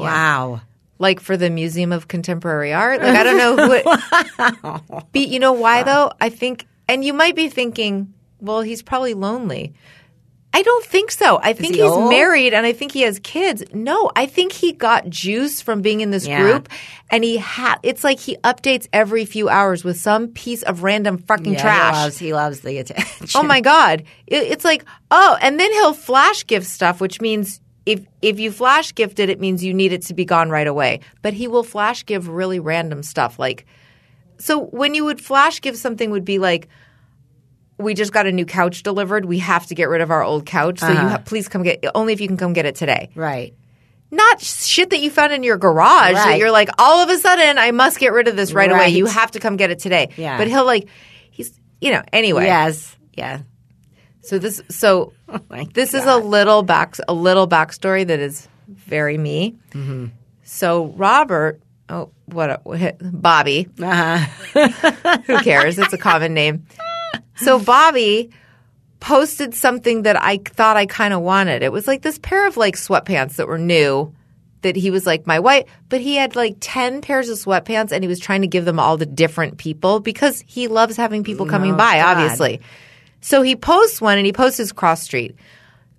Wow. 0.03 0.61
like 0.99 1.19
for 1.19 1.37
the 1.37 1.49
Museum 1.49 1.91
of 1.91 2.07
Contemporary 2.07 2.73
Art. 2.73 3.01
Like 3.01 3.15
I 3.15 3.23
don't 3.23 3.37
know 3.37 3.55
who 3.55 3.71
it. 3.73 3.85
But 5.13 5.27
you 5.27 5.39
know 5.39 5.53
why 5.53 5.83
though? 5.83 6.11
I 6.19 6.29
think, 6.29 6.65
and 6.87 7.03
you 7.03 7.13
might 7.13 7.35
be 7.35 7.49
thinking, 7.49 8.13
well, 8.39 8.61
he's 8.61 8.81
probably 8.81 9.13
lonely. 9.13 9.73
I 10.53 10.61
don't 10.63 10.85
think 10.85 11.11
so. 11.11 11.39
I 11.43 11.53
think 11.53 11.75
he 11.75 11.81
he's 11.83 11.91
old? 11.91 12.09
married 12.09 12.53
and 12.53 12.65
I 12.65 12.73
think 12.73 12.91
he 12.91 13.01
has 13.01 13.19
kids. 13.19 13.63
No, 13.73 14.09
I 14.15 14.25
think 14.25 14.53
he 14.53 14.71
got 14.71 15.07
juice 15.07 15.61
from 15.61 15.81
being 15.81 16.01
in 16.01 16.09
this 16.09 16.25
Yeah. 16.25 16.41
group 16.41 16.69
and 17.11 17.23
he 17.23 17.37
had 17.37 17.75
it's 17.83 18.03
like 18.03 18.19
he 18.19 18.37
updates 18.37 18.87
every 18.91 19.25
few 19.25 19.49
hours 19.49 19.83
with 19.83 19.97
some 19.99 20.29
piece 20.29 20.63
of 20.63 20.81
random 20.83 21.17
fucking 21.19 21.53
Yeah, 21.53 21.61
trash. 21.61 21.95
He 21.95 22.01
loves, 22.01 22.17
he 22.17 22.33
loves 22.33 22.59
the 22.61 22.77
attention. 22.79 23.27
Oh 23.35 23.43
my 23.43 23.61
god! 23.61 24.03
It, 24.25 24.43
it's 24.53 24.65
like 24.65 24.83
oh, 25.11 25.37
and 25.41 25.59
then 25.59 25.71
he'll 25.73 25.93
flash 25.93 26.47
gift 26.47 26.65
stuff, 26.65 27.01
which 27.01 27.21
means 27.21 27.59
if 27.87 28.05
if 28.21 28.39
you 28.39 28.51
flash 28.51 28.93
gift 28.93 29.19
it, 29.19 29.29
it 29.29 29.39
means 29.39 29.63
you 29.63 29.73
need 29.73 29.93
it 29.93 30.03
to 30.03 30.13
be 30.13 30.25
gone 30.25 30.49
right 30.49 30.67
away. 30.67 30.99
But 31.21 31.33
he 31.33 31.47
will 31.47 31.63
flash 31.63 32.05
give 32.05 32.27
really 32.27 32.59
random 32.59 33.01
stuff, 33.01 33.39
like 33.39 33.65
so 34.37 34.65
when 34.65 34.93
you 34.93 35.05
would 35.05 35.21
flash 35.21 35.61
give 35.61 35.77
something 35.77 36.11
would 36.11 36.25
be 36.25 36.37
like. 36.37 36.67
We 37.79 37.93
just 37.93 38.11
got 38.11 38.25
a 38.25 38.31
new 38.31 38.45
couch 38.45 38.81
delivered. 38.81 39.23
We 39.23 39.37
have 39.37 39.67
to 39.67 39.75
get 39.75 39.87
rid 39.87 40.01
of 40.01 40.09
our 40.09 40.23
old 40.23 40.47
couch. 40.47 40.79
So 40.79 40.87
you 40.87 40.93
uh-huh. 40.93 41.09
ha- 41.09 41.17
please 41.19 41.47
come 41.47 41.61
get 41.61 41.85
only 41.93 42.11
if 42.11 42.19
you 42.19 42.27
can 42.27 42.35
come 42.35 42.53
get 42.53 42.65
it 42.65 42.73
today. 42.73 43.09
Right. 43.13 43.53
Not 44.09 44.41
shit 44.41 44.89
that 44.89 44.99
you 44.99 45.11
found 45.11 45.31
in 45.31 45.43
your 45.43 45.57
garage 45.57 46.15
that 46.15 46.25
Right. 46.25 46.39
you're 46.39 46.49
like 46.49 46.69
all 46.79 47.03
of 47.03 47.09
a 47.11 47.17
sudden 47.19 47.59
I 47.59 47.69
must 47.69 47.99
get 47.99 48.13
rid 48.13 48.27
of 48.27 48.35
this 48.35 48.51
right, 48.51 48.71
away. 48.71 48.89
You 48.89 49.05
have 49.05 49.29
to 49.31 49.39
come 49.39 49.57
get 49.57 49.69
it 49.69 49.77
today. 49.77 50.09
Yeah. 50.17 50.39
But 50.39 50.47
he'll 50.47 50.65
like 50.65 50.87
he's 51.29 51.51
you 51.79 51.91
know 51.91 52.01
anyway. 52.11 52.45
Yes. 52.45 52.95
Yeah. 53.13 53.41
So 54.27 54.37
this 54.39 54.61
so 54.69 55.13
Oh 55.29 55.63
this 55.73 55.93
is 55.93 56.05
a 56.05 56.17
little 56.17 56.63
back 56.63 56.95
a 57.07 57.13
little 57.13 57.47
backstory 57.47 58.05
that 58.05 58.19
is 58.19 58.47
very 58.67 59.17
me. 59.17 59.55
Mm-hmm. 59.71 60.07
So 60.43 60.87
Robert, 60.97 61.59
oh 61.89 62.09
what, 62.25 62.49
a, 62.49 62.93
Bobby, 63.01 63.69
Uh-huh. 63.81 65.19
who 65.25 65.39
cares? 65.39 65.79
It's 65.79 65.93
a 65.93 65.97
common 65.97 66.33
name. 66.33 66.65
So 67.37 67.57
Bobby 67.59 68.29
posted 68.99 69.53
something 69.53 70.03
that 70.03 70.21
I 70.21 70.37
thought 70.37 70.75
I 70.75 70.85
kind 70.87 71.13
of 71.13 71.21
wanted. 71.21 71.63
It 71.63 71.71
was 71.71 71.87
like 71.87 72.01
this 72.01 72.19
pair 72.19 72.47
of 72.47 72.57
like 72.57 72.75
sweatpants 72.75 73.35
that 73.35 73.47
were 73.47 73.57
new. 73.57 74.13
That 74.63 74.75
he 74.75 74.89
was 74.89 75.05
like 75.05 75.27
my 75.27 75.39
wife, 75.39 75.65
but 75.87 76.01
he 76.01 76.15
had 76.15 76.35
like 76.35 76.57
ten 76.59 76.99
pairs 77.01 77.29
of 77.29 77.37
sweatpants, 77.37 77.91
and 77.91 78.03
he 78.03 78.07
was 78.07 78.19
trying 78.19 78.41
to 78.41 78.47
give 78.47 78.65
them 78.65 78.79
all 78.79 78.97
to 78.97 79.05
different 79.05 79.57
people 79.59 79.99
because 79.99 80.43
he 80.47 80.67
loves 80.67 80.97
having 80.97 81.23
people 81.23 81.45
coming 81.45 81.77
by. 81.77 81.99
Oh, 81.99 82.01
God. 82.01 82.17
Obviously, 82.17 82.59
so 83.27 83.41
he 83.41 83.55
posts 83.55 83.99
one 84.01 84.17
and 84.17 84.25
he 84.25 84.31
posts 84.33 84.57
his 84.57 84.71
cross 84.71 85.01
street. 85.03 85.35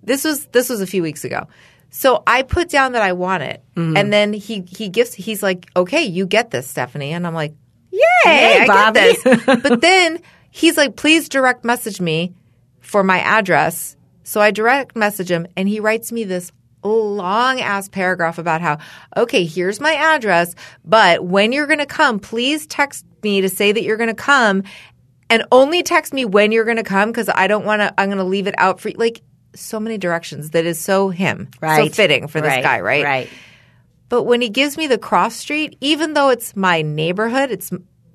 This 0.03 0.23
was 0.23 0.45
this 0.47 0.69
was 0.69 0.81
a 0.81 0.87
few 0.87 1.03
weeks 1.03 1.23
ago. 1.23 1.47
So 1.91 2.23
I 2.25 2.43
put 2.43 2.69
down 2.69 2.93
that 2.93 3.01
I 3.01 3.13
want 3.13 3.43
it, 3.43 3.63
Mm-hmm. 3.75 3.97
and 3.97 4.11
then 4.13 4.33
he 4.33 4.61
he 4.61 4.89
gives 4.89 5.13
he's 5.13 5.41
like, 5.43 5.69
okay, 5.75 6.03
you 6.03 6.25
get 6.25 6.51
this, 6.51 6.71
Stefanie, 6.71 7.11
and 7.11 7.25
I'm 7.27 7.33
like, 7.33 7.53
yay, 7.91 7.99
Hey, 8.23 8.59
I 8.61 8.67
Bobby. 8.67 8.99
get 8.99 9.23
this. 9.23 9.59
but 9.63 9.81
then 9.81 10.19
he's 10.51 10.77
like, 10.77 10.95
please 10.95 11.29
direct 11.29 11.63
message 11.65 11.99
me 12.01 12.33
for 12.81 13.03
my 13.03 13.19
address. 13.19 13.95
So 14.23 14.39
I 14.41 14.51
direct 14.51 14.95
message 14.95 15.29
him, 15.31 15.47
and 15.57 15.67
he 15.67 15.79
writes 15.79 16.11
me 16.11 16.23
this 16.23 16.51
long 16.83 17.59
ass 17.59 17.89
paragraph 17.89 18.37
about 18.37 18.61
how, 18.61 18.77
okay, 19.17 19.43
here's 19.45 19.79
my 19.81 19.93
address, 19.93 20.55
but 20.85 21.25
when 21.25 21.51
you're 21.51 21.67
going 21.67 21.79
to 21.79 21.85
come, 21.85 22.19
please 22.19 22.65
text 22.67 23.03
me 23.23 23.41
to 23.41 23.49
say 23.49 23.71
that 23.71 23.83
you're 23.83 23.97
going 23.97 24.15
to 24.15 24.23
come 24.31 24.63
and 25.29 25.43
only 25.51 25.83
text 25.83 26.13
me 26.13 26.25
when 26.25 26.51
you're 26.51 26.65
going 26.65 26.77
to 26.77 26.83
come 26.83 27.09
because 27.09 27.29
I 27.29 27.47
don't 27.47 27.65
want 27.65 27.81
to, 27.81 27.93
I'm 27.99 28.09
going 28.09 28.17
to 28.17 28.23
leave 28.23 28.47
it 28.47 28.55
out 28.57 28.79
for 28.79 28.91
like 28.91 29.21
so 29.55 29.79
many 29.79 29.97
directions 29.97 30.51
that 30.51 30.65
is 30.65 30.79
so 30.79 31.09
him, 31.09 31.49
Right. 31.61 31.89
so 31.91 31.95
fitting 31.95 32.27
for 32.27 32.41
this 32.41 32.49
Right. 32.49 32.63
guy, 32.63 32.81
right? 32.81 33.03
Right. 33.03 33.29
But 34.09 34.23
when 34.23 34.41
he 34.41 34.49
gives 34.49 34.77
me 34.77 34.87
the 34.87 34.97
cross 34.97 35.35
street, 35.35 35.77
even 35.81 36.13
though 36.13 36.29
it's 36.29 36.55
my 36.55 36.81
neighborhood, 36.81 37.51
it's, 37.51 37.71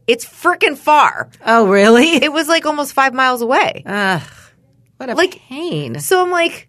it's 0.07 0.24
freaking 0.27 0.77
far. 0.77 1.31
Oh, 1.44 1.68
really? 1.68 2.16
It 2.24 2.33
was 2.33 2.48
like 2.48 2.66
almost 2.66 2.92
five 2.94 3.14
miles 3.14 3.42
away. 3.42 3.83
Ugh. 3.87 4.22
What 4.96 5.11
a 5.11 5.14
Like- 5.14 5.40
pain. 5.48 5.98
So 6.00 6.20
I'm 6.22 6.31
like, 6.31 6.68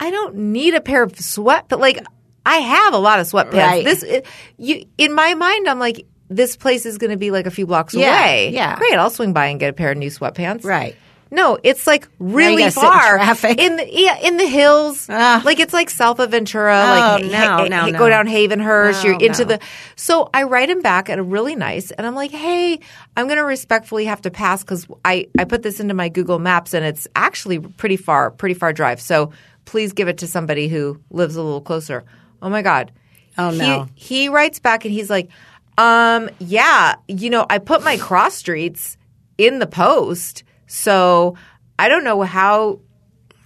I 0.00 0.10
don't 0.10 0.34
need 0.36 0.74
a 0.74 0.80
pair 0.80 1.02
of 1.02 1.18
sweat, 1.18 1.66
but 1.68 1.78
like 1.80 1.98
I 2.46 2.56
have 2.56 2.92
a 2.94 2.98
lot 2.98 3.20
of 3.20 3.26
sweatpants. 3.26 3.52
Right. 3.54 3.84
This 3.84 4.02
it- 4.02 4.26
you 4.58 4.84
in 4.98 5.14
my 5.14 5.34
mind, 5.34 5.68
I'm 5.68 5.78
like, 5.78 6.06
this 6.28 6.56
place 6.56 6.86
is 6.86 6.98
going 6.98 7.10
to 7.10 7.16
be 7.16 7.30
like 7.30 7.46
a 7.46 7.50
few 7.50 7.66
blocks 7.66 7.94
Yeah, 7.94 8.18
away. 8.20 8.50
yeah. 8.50 8.76
great. 8.76 8.94
I'll 8.94 9.10
swing 9.10 9.32
by 9.32 9.46
and 9.46 9.60
get 9.60 9.70
a 9.70 9.72
pair 9.74 9.90
of 9.92 9.98
new 9.98 10.10
sweatpants. 10.10 10.64
Right. 10.64 10.96
No, 11.30 11.58
it's 11.64 11.84
like 11.86 12.06
really 12.20 12.62
in 12.62 12.70
far 12.70 13.16
traffic. 13.16 13.58
in 13.58 13.74
the 13.76 13.88
yeah 13.90 14.18
in 14.22 14.36
the 14.36 14.46
hills. 14.46 15.08
Ah. 15.10 15.42
Like 15.44 15.58
it's 15.58 15.72
like 15.72 15.90
south 15.90 16.20
of 16.20 16.30
Ventura. 16.30 16.76
Oh, 16.80 17.18
like 17.22 17.24
no, 17.24 17.64
no, 17.66 17.90
go 17.98 18.04
no. 18.04 18.08
down 18.08 18.26
Havenhurst. 18.28 19.02
No, 19.02 19.10
you're 19.10 19.20
into 19.20 19.44
no. 19.44 19.56
the. 19.56 19.60
So 19.96 20.30
I 20.32 20.44
write 20.44 20.70
him 20.70 20.80
back 20.80 21.08
at 21.10 21.18
a 21.18 21.24
really 21.24 21.56
nice, 21.56 21.90
and 21.90 22.06
I'm 22.06 22.14
like, 22.14 22.30
hey, 22.30 22.78
I'm 23.16 23.26
going 23.26 23.38
to 23.38 23.44
respectfully 23.44 24.04
have 24.04 24.20
to 24.22 24.30
pass 24.30 24.62
because 24.62 24.86
I 25.04 25.26
I 25.36 25.44
put 25.44 25.62
this 25.64 25.80
into 25.80 25.94
my 25.94 26.08
Google 26.08 26.38
Maps 26.38 26.72
and 26.72 26.84
it's 26.84 27.08
actually 27.16 27.58
pretty 27.58 27.96
far, 27.96 28.30
pretty 28.30 28.54
far 28.54 28.72
drive. 28.72 29.00
So 29.00 29.32
please 29.64 29.92
give 29.92 30.06
it 30.06 30.18
to 30.18 30.28
somebody 30.28 30.68
who 30.68 31.00
lives 31.10 31.34
a 31.34 31.42
little 31.42 31.62
closer. 31.62 32.04
Oh 32.42 32.48
my 32.50 32.62
god. 32.62 32.92
Oh, 33.36 33.50
He- 33.50 33.58
no. 33.58 33.88
he 33.96 34.28
writes 34.28 34.60
back 34.60 34.84
and 34.84 34.94
he's 34.94 35.10
like, 35.10 35.30
um, 35.78 36.30
yeah, 36.38 36.96
you 37.08 37.30
know, 37.30 37.46
I 37.48 37.58
put 37.58 37.82
my 37.82 37.96
cross 37.96 38.34
streets 38.34 38.96
in 39.38 39.58
the 39.58 39.66
post, 39.66 40.44
so 40.66 41.36
I 41.78 41.88
don't 41.88 42.04
know 42.04 42.22
how. 42.22 42.80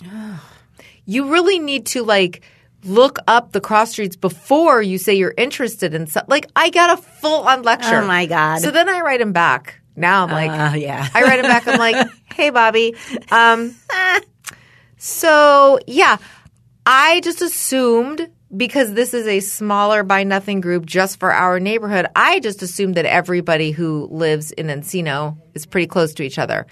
You 1.11 1.33
really 1.33 1.59
need 1.59 1.87
to 1.87 2.03
like 2.03 2.43
look 2.85 3.19
up 3.27 3.53
the 3.53 3.63
cross 3.63 3.93
streets 3.93 4.15
before 4.15 4.83
you 4.83 4.99
say 4.99 5.15
you're 5.15 5.33
interested 5.39 5.95
in 5.95 6.07
something. 6.07 6.29
Like 6.31 6.51
I 6.55 6.69
got 6.69 6.99
a 6.99 7.01
full 7.03 7.49
on 7.49 7.63
lecture. 7.63 8.03
Oh, 8.03 8.07
my 8.07 8.27
God. 8.27 8.61
So 8.61 8.71
then 8.71 8.91
I 8.91 9.01
write 9.01 9.23
him 9.23 9.33
back. 9.33 9.81
Now 9.97 10.25
I'm 10.25 10.31
like, 10.31 10.51
Uh, 10.51 10.77
yeah. 10.77 11.09
I 11.15 11.23
write 11.23 11.39
him 11.39 11.47
back. 11.47 11.67
I'm 11.67 11.79
like, 11.79 12.09
hey, 12.35 12.51
Bobby. 12.51 12.95
Um, 13.31 13.75
so 14.99 15.79
yeah, 15.87 16.19
I 16.85 17.21
just 17.21 17.41
assumed 17.43 18.31
because 18.57 18.95
this 18.95 19.13
is 19.15 19.27
a 19.27 19.41
smaller 19.41 20.03
by 20.03 20.25
nothing 20.25 20.61
group 20.61 20.87
just 20.87 21.21
for 21.21 21.33
our 21.33 21.61
neighborhood. 21.61 22.07
I 22.17 22.41
just 22.41 22.63
assumed 22.63 22.95
that 22.95 23.05
everybody 23.05 23.71
who 23.71 24.09
lives 24.11 24.53
in 24.53 24.69
Encino 24.69 25.37
is 25.55 25.67
pretty 25.67 25.87
close 25.87 26.15
to 26.15 26.23
each 26.23 26.39
other. 26.39 26.67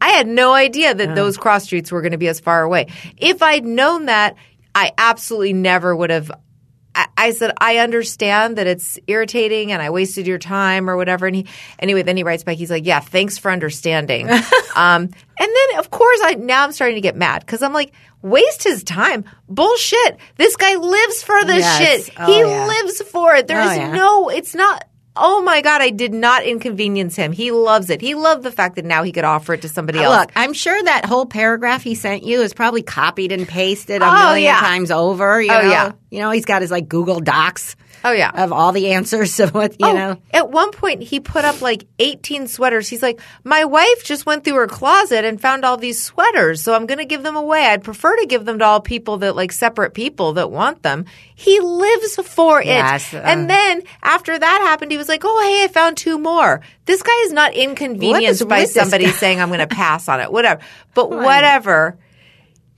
I 0.00 0.08
had 0.10 0.26
no 0.26 0.52
idea 0.52 0.94
that 0.94 1.14
those 1.14 1.36
cross 1.36 1.62
streets 1.64 1.92
were 1.92 2.02
going 2.02 2.12
to 2.12 2.18
be 2.18 2.26
as 2.26 2.40
far 2.40 2.62
away. 2.62 2.88
If 3.16 3.40
I'd 3.40 3.64
known 3.64 4.06
that, 4.06 4.34
I 4.74 4.92
absolutely 4.98 5.52
never 5.52 5.94
would 5.94 6.10
have. 6.10 6.32
I, 6.94 7.30
said, 7.32 7.52
I 7.58 7.78
understand 7.78 8.56
that 8.58 8.66
it's 8.66 8.98
irritating 9.06 9.72
and 9.72 9.80
I 9.80 9.90
wasted 9.90 10.26
your 10.26 10.38
time 10.38 10.90
or 10.90 10.96
whatever. 10.96 11.26
And 11.26 11.36
he, 11.36 11.46
anyway, 11.78 12.02
then 12.02 12.16
he 12.16 12.22
writes 12.22 12.44
back. 12.44 12.56
He's 12.56 12.70
like, 12.70 12.84
yeah, 12.86 13.00
thanks 13.00 13.38
for 13.38 13.50
understanding. 13.50 14.28
um, 14.74 15.02
and 15.02 15.10
then, 15.38 15.78
of 15.78 15.90
course, 15.90 16.20
I 16.22 16.34
now 16.34 16.64
I'm 16.64 16.72
starting 16.72 16.96
to 16.96 17.00
get 17.00 17.16
mad 17.16 17.40
because 17.46 17.62
I'm 17.62 17.72
like, 17.72 17.92
waste 18.20 18.62
his 18.64 18.84
time. 18.84 19.24
Bullshit. 19.48 20.18
This 20.36 20.56
guy 20.56 20.74
lives 20.76 21.22
for 21.22 21.44
this 21.44 21.58
Yes. 21.60 22.04
shit. 22.06 22.14
Oh, 22.18 22.26
he 22.26 22.40
yeah. 22.40 22.66
lives 22.66 23.02
for 23.02 23.34
it. 23.36 23.46
There 23.46 23.60
Oh, 23.60 23.70
is 23.70 23.76
yeah. 23.76 23.92
no, 23.92 24.28
it's 24.28 24.54
not. 24.54 24.84
Oh 25.14 25.42
my 25.42 25.60
God, 25.60 25.82
I 25.82 25.90
did 25.90 26.14
not 26.14 26.42
inconvenience 26.44 27.16
him. 27.16 27.32
He 27.32 27.50
loves 27.50 27.90
it. 27.90 28.00
He 28.00 28.14
loved 28.14 28.42
the 28.44 28.50
fact 28.50 28.76
that 28.76 28.84
now 28.86 29.02
he 29.02 29.12
could 29.12 29.24
offer 29.24 29.52
it 29.52 29.62
to 29.62 29.68
somebody 29.68 29.98
else. 29.98 30.16
Look, 30.18 30.32
I'm 30.34 30.54
sure 30.54 30.82
that 30.84 31.04
whole 31.04 31.26
paragraph 31.26 31.82
he 31.82 31.94
sent 31.94 32.22
you 32.22 32.40
is 32.40 32.54
probably 32.54 32.82
copied 32.82 33.30
and 33.30 33.46
pasted 33.46 34.00
a 34.00 34.06
Oh, 34.08 34.12
million 34.14 34.44
yeah. 34.54 34.60
times 34.60 34.90
over. 34.90 35.40
You 35.42 35.52
Oh, 35.52 35.60
know? 35.62 35.70
yeah. 35.70 35.92
You 36.10 36.20
know, 36.20 36.30
he's 36.30 36.46
got 36.46 36.62
his 36.62 36.70
like 36.70 36.88
Google 36.88 37.20
Docs 37.20 37.76
oh, 38.04 38.12
yeah. 38.12 38.30
of 38.34 38.52
all 38.52 38.72
the 38.72 38.92
answers 38.92 39.36
to 39.38 39.48
what, 39.48 39.72
you 39.80 39.86
Oh, 39.86 39.92
know. 39.92 40.16
At 40.32 40.50
one 40.50 40.72
point, 40.72 41.02
he 41.02 41.20
put 41.20 41.44
up 41.44 41.60
like 41.60 41.84
18 41.98 42.48
sweaters. 42.48 42.88
He's 42.88 43.02
like, 43.02 43.20
My 43.44 43.64
wife 43.64 44.04
just 44.04 44.26
went 44.26 44.44
through 44.44 44.56
her 44.56 44.66
closet 44.66 45.24
and 45.24 45.40
found 45.40 45.64
all 45.64 45.76
these 45.76 46.02
sweaters, 46.02 46.62
so 46.62 46.74
I'm 46.74 46.86
going 46.86 46.98
to 46.98 47.04
give 47.04 47.22
them 47.22 47.36
away. 47.36 47.66
I'd 47.66 47.84
prefer 47.84 48.16
to 48.16 48.26
give 48.26 48.44
them 48.44 48.58
to 48.58 48.64
all 48.64 48.80
people 48.80 49.18
that 49.18 49.36
like 49.36 49.52
separate 49.52 49.94
people 49.94 50.34
that 50.34 50.50
want 50.50 50.82
them. 50.82 51.04
He 51.34 51.60
lives 51.60 52.16
for 52.16 52.60
it. 52.60 52.66
Yes, 52.66 53.12
uh. 53.12 53.18
and 53.24 53.48
then 53.48 53.82
after 54.02 54.38
that 54.38 54.60
happened, 54.62 54.90
he 54.92 54.98
was 54.98 55.08
like, 55.08 55.22
Oh, 55.24 55.40
hey, 55.42 55.64
I 55.64 55.68
found 55.68 55.96
two 55.96 56.18
more. 56.18 56.60
This 56.84 57.02
guy 57.02 57.22
is 57.24 57.32
not 57.32 57.54
inconvenienced 57.54 58.42
is 58.42 58.46
by 58.46 58.64
somebody 58.64 59.06
saying, 59.08 59.40
I'm 59.40 59.48
going 59.48 59.60
to 59.66 59.66
pass 59.66 60.08
on 60.08 60.20
it, 60.20 60.32
whatever. 60.32 60.60
But 60.94 61.10
whatever. 61.10 61.98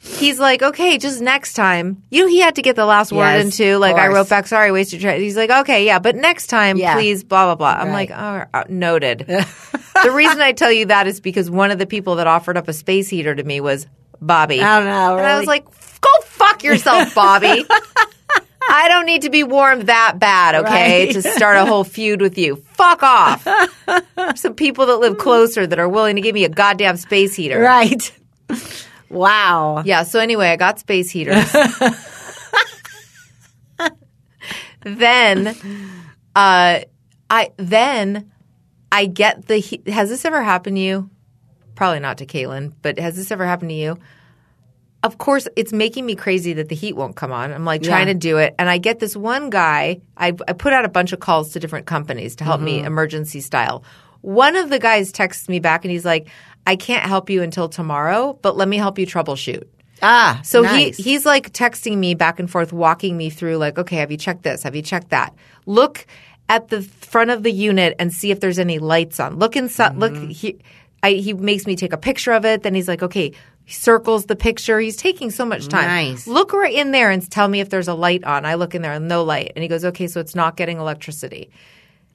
He's 0.06 0.38
like, 0.38 0.62
okay, 0.62 0.98
just 0.98 1.20
next 1.22 1.54
time. 1.54 2.02
You 2.10 2.22
know, 2.22 2.28
he 2.28 2.40
had 2.40 2.56
to 2.56 2.62
get 2.62 2.76
the 2.76 2.84
last 2.84 3.10
word 3.10 3.24
Yes, 3.24 3.44
in 3.46 3.50
too. 3.50 3.74
of 3.76 3.80
Like, 3.80 3.96
I 3.96 4.08
wrote 4.08 4.28
back, 4.28 4.46
sorry, 4.46 4.70
wasted 4.70 5.02
your 5.02 5.12
time. 5.12 5.20
He's 5.20 5.36
like, 5.36 5.50
okay, 5.50 5.86
yeah, 5.86 5.98
but 5.98 6.14
next 6.14 6.48
time, 6.48 6.76
Yeah. 6.76 6.94
please, 6.94 7.24
blah, 7.24 7.46
blah, 7.46 7.54
blah. 7.54 7.82
I'm 7.82 7.88
Right. 7.88 8.10
like, 8.10 8.48
oh, 8.54 8.64
noted. 8.68 9.20
the 9.26 10.10
reason 10.12 10.40
I 10.42 10.52
tell 10.52 10.70
you 10.70 10.86
that 10.86 11.06
is 11.06 11.20
because 11.20 11.50
one 11.50 11.70
of 11.70 11.78
the 11.78 11.86
people 11.86 12.16
that 12.16 12.26
offered 12.26 12.56
up 12.58 12.68
a 12.68 12.72
space 12.74 13.08
heater 13.08 13.34
to 13.34 13.42
me 13.42 13.60
was 13.62 13.86
Bobby. 14.20 14.60
Oh, 14.60 14.84
no, 14.84 15.16
And 15.16 15.26
I 15.26 15.38
was 15.38 15.46
like, 15.46 15.64
go 16.00 16.10
fuck 16.24 16.62
yourself, 16.62 17.14
Bobby. 17.14 17.64
I 18.66 18.88
don't 18.88 19.06
need 19.06 19.22
to 19.22 19.30
be 19.30 19.42
warmed 19.42 19.86
that 19.88 20.18
bad, 20.18 20.54
okay, 20.66 21.06
Right. 21.06 21.12
to 21.14 21.22
start 21.22 21.56
a 21.56 21.64
whole 21.64 21.84
feud 21.84 22.20
with 22.20 22.36
you. 22.38 22.56
Fuck 22.72 23.02
off. 23.02 23.46
Some 24.36 24.54
people 24.54 24.86
that 24.86 24.96
live 24.98 25.16
closer 25.18 25.66
that 25.66 25.78
are 25.78 25.88
willing 25.88 26.16
to 26.16 26.22
give 26.22 26.34
me 26.34 26.44
a 26.44 26.48
goddamn 26.50 26.96
space 26.98 27.34
heater. 27.34 27.58
Right. 27.60 28.12
Wow. 29.14 29.82
Yeah. 29.84 30.02
So 30.02 30.18
anyway, 30.20 30.48
I 30.48 30.56
got 30.56 30.78
space 30.78 31.10
heaters. 31.10 31.50
then, 34.84 35.48
uh, 36.36 36.80
I 37.30 37.50
then 37.56 38.30
I 38.92 39.06
get 39.06 39.46
the. 39.46 39.56
He- 39.56 39.82
has 39.90 40.08
this 40.10 40.24
ever 40.24 40.42
happened 40.42 40.76
to 40.76 40.80
you? 40.82 41.10
Probably 41.74 42.00
not 42.00 42.18
to 42.18 42.26
Caitlin, 42.26 42.72
but 42.82 42.98
has 42.98 43.16
this 43.16 43.30
ever 43.30 43.44
happened 43.46 43.70
to 43.70 43.74
you? 43.74 43.98
Of 45.02 45.18
course, 45.18 45.46
it's 45.56 45.72
making 45.72 46.06
me 46.06 46.14
crazy 46.14 46.54
that 46.54 46.68
the 46.70 46.74
heat 46.74 46.94
won't 46.96 47.14
come 47.16 47.30
on. 47.32 47.52
I'm 47.52 47.64
like 47.64 47.82
trying 47.82 48.06
Yeah. 48.06 48.12
to 48.14 48.18
do 48.18 48.38
it, 48.38 48.54
and 48.58 48.70
I 48.70 48.78
get 48.78 49.00
this 49.00 49.16
one 49.16 49.50
guy. 49.50 50.00
I, 50.16 50.28
I 50.48 50.52
put 50.54 50.72
out 50.72 50.84
a 50.84 50.88
bunch 50.88 51.12
of 51.12 51.20
calls 51.20 51.52
to 51.52 51.60
different 51.60 51.86
companies 51.86 52.36
to 52.36 52.44
help 52.44 52.60
me 52.60 52.78
Mm-hmm. 52.78 52.86
emergency 52.86 53.40
style. 53.40 53.84
One 54.22 54.56
of 54.56 54.70
the 54.70 54.78
guys 54.78 55.12
texts 55.12 55.48
me 55.48 55.58
back, 55.60 55.84
and 55.84 55.90
he's 55.92 56.04
like, 56.06 56.28
"I 56.66 56.76
can't 56.76 57.02
help 57.04 57.30
you 57.30 57.42
until 57.42 57.68
tomorrow, 57.68 58.38
but 58.42 58.56
let 58.56 58.68
me 58.68 58.76
help 58.76 58.98
you 58.98 59.06
troubleshoot." 59.06 59.64
Ah, 60.02 60.40
So 60.44 60.60
nice. 60.62 60.96
he 60.96 61.02
he's 61.02 61.24
like 61.24 61.52
texting 61.52 61.96
me 61.98 62.14
back 62.14 62.38
and 62.38 62.50
forth, 62.50 62.72
walking 62.72 63.16
me 63.16 63.30
through 63.30 63.56
like, 63.56 63.78
okay, 63.78 63.96
have 63.96 64.10
you 64.10 64.16
checked 64.18 64.42
this? 64.42 64.62
Have 64.64 64.74
you 64.76 64.82
checked 64.82 65.10
that? 65.10 65.34
Look 65.66 66.06
at 66.48 66.68
the 66.68 66.82
front 66.82 67.30
of 67.30 67.42
the 67.42 67.50
unit 67.52 67.94
and 67.98 68.12
see 68.12 68.30
if 68.30 68.40
there's 68.40 68.58
any 68.58 68.78
lights 68.78 69.18
on. 69.20 69.38
Look 69.38 69.56
inside. 69.56 69.96
Look, 69.96 70.12
Mm-hmm. 70.12 70.28
he 70.28 70.58
I, 71.02 71.12
he 71.12 71.32
makes 71.34 71.66
me 71.66 71.76
take 71.76 71.92
a 71.92 71.98
picture 71.98 72.32
of 72.32 72.44
it. 72.44 72.62
Then 72.62 72.74
he's 72.74 72.88
like, 72.88 73.02
okay, 73.02 73.32
he 73.64 73.72
circles 73.72 74.24
the 74.26 74.36
picture. 74.36 74.78
He's 74.80 74.96
taking 74.96 75.30
so 75.30 75.44
much 75.44 75.68
time. 75.68 75.86
Nice. 75.86 76.26
Look 76.26 76.52
right 76.52 76.72
in 76.74 76.92
there 76.92 77.10
and 77.10 77.30
tell 77.30 77.46
me 77.48 77.60
if 77.60 77.68
there's 77.70 77.88
a 77.88 77.94
light 77.94 78.24
on. 78.24 78.44
I 78.46 78.54
look 78.54 78.74
in 78.74 78.80
there 78.82 78.92
and 78.92 79.06
no 79.08 79.22
light. 79.22 79.52
And 79.54 79.62
he 79.62 79.68
goes, 79.68 79.84
okay, 79.84 80.06
so 80.06 80.18
it's 80.20 80.34
not 80.34 80.56
getting 80.56 80.78
electricity. 80.78 81.50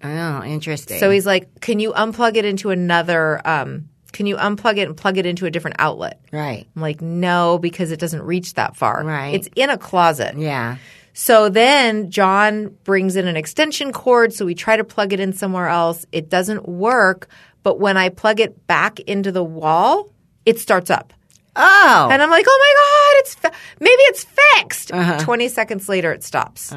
Oh, 0.04 0.44
interesting. 0.44 1.00
So 1.00 1.10
he's 1.12 1.26
like, 1.26 1.60
can 1.62 1.80
you 1.80 1.92
unplug 1.94 2.36
it 2.36 2.46
into 2.46 2.70
another? 2.72 3.42
Um, 3.48 3.90
can 4.12 4.26
you 4.26 4.36
unplug 4.38 4.78
it 4.78 4.88
and 4.88 4.96
plug 4.98 5.18
it 5.18 5.26
into 5.26 5.46
a 5.46 5.52
different 5.52 5.78
outlet? 5.80 6.20
right. 6.32 6.68
I'm 6.76 6.82
like, 6.82 7.02
no, 7.02 7.60
because 7.60 7.92
it 7.92 8.00
doesn't 8.00 8.22
reach 8.22 8.56
that 8.56 8.76
far. 8.76 9.04
Right. 9.04 9.34
It's 9.36 9.50
in 9.56 9.70
a 9.70 9.78
closet. 9.78 10.38
Yeah. 10.38 10.78
So 11.14 11.50
then 11.50 12.12
John 12.12 12.78
brings 12.84 13.16
in 13.16 13.28
an 13.28 13.36
extension 13.36 13.92
cord. 13.92 14.34
So 14.34 14.46
we 14.46 14.56
try 14.56 14.78
to 14.78 14.84
plug 14.84 15.12
it 15.12 15.20
in 15.20 15.34
somewhere 15.34 15.68
else. 15.68 16.06
It 16.12 16.30
doesn't 16.30 16.68
work. 16.68 17.28
But 17.64 17.80
when 17.80 17.98
I 17.98 18.10
plug 18.10 18.40
it 18.40 18.66
back 18.68 19.00
into 19.02 19.32
the 19.32 19.44
wall, 19.44 20.14
it 20.46 20.60
starts 20.60 20.90
up. 20.90 21.14
Oh. 21.56 22.10
And 22.12 22.22
I'm 22.22 22.30
like, 22.30 22.46
oh 22.48 22.60
my 22.62 22.74
God, 22.82 23.20
it's 23.20 23.36
fi- 23.36 23.60
maybe 23.82 24.02
it's 24.04 24.24
fixed. 24.24 24.92
Uh-huh. 24.94 25.20
20 25.20 25.50
seconds 25.50 25.90
later, 25.90 26.14
it 26.14 26.24
stops. 26.24 26.72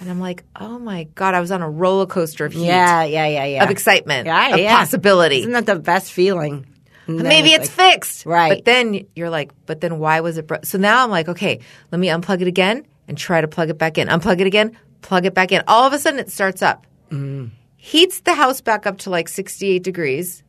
And 0.00 0.08
I'm 0.10 0.18
like, 0.20 0.44
oh 0.58 0.78
my 0.78 1.04
God, 1.14 1.34
I 1.34 1.40
was 1.40 1.50
on 1.52 1.60
a 1.62 1.68
roller 1.68 2.06
coaster 2.06 2.46
of 2.46 2.52
heat, 2.54 2.64
yeah, 2.64 3.04
yeah, 3.04 3.26
yeah, 3.26 3.44
yeah. 3.44 3.64
of 3.64 3.70
excitement, 3.70 4.26
Yeah, 4.26 4.54
of 4.54 4.58
yeah. 4.60 4.76
possibility. 4.78 5.40
Isn't 5.40 5.52
that 5.52 5.66
the 5.66 5.76
best 5.78 6.10
feeling? 6.10 6.66
Maybe 7.06 7.50
it's, 7.50 7.76
like- 7.76 7.92
fixed. 7.92 8.24
Right. 8.24 8.48
But 8.50 8.64
then 8.64 9.06
you're 9.14 9.30
like, 9.30 9.52
but 9.66 9.80
then 9.80 9.98
why 9.98 10.20
was 10.20 10.38
it 10.38 10.46
bro-? 10.46 10.60
So 10.64 10.78
now 10.78 11.04
I'm 11.04 11.10
like, 11.10 11.28
okay, 11.28 11.60
let 11.92 11.98
me 11.98 12.06
unplug 12.08 12.40
it 12.40 12.46
again 12.48 12.86
and 13.08 13.18
try 13.18 13.40
to 13.40 13.48
plug 13.48 13.68
it 13.68 13.78
back 13.78 13.98
in. 13.98 14.08
Unplug 14.08 14.40
it 14.40 14.46
again, 14.46 14.76
plug 15.02 15.26
it 15.26 15.34
back 15.34 15.52
in. 15.52 15.62
All 15.68 15.86
of 15.86 15.92
a 15.92 15.98
sudden 15.98 16.18
it 16.20 16.30
starts 16.30 16.62
up. 16.62 16.86
Mm. 17.10 17.50
Heats 17.76 18.20
the 18.20 18.34
house 18.34 18.60
back 18.60 18.86
up 18.86 18.98
to 18.98 19.10
like 19.10 19.28
68 19.28 19.82
degrees. 19.82 20.42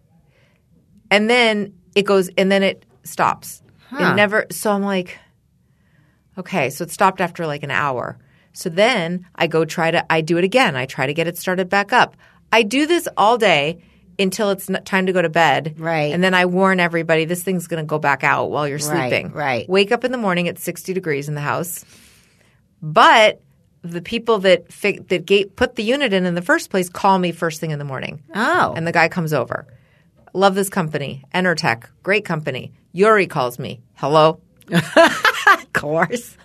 And 1.10 1.30
then 1.30 1.74
it 1.95 2.04
goes, 2.04 2.30
and 2.38 2.49
then 2.52 2.64
it 2.64 2.86
stops. 3.04 3.62
It 3.91 4.16
never, 4.16 4.45
so 4.52 4.72
I'm 4.72 4.84
like, 4.84 5.18
okay, 6.38 6.70
so 6.70 6.84
it 6.86 6.91
stopped 6.91 7.20
after 7.20 7.45
like 7.45 7.64
an 7.64 7.72
hour. 7.72 8.18
So 8.54 8.70
then 8.70 9.26
I 9.36 9.47
go 9.47 9.66
try 9.66 9.91
to, 9.91 10.06
I 10.12 10.22
do 10.22 10.38
it 10.38 10.43
again. 10.43 10.76
I 10.76 10.86
try 10.86 11.06
to 11.08 11.14
get 11.14 11.28
it 11.28 11.38
started 11.38 11.70
back 11.70 11.93
up. 11.93 12.16
I 12.52 12.64
do 12.64 12.86
this 12.86 13.08
all 13.16 13.38
day 13.38 13.82
until 14.20 14.49
it's 14.52 14.70
time 14.86 15.06
to 15.06 15.14
go 15.14 15.22
to 15.22 15.30
bed. 15.30 15.76
Right. 15.78 16.14
And 16.14 16.24
then 16.24 16.34
I 16.34 16.45
warn 16.45 16.80
everybody 16.80 17.26
this 17.26 17.43
thing's 17.43 17.68
going 17.68 17.84
to 17.84 17.88
go 17.88 17.97
back 17.97 18.24
out 18.24 18.52
while 18.52 18.68
you're 18.68 18.78
Right, 18.80 19.10
sleeping. 19.10 19.32
right. 19.32 19.68
Wake 19.70 19.91
up 19.91 20.04
in 20.04 20.12
the 20.12 20.18
morning 20.18 20.47
at 20.47 20.60
60 20.60 20.93
degrees 20.93 21.28
in 21.30 21.36
the 21.36 21.41
house. 21.41 21.86
But 22.82 23.41
the 23.84 24.02
people 24.02 24.39
that 24.39 24.72
fig- 24.72 25.08
that 25.08 25.26
gate, 25.26 25.56
put 25.56 25.76
the 25.76 25.84
unit 25.84 26.14
in 26.14 26.26
in 26.26 26.36
the 26.36 26.41
first 26.41 26.70
place 26.70 26.89
call 26.89 27.18
me 27.18 27.32
first 27.32 27.60
thing 27.60 27.72
in 27.72 27.80
the 27.80 27.86
morning. 27.86 28.22
Oh. 28.36 28.74
And 28.76 28.86
the 28.86 28.91
guy 28.91 29.08
comes 29.08 29.34
over. 29.34 29.66
Love 30.34 30.56
this 30.56 30.70
company, 30.70 31.24
Enertech, 31.34 31.86
great 32.04 32.24
company. 32.26 32.72
Yuri 32.93 33.28
calls 33.28 33.60
me. 33.60 33.82
Hello. 33.95 34.39
of 34.72 35.74
course. 35.74 36.38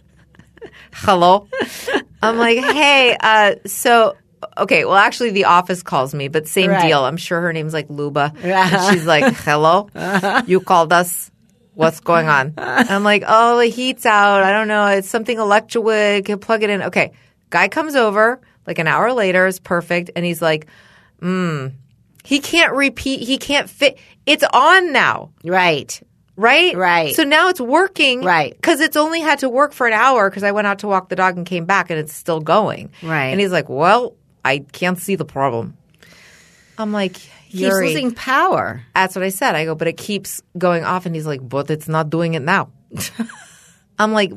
Hello. 0.97 1.49
I'm 2.23 2.39
like, 2.39 2.59
hey, 2.59 3.17
uh, 3.21 3.55
so 3.67 4.17
okay, 4.59 4.85
well 4.85 4.97
actually 4.97 5.31
the 5.31 5.45
office 5.45 5.83
calls 5.83 6.15
me, 6.15 6.29
but 6.29 6.47
same 6.49 6.71
Right. 6.71 6.87
deal. 6.89 7.05
I'm 7.05 7.17
sure 7.17 7.41
her 7.41 7.53
name's 7.53 7.73
like 7.73 7.89
Luba. 7.89 8.33
Yeah. 8.43 8.69
And 8.89 8.95
she's 8.95 9.07
like, 9.07 9.35
Hello? 9.45 9.89
You 10.47 10.61
called 10.61 10.93
us? 10.93 11.31
What's 11.75 12.01
going 12.01 12.27
on? 12.29 12.55
And 12.57 12.91
I'm 12.91 13.05
like, 13.05 13.23
Oh, 13.27 13.59
the 13.59 13.67
heat's 13.67 14.07
out. 14.07 14.43
I 14.43 14.51
don't 14.53 14.69
know. 14.69 14.87
It's 14.87 15.09
something 15.09 15.39
electric. 15.39 16.25
Can 16.25 16.39
plug 16.39 16.63
it 16.63 16.71
in. 16.71 16.83
Okay. 16.85 17.13
Guy 17.51 17.69
comes 17.69 17.95
over 17.95 18.41
like 18.67 18.79
an 18.79 18.87
hour 18.89 19.13
later, 19.13 19.47
is 19.47 19.61
perfect, 19.61 20.11
and 20.17 20.25
he's 20.25 20.43
like, 20.43 20.67
mm, 21.21 21.73
he 22.25 22.41
can't 22.41 22.73
repeat, 22.73 23.21
he 23.21 23.39
can't 23.39 23.71
fit 23.71 23.99
it's 24.27 24.43
on 24.53 24.93
now. 24.93 25.31
Right. 25.45 26.01
Right? 26.37 26.77
Right. 26.77 27.15
So 27.17 27.25
now 27.25 27.49
it's 27.49 27.61
working. 27.61 28.23
Right. 28.23 28.53
Because 28.55 28.81
it's 28.81 28.97
only 28.97 29.21
had 29.21 29.39
to 29.41 29.49
work 29.49 29.73
for 29.73 29.87
an 29.87 29.95
hour 29.95 30.29
because 30.29 30.43
I 30.43 30.53
went 30.53 30.67
out 30.67 30.81
to 30.81 30.87
walk 30.87 31.09
the 31.09 31.17
dog 31.17 31.37
and 31.39 31.47
came 31.47 31.65
back 31.65 31.89
and 31.91 31.99
it's 31.99 32.13
still 32.15 32.41
going. 32.41 32.91
Right. 33.03 33.27
And 33.29 33.41
he's 33.41 33.53
like, 33.53 33.69
well, 33.69 34.15
I 34.45 34.59
can't 34.59 34.99
see 34.99 35.17
the 35.17 35.25
problem. 35.25 35.77
I'm 36.79 36.93
like, 36.93 37.15
Keeps 37.15 37.55
Yuri. 37.63 37.89
losing 37.89 38.13
power. 38.13 38.83
That's 38.95 39.15
what 39.17 39.23
I 39.25 39.31
said. 39.31 39.55
I 39.55 39.65
go, 39.65 39.75
but 39.75 39.89
it 39.89 39.97
keeps 39.97 40.43
going 40.59 40.85
off. 40.85 41.07
And 41.07 41.15
he's 41.15 41.27
like, 41.27 41.41
but 41.47 41.71
it's 41.71 41.89
not 41.89 42.11
doing 42.11 42.35
it 42.35 42.43
now. 42.43 42.71
I'm 43.99 44.13
like, 44.13 44.33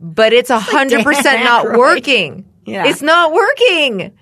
but 0.00 0.32
it's 0.32 0.48
a 0.50 0.58
hundred 0.58 1.04
percent 1.04 1.44
not 1.44 1.66
Right. 1.68 1.78
working. 1.78 2.46
Yeah. 2.64 2.86
It's 2.86 3.02
not 3.02 3.32
working. 3.32 4.16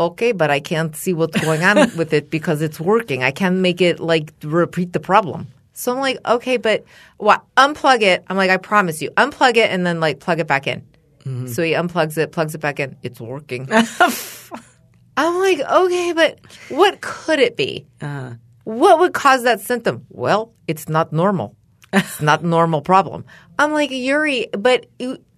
Okay, 0.00 0.32
but 0.32 0.50
I 0.50 0.60
can't 0.60 0.96
see 0.96 1.12
what's 1.12 1.38
going 1.40 1.62
on 1.62 1.76
with 1.96 2.12
it 2.14 2.30
because 2.30 2.62
it's 2.62 2.80
working. 2.80 3.22
I 3.22 3.30
can't 3.30 3.56
make 3.56 3.80
it 3.80 4.00
like 4.00 4.32
repeat 4.42 4.92
the 4.92 5.00
problem. 5.00 5.48
So 5.80 5.94
I'm 5.94 6.00
like, 6.00 6.18
okay, 6.26 6.58
but 6.58 6.84
what? 7.16 7.42
Unplug 7.56 8.02
it. 8.02 8.22
I'm 8.28 8.36
like, 8.36 8.50
I 8.50 8.58
promise 8.58 9.00
you, 9.00 9.10
unplug 9.12 9.56
it 9.56 9.70
and 9.70 9.86
then 9.86 9.98
like 9.98 10.20
plug 10.20 10.38
it 10.38 10.46
back 10.46 10.66
in. 10.66 10.82
Mm-hmm. 11.20 11.46
So 11.46 11.62
he 11.62 11.72
unplugs 11.72 12.18
it, 12.18 12.32
plugs 12.32 12.54
it 12.54 12.60
back 12.60 12.80
in. 12.80 12.96
It's 13.02 13.18
working. 13.18 13.66
I'm 15.16 15.38
like, 15.38 15.60
okay, 15.60 16.12
but 16.12 16.38
what 16.68 17.00
could 17.00 17.38
it 17.38 17.56
be? 17.56 17.86
Uh-huh. 18.02 18.34
what 18.64 18.98
would 18.98 19.14
cause 19.14 19.44
that 19.44 19.60
symptom? 19.60 20.04
Well, 20.10 20.52
it's 20.68 20.86
not 20.86 21.14
normal. 21.14 21.56
It's 21.94 22.20
not 22.30 22.42
a 22.42 22.46
normal 22.46 22.82
problem. 22.82 23.24
I'm 23.58 23.72
like, 23.72 23.90
Yuri, 23.90 24.48
but 24.52 24.84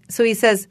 so 0.09 0.25
he 0.25 0.35
says, 0.35 0.67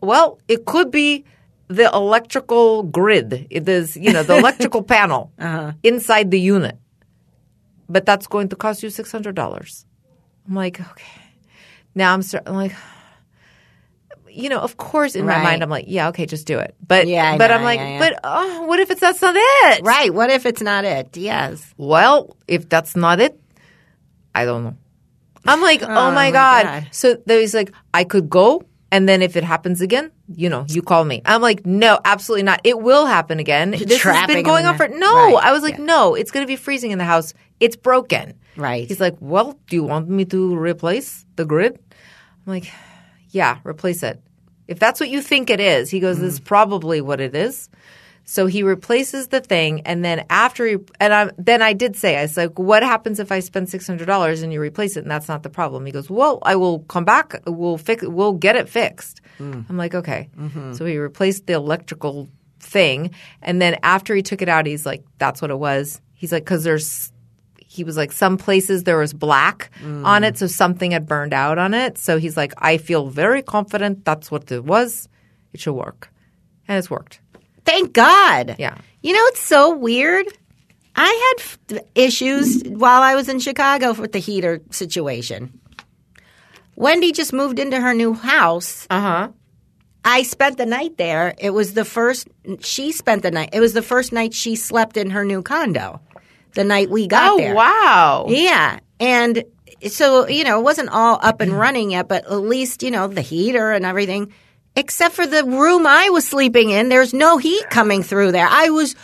well, 0.00 0.40
it 0.48 0.64
could 0.64 0.90
be 0.90 1.24
the 1.68 1.88
electrical 1.94 2.82
grid. 2.82 3.46
It 3.50 3.68
is, 3.68 3.96
you 3.96 4.12
know, 4.12 4.24
the 4.24 4.36
electrical 4.38 4.82
panel 4.82 5.32
uh-huh. 5.38 5.74
inside 5.84 6.32
the 6.32 6.40
unit. 6.40 6.76
But 7.88 8.04
that's 8.06 8.26
going 8.26 8.48
to 8.48 8.56
cost 8.56 8.82
you 8.82 8.88
$600. 8.88 9.84
I'm 10.48 10.54
like, 10.54 10.80
okay. 10.80 11.22
Now 11.94 12.12
I'm, 12.12 12.22
start, 12.22 12.44
I'm 12.46 12.54
like, 12.54 12.74
you 14.28 14.48
know, 14.50 14.60
of 14.60 14.76
course, 14.76 15.14
in 15.14 15.24
my 15.24 15.42
mind, 15.42 15.62
I'm 15.62 15.70
like, 15.70 15.86
yeah, 15.88 16.08
okay, 16.08 16.26
just 16.26 16.46
do 16.46 16.58
it. 16.58 16.74
But, 16.86 17.06
Yeah, 17.06 17.38
but 17.38 17.48
know, 17.48 17.54
I'm 17.54 17.62
like, 17.62 17.78
yeah, 17.78 17.88
yeah. 17.88 17.98
but 17.98 18.20
oh, 18.22 18.62
what 18.62 18.78
if 18.80 18.90
it's 18.90 19.00
that's 19.00 19.22
not 19.22 19.34
it? 19.36 19.82
Right. 19.82 20.12
What 20.12 20.30
if 20.30 20.44
it's 20.44 20.60
not 20.60 20.84
it? 20.84 21.16
Yes. 21.16 21.74
Well, 21.78 22.36
if 22.46 22.68
that's 22.68 22.94
not 22.94 23.18
it, 23.20 23.40
I 24.34 24.44
don't 24.44 24.64
know. 24.64 24.76
I'm 25.46 25.62
like, 25.62 25.82
oh, 25.82 25.86
oh, 25.86 26.10
my, 26.10 26.14
my 26.14 26.30
God. 26.32 26.64
God. 26.64 26.88
So 26.90 27.16
there's 27.24 27.54
like, 27.54 27.72
I 27.94 28.04
could 28.04 28.28
go, 28.28 28.62
and 28.92 29.08
then 29.08 29.22
if 29.22 29.36
it 29.36 29.44
happens 29.44 29.80
again, 29.80 30.12
you 30.34 30.48
know, 30.48 30.64
you 30.68 30.82
call 30.82 31.04
me. 31.04 31.22
I'm 31.24 31.40
like, 31.40 31.64
no, 31.64 31.98
absolutely 32.04 32.42
not. 32.42 32.60
It 32.62 32.78
will 32.78 33.06
happen 33.06 33.38
again. 33.38 33.70
This 33.70 34.02
has 34.02 34.26
been 34.26 34.44
going 34.44 34.66
on 34.66 34.76
for 34.76 34.88
no. 34.88 35.14
Right. 35.14 35.44
I 35.44 35.52
was 35.52 35.62
like, 35.62 35.78
no, 35.78 36.14
it's 36.14 36.30
going 36.30 36.44
to 36.44 36.48
be 36.48 36.56
freezing 36.56 36.90
in 36.90 36.98
the 36.98 37.04
house. 37.04 37.32
It's 37.60 37.76
broken. 37.76 38.38
Right. 38.56 38.88
He's 38.88 39.00
like, 39.00 39.16
well, 39.20 39.58
do 39.68 39.76
you 39.76 39.84
want 39.84 40.08
me 40.08 40.24
to 40.26 40.56
replace 40.56 41.24
the 41.36 41.44
grid? 41.44 41.78
I'm 42.46 42.52
like, 42.52 42.70
yeah, 43.30 43.58
replace 43.64 44.02
it. 44.02 44.22
If 44.68 44.78
that's 44.78 44.98
what 45.00 45.08
you 45.08 45.22
think 45.22 45.50
it 45.50 45.60
is, 45.60 45.90
he 45.90 46.00
goes, 46.00 46.18
this 46.18 46.34
is 46.34 46.40
probably 46.40 47.00
what 47.00 47.20
it 47.20 47.34
is. 47.34 47.68
So 48.28 48.46
he 48.46 48.64
replaces 48.64 49.28
the 49.28 49.40
thing, 49.40 49.82
and 49.82 50.04
then 50.04 50.26
after 50.28 50.66
he, 50.66 50.78
and 50.98 51.14
I, 51.14 51.30
then 51.38 51.62
I 51.62 51.74
did 51.74 51.94
say, 51.94 52.16
I 52.16 52.22
was 52.22 52.36
like, 52.36 52.58
what 52.58 52.82
happens 52.82 53.20
if 53.20 53.30
I 53.30 53.38
spend 53.38 53.68
six 53.68 53.86
hundred 53.86 54.06
dollars 54.06 54.42
and 54.42 54.52
you 54.52 54.60
replace 54.60 54.96
it, 54.96 55.02
and 55.04 55.10
that's 55.10 55.28
not 55.28 55.44
the 55.44 55.48
problem? 55.48 55.86
He 55.86 55.92
goes, 55.92 56.10
well, 56.10 56.40
I 56.42 56.56
will 56.56 56.80
come 56.80 57.04
back, 57.04 57.40
we'll 57.46 57.78
fix, 57.78 58.04
we'll 58.04 58.32
get 58.32 58.56
it 58.56 58.68
fixed. 58.68 59.20
Hmm. 59.38 59.60
I'm 59.68 59.76
like, 59.76 59.94
okay. 59.94 60.28
Mm-hmm. 60.36 60.72
So 60.72 60.84
he 60.84 60.98
replaced 60.98 61.46
the 61.46 61.52
electrical 61.52 62.28
thing, 62.58 63.12
and 63.42 63.62
then 63.62 63.78
after 63.84 64.12
he 64.12 64.22
took 64.22 64.42
it 64.42 64.48
out, 64.48 64.66
he's 64.66 64.84
like, 64.84 65.04
that's 65.18 65.40
what 65.40 65.52
it 65.52 65.58
was. 65.58 66.00
He's 66.14 66.32
like, 66.32 66.42
because 66.42 66.64
there's 66.64 67.12
he 67.76 67.84
was 67.84 67.96
like 67.96 68.12
some 68.12 68.36
places 68.36 68.84
there 68.84 68.98
was 68.98 69.12
black 69.12 69.70
on 70.12 70.24
it 70.24 70.38
so 70.38 70.46
something 70.46 70.90
had 70.92 71.06
burned 71.06 71.34
out 71.34 71.58
on 71.58 71.74
it 71.74 71.98
so 71.98 72.18
he's 72.18 72.36
like 72.36 72.52
i 72.58 72.76
feel 72.78 73.08
very 73.08 73.42
confident 73.42 74.04
that's 74.04 74.30
what 74.30 74.50
it 74.50 74.64
was 74.64 75.08
it 75.52 75.60
should 75.60 75.74
work 75.74 76.10
and 76.66 76.78
it's 76.78 76.90
worked 76.90 77.20
Thank 77.66 77.92
God. 77.92 78.54
Yeah. 78.60 78.78
You 79.02 79.12
know, 79.12 79.24
it's 79.32 79.40
so 79.40 79.76
weird. 79.76 80.26
I 80.94 81.10
had 81.26 81.44
f- 81.78 81.84
issues 81.96 82.62
while 82.62 83.02
I 83.02 83.16
was 83.16 83.28
in 83.28 83.40
Chicago 83.40 83.92
with 83.92 84.12
the 84.12 84.20
heater 84.20 84.62
situation. 84.70 85.58
Wendy 86.76 87.10
just 87.12 87.32
moved 87.32 87.58
into 87.58 87.80
her 87.80 87.92
new 87.92 88.14
house. 88.14 88.86
uh-huh 88.88 89.28
I 90.08 90.22
spent 90.22 90.56
the 90.56 90.66
night 90.66 90.98
there. 90.98 91.34
It 91.36 91.50
was 91.50 91.74
the 91.74 91.84
first 91.84 92.28
she 92.60 92.92
spent 92.92 93.22
the 93.24 93.32
night. 93.32 93.48
It 93.52 93.58
was 93.58 93.72
the 93.72 93.82
first 93.82 94.12
night 94.12 94.32
she 94.32 94.54
slept 94.54 94.96
in 94.96 95.10
her 95.10 95.24
new 95.24 95.42
condo. 95.42 96.00
The 96.56 96.64
night 96.64 96.90
we 96.90 97.06
got 97.06 97.30
oh 97.32 97.36
there. 97.38 97.54
wow 97.54 98.26
Yeah. 98.28 98.80
And 98.98 99.44
so, 99.88 100.26
you 100.26 100.42
know, 100.42 100.58
it 100.58 100.62
wasn't 100.62 100.88
all 100.88 101.18
up 101.22 101.40
and 101.40 101.52
running 101.52 101.90
yet, 101.92 102.08
but 102.08 102.24
at 102.24 102.34
least, 102.40 102.82
you 102.82 102.90
know, 102.90 103.06
the 103.06 103.20
heater 103.20 103.70
and 103.72 103.84
everything, 103.84 104.32
except 104.74 105.14
for 105.14 105.26
the 105.26 105.44
room 105.44 105.86
I 105.86 106.08
was 106.10 106.26
sleeping 106.26 106.70
in, 106.70 106.88
there's 106.88 107.14
no 107.14 107.36
heat 107.38 107.64
coming 107.70 108.02
through 108.02 108.32
there. 108.32 108.48
I 108.50 108.70
was. 108.70 108.96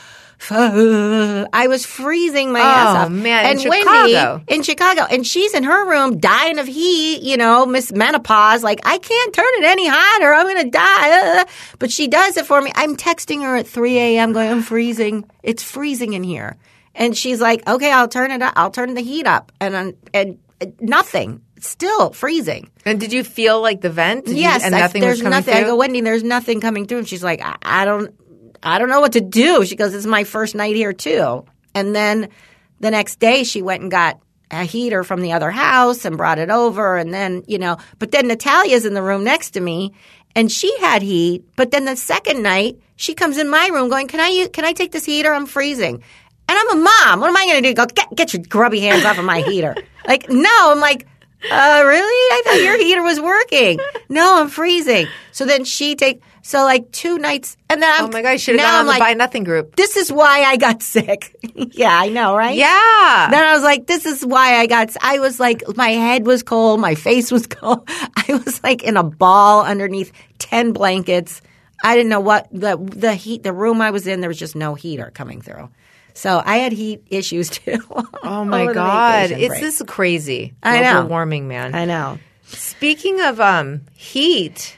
I 0.50 1.66
was 1.68 1.86
freezing 1.86 2.52
my 2.52 2.58
ass 2.60 2.96
Oh, 2.96 3.00
off. 3.04 3.10
man, 3.12 3.44
in 3.46 3.60
and 3.60 3.68
Wendy 3.68 4.12
Chicago. 4.12 4.44
in 4.48 4.62
Chicago, 4.62 5.02
and 5.08 5.24
she's 5.26 5.54
in 5.54 5.62
her 5.62 5.88
room 5.88 6.18
dying 6.18 6.58
of 6.58 6.66
heat. 6.66 7.22
You 7.22 7.36
know, 7.36 7.64
Miss 7.64 7.92
Menopause. 7.92 8.64
Like 8.64 8.80
I 8.84 8.98
can't 8.98 9.32
turn 9.34 9.46
it 9.58 9.64
any 9.64 9.86
hotter. 9.88 10.34
I'm 10.34 10.46
gonna 10.48 10.68
die. 10.70 11.44
But 11.78 11.92
she 11.92 12.08
does 12.08 12.36
it 12.36 12.46
for 12.46 12.60
me. 12.60 12.72
I'm 12.74 12.96
texting 12.96 13.42
her 13.42 13.54
at 13.56 13.66
3 13.68 13.96
a.m. 13.98 14.32
going, 14.32 14.50
I'm 14.50 14.62
freezing. 14.62 15.24
It's 15.44 15.62
freezing 15.62 16.12
in 16.14 16.24
here. 16.24 16.56
And 16.94 17.16
she's 17.16 17.40
like, 17.40 17.66
okay, 17.68 17.90
I'll 17.90 18.08
turn 18.08 18.30
it 18.30 18.42
up. 18.42 18.52
I'll 18.56 18.70
turn 18.70 18.94
the 18.94 19.00
heat 19.02 19.26
up. 19.26 19.50
And 19.60 19.74
and, 19.74 19.94
and 20.12 20.38
uh, 20.60 20.66
nothing. 20.80 21.42
Still 21.60 22.10
freezing. 22.12 22.70
and 22.84 22.98
did 22.98 23.12
you 23.12 23.22
feel 23.22 23.60
like 23.62 23.80
the 23.80 23.90
vent 23.90 24.24
Did 24.26 24.36
you- 24.36 24.42
yes, 24.42 24.64
and 24.64 24.74
I- 24.74 24.80
nothing 24.80 25.00
there's 25.00 25.18
was 25.18 25.22
coming 25.22 25.36
nothing. 25.38 25.54
I 25.54 25.62
go, 25.62 25.76
Wendy, 25.76 26.00
there's 26.00 26.24
nothing 26.24 26.60
coming 26.60 26.86
through. 26.86 26.98
And 26.98 27.08
she's 27.08 27.22
like, 27.22 27.40
I, 27.40 27.56
I 27.62 27.84
don't, 27.84 28.12
I 28.62 28.78
don't 28.78 28.88
know 28.88 29.00
what 29.00 29.12
to 29.12 29.20
do. 29.20 29.64
She 29.64 29.76
goes, 29.76 29.94
it's 29.94 30.04
my 30.06 30.24
first 30.24 30.54
night 30.56 30.74
here 30.76 30.92
too. 30.92 31.44
And 31.74 31.94
then 31.94 32.28
the 32.80 32.90
next 32.90 33.20
day, 33.20 33.44
she 33.44 33.62
went 33.62 33.82
and 33.82 33.90
got 33.90 34.20
a 34.50 34.64
heater 34.64 35.02
from 35.04 35.20
the 35.22 35.32
other 35.32 35.50
house 35.50 36.04
and 36.04 36.16
brought 36.16 36.38
it 36.38 36.50
over. 36.50 36.96
And 36.96 37.14
then 37.14 37.44
you 37.46 37.58
know, 37.58 37.78
but 37.98 38.10
then 38.10 38.26
Natalia's 38.28 38.84
in 38.84 38.92
the 38.94 39.02
room 39.02 39.22
next 39.24 39.52
to 39.52 39.60
me, 39.60 39.92
and 40.34 40.50
she 40.50 40.76
had 40.80 41.00
heat. 41.00 41.44
But 41.56 41.70
then 41.70 41.84
the 41.86 41.96
second 41.96 42.42
night, 42.42 42.78
she 42.96 43.14
comes 43.14 43.38
in 43.38 43.48
my 43.48 43.68
room 43.68 43.88
going, 43.88 44.08
"Can 44.08 44.20
I 44.20 44.48
can 44.52 44.64
I 44.64 44.72
take 44.72 44.90
this 44.92 45.04
heater? 45.04 45.32
I'm 45.32 45.46
freezing." 45.46 46.02
And 46.48 46.58
I'm 46.58 46.78
a 46.78 46.82
mom. 46.82 47.20
What 47.20 47.28
am 47.28 47.36
I 47.36 47.46
going 47.46 47.62
to 47.62 47.68
do? 47.70 47.74
Go 47.74 47.86
get 47.86 48.14
get 48.14 48.34
your 48.34 48.42
grubby 48.48 48.80
hands 48.80 49.04
off 49.04 49.18
of 49.18 49.24
my 49.24 49.40
heater? 49.42 49.74
Like 50.04 50.28
no, 50.28 50.50
I'm 50.72 50.80
like. 50.80 51.06
Uh, 51.44 51.82
really? 51.84 52.02
I 52.04 52.42
thought 52.44 52.62
your 52.62 52.76
heater 52.78 53.02
was 53.02 53.20
working. 53.20 53.78
No, 54.08 54.40
I'm 54.40 54.48
freezing. 54.48 55.06
So 55.32 55.44
then 55.44 55.64
she 55.64 55.94
take 55.96 56.22
so 56.42 56.62
like 56.64 56.90
two 56.92 57.18
nights, 57.18 57.56
and 57.70 57.80
then 57.82 57.92
I'm, 57.92 58.04
oh 58.06 58.08
my 58.12 58.22
god 58.22 58.40
should 58.40 58.58
have 58.58 58.64
gone 58.68 58.80
I'm 58.80 58.86
the 58.86 58.90
like, 58.90 59.00
buy 59.00 59.14
nothing 59.14 59.42
group 59.44 59.74
This 59.76 59.96
is 59.96 60.12
why 60.12 60.42
I 60.42 60.56
got 60.56 60.82
sick. 60.96 61.36
yeah, 61.54 61.96
I 61.96 62.08
know, 62.10 62.36
right? 62.36 62.56
yeah 62.56 63.28
Then 63.30 63.44
I 63.44 63.54
was 63.54 63.62
like, 63.64 63.86
this 63.86 64.06
is 64.06 64.24
why 64.26 64.56
I 64.56 64.66
got. 64.66 64.96
I 65.00 65.18
was 65.20 65.38
like, 65.40 65.62
my 65.76 65.90
head 65.90 66.26
was 66.26 66.42
cold, 66.42 66.80
my 66.80 66.94
face 66.96 67.30
was 67.30 67.46
cold. 67.58 67.88
I 67.88 68.40
was 68.44 68.62
like 68.64 68.82
in 68.82 68.96
a 68.96 69.04
ball 69.04 69.64
underneath 69.64 70.12
ten 70.38 70.72
blankets. 70.72 71.42
I 71.84 71.94
didn't 71.96 72.10
know 72.10 72.20
what 72.20 72.48
the 72.52 72.76
the 72.76 73.14
heat. 73.14 73.42
The 73.44 73.52
room 73.52 73.80
I 73.80 73.90
was 73.90 74.06
in, 74.08 74.20
there 74.20 74.28
was 74.28 74.38
just 74.38 74.54
no 74.56 74.74
heater 74.74 75.10
coming 75.14 75.40
through. 75.42 75.70
So 76.14 76.42
I 76.44 76.58
had 76.58 76.72
heat 76.72 77.04
issues 77.10 77.48
too. 77.58 77.78
oh 78.22 78.44
my 78.44 78.72
god 78.72 79.30
it's 79.30 79.48
break. 79.48 79.60
this 79.62 79.82
crazy 79.86 80.54
I 80.62 80.80
global 80.80 81.02
know. 81.02 81.08
warming 81.08 81.48
man 81.48 81.74
I 81.74 81.84
know. 81.84 82.18
Speaking 82.44 83.20
of 83.22 83.40
um 83.40 83.82
heat, 83.94 84.76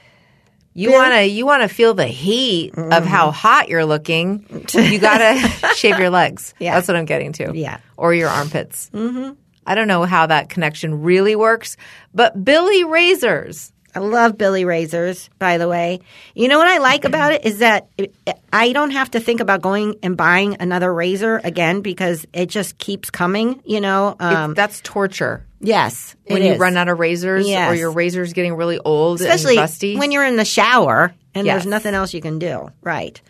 you 0.75 0.91
Yeah. 0.91 0.99
wanna 0.99 1.23
you 1.23 1.45
wanna 1.47 1.69
feel 1.69 1.95
the 1.95 2.07
heat 2.07 2.77
of 2.77 3.05
how 3.05 3.31
hot 3.31 3.69
you're 3.69 3.85
looking. 3.85 4.65
You 4.75 4.99
gotta 4.99 5.37
shave 5.75 5.99
your 5.99 6.11
legs. 6.11 6.55
Yeah. 6.59 6.75
that's 6.75 6.89
what 6.89 6.97
I'm 6.97 7.05
getting 7.05 7.33
to. 7.35 7.53
Yeah. 7.55 7.79
or 7.97 8.15
your 8.15 8.29
armpits. 8.29 8.91
Mm-hmm. 8.95 9.33
I 9.67 9.75
don't 9.75 9.89
know 9.89 10.05
how 10.05 10.27
that 10.27 10.51
connection 10.51 11.03
really 11.03 11.35
works, 11.37 11.77
but 12.13 12.45
Billie 12.45 12.85
Razors. 12.85 13.73
I 13.95 14.01
love 14.01 14.37
Billie 14.37 14.65
Razors, 14.65 15.31
by 15.39 15.59
the 15.59 15.69
way. 15.69 16.01
You 16.35 16.49
know 16.49 16.59
what 16.59 16.67
I 16.67 16.79
like 16.79 17.05
about 17.05 17.33
it 17.33 17.45
is 17.45 17.59
that 17.59 17.89
it, 17.97 18.15
I 18.53 18.73
don't 18.73 18.91
have 18.91 19.11
to 19.13 19.21
think 19.21 19.41
about 19.41 19.63
going 19.63 19.97
and 20.03 20.17
buying 20.17 20.57
another 20.61 20.93
razor 20.93 21.41
again 21.45 21.81
because 21.81 22.27
it 22.33 22.47
just 22.47 22.77
keeps 22.79 23.11
coming, 23.11 23.61
you 23.65 23.81
know. 23.81 24.17
Um, 24.19 24.55
That's 24.55 24.81
torture 24.83 25.45
yes. 25.61 26.17
when 26.27 26.43
it 26.43 26.47
you 26.47 26.53
is. 26.55 26.59
run 26.59 26.77
out 26.77 26.89
of 26.89 26.99
razors 26.99 27.47
or 27.47 27.49
Yes. 27.49 27.79
your 27.79 27.93
razor's 27.93 28.33
getting 28.33 28.55
really 28.55 28.79
old 28.85 29.21
Especially 29.21 29.57
and 29.57 29.61
rusty. 29.63 29.97
when 29.97 30.11
you're 30.11 30.25
in 30.27 30.37
the 30.37 30.45
shower 30.45 31.15
and 31.35 31.47
Yes. 31.47 31.55
there's 31.63 31.67
nothing 31.71 31.95
else 31.95 32.13
you 32.15 32.21
can 32.21 32.39
do. 32.39 32.71
Right. 32.83 33.21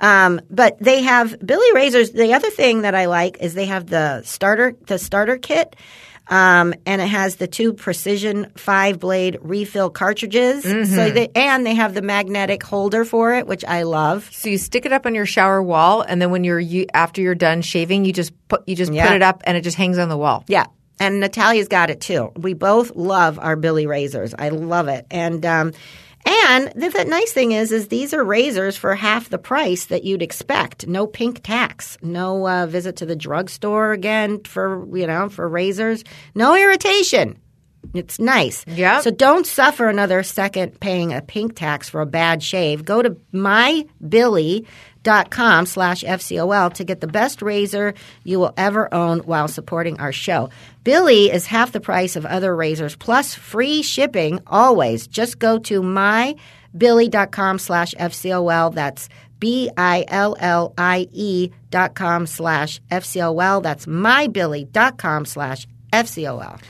Um, 0.00 0.40
but 0.50 0.78
they 0.80 1.02
have 1.02 1.36
Billie 1.44 1.72
Razors. 1.74 2.10
The 2.10 2.34
other 2.34 2.50
thing 2.50 2.82
that 2.82 2.94
I 2.94 3.06
like 3.06 3.38
is 3.40 3.54
they 3.54 3.66
have 3.66 3.86
the 3.86 4.22
starter 4.24 4.74
the 4.86 4.98
starter 4.98 5.36
kit. 5.36 5.76
Um, 6.28 6.72
and 6.86 7.02
it 7.02 7.08
has 7.08 7.36
the 7.36 7.46
two 7.46 7.72
precision 7.74 8.52
five 8.56 8.98
blade 9.00 9.38
refill 9.42 9.90
cartridges. 9.90 10.64
Mm-hmm. 10.64 10.94
So 10.94 11.10
they, 11.10 11.28
and 11.34 11.66
they 11.66 11.74
have 11.74 11.94
the 11.94 12.02
magnetic 12.02 12.62
holder 12.62 13.04
for 13.04 13.34
it, 13.34 13.46
which 13.46 13.64
I 13.64 13.82
love. 13.82 14.28
so 14.32 14.48
you 14.48 14.56
stick 14.58 14.86
it 14.86 14.92
up 14.92 15.04
on 15.04 15.14
your 15.14 15.26
shower 15.26 15.62
wall, 15.62 16.02
and 16.02 16.22
then 16.22 16.30
when 16.30 16.44
you're 16.44 16.60
you, 16.60 16.86
after 16.94 17.20
you're 17.20 17.34
done 17.34 17.60
shaving, 17.62 18.04
you 18.04 18.12
just 18.12 18.32
put 18.48 18.66
you 18.68 18.76
just 18.76 18.92
Yeah. 18.92 19.06
put 19.08 19.16
it 19.16 19.22
up, 19.22 19.42
and 19.44 19.56
it 19.56 19.62
just 19.62 19.76
hangs 19.76 19.98
on 19.98 20.08
the 20.08 20.16
wall. 20.16 20.44
Yeah. 20.48 20.66
And 21.00 21.18
Natalia's 21.18 21.66
got 21.68 21.90
it 21.90 22.00
too. 22.00 22.30
We 22.36 22.54
both 22.54 22.94
love 22.94 23.38
our 23.40 23.56
Billie 23.56 23.86
razors. 23.88 24.34
I 24.38 24.50
love 24.50 24.86
it. 24.86 25.06
And 25.10 25.44
um, 25.44 25.72
and 26.24 26.72
the, 26.74 26.88
the 26.90 27.04
nice 27.04 27.32
thing 27.32 27.52
is, 27.52 27.72
is 27.72 27.88
these 27.88 28.14
are 28.14 28.22
razors 28.22 28.76
for 28.76 28.94
half 28.94 29.28
the 29.28 29.38
price 29.38 29.86
that 29.86 30.04
you'd 30.04 30.22
expect. 30.22 30.86
No 30.86 31.06
pink 31.06 31.42
tax. 31.42 31.98
No 32.02 32.46
uh, 32.46 32.66
visit 32.66 32.96
to 32.96 33.06
the 33.06 33.16
drugstore 33.16 33.92
again 33.92 34.42
for 34.44 34.86
you 34.96 35.06
know 35.06 35.28
for 35.28 35.48
razors. 35.48 36.04
No 36.34 36.54
irritation. 36.54 37.41
It's 37.94 38.18
nice. 38.18 38.64
Yeah. 38.66 39.00
So 39.00 39.10
don't 39.10 39.46
suffer 39.46 39.88
another 39.88 40.22
second 40.22 40.80
paying 40.80 41.12
a 41.12 41.20
pink 41.20 41.56
tax 41.56 41.88
for 41.88 42.00
a 42.00 42.06
bad 42.06 42.42
shave. 42.42 42.84
Go 42.84 43.02
to 43.02 43.10
mybillie.com 43.32 44.66
slash 45.66 46.02
FCOL 46.02 46.72
to 46.74 46.84
get 46.84 47.00
the 47.00 47.06
best 47.06 47.42
razor 47.42 47.94
you 48.24 48.38
will 48.40 48.54
ever 48.56 48.92
own 48.94 49.18
while 49.20 49.48
supporting 49.48 50.00
our 50.00 50.12
show. 50.12 50.48
Billie 50.84 51.30
is 51.30 51.46
half 51.46 51.72
the 51.72 51.80
price 51.80 52.16
of 52.16 52.24
other 52.24 52.56
razors 52.56 52.96
plus 52.96 53.34
free 53.34 53.82
shipping 53.82 54.40
always. 54.46 55.06
Just 55.06 55.38
go 55.38 55.58
to 55.58 55.82
billie.com 56.76 57.58
slash 57.58 57.94
FCOL. 57.94 58.74
That's 58.74 59.08
B 59.38 59.70
I 59.76 60.04
L 60.08 60.36
L 60.38 60.72
I 60.78 61.08
E 61.10 61.50
dot 61.70 61.94
com 61.94 62.26
slash 62.26 62.80
FCOL. 62.90 63.62
That's 63.62 63.86
mybillie.com 63.86 65.24
slash 65.24 65.66
FCOL. 65.92 66.60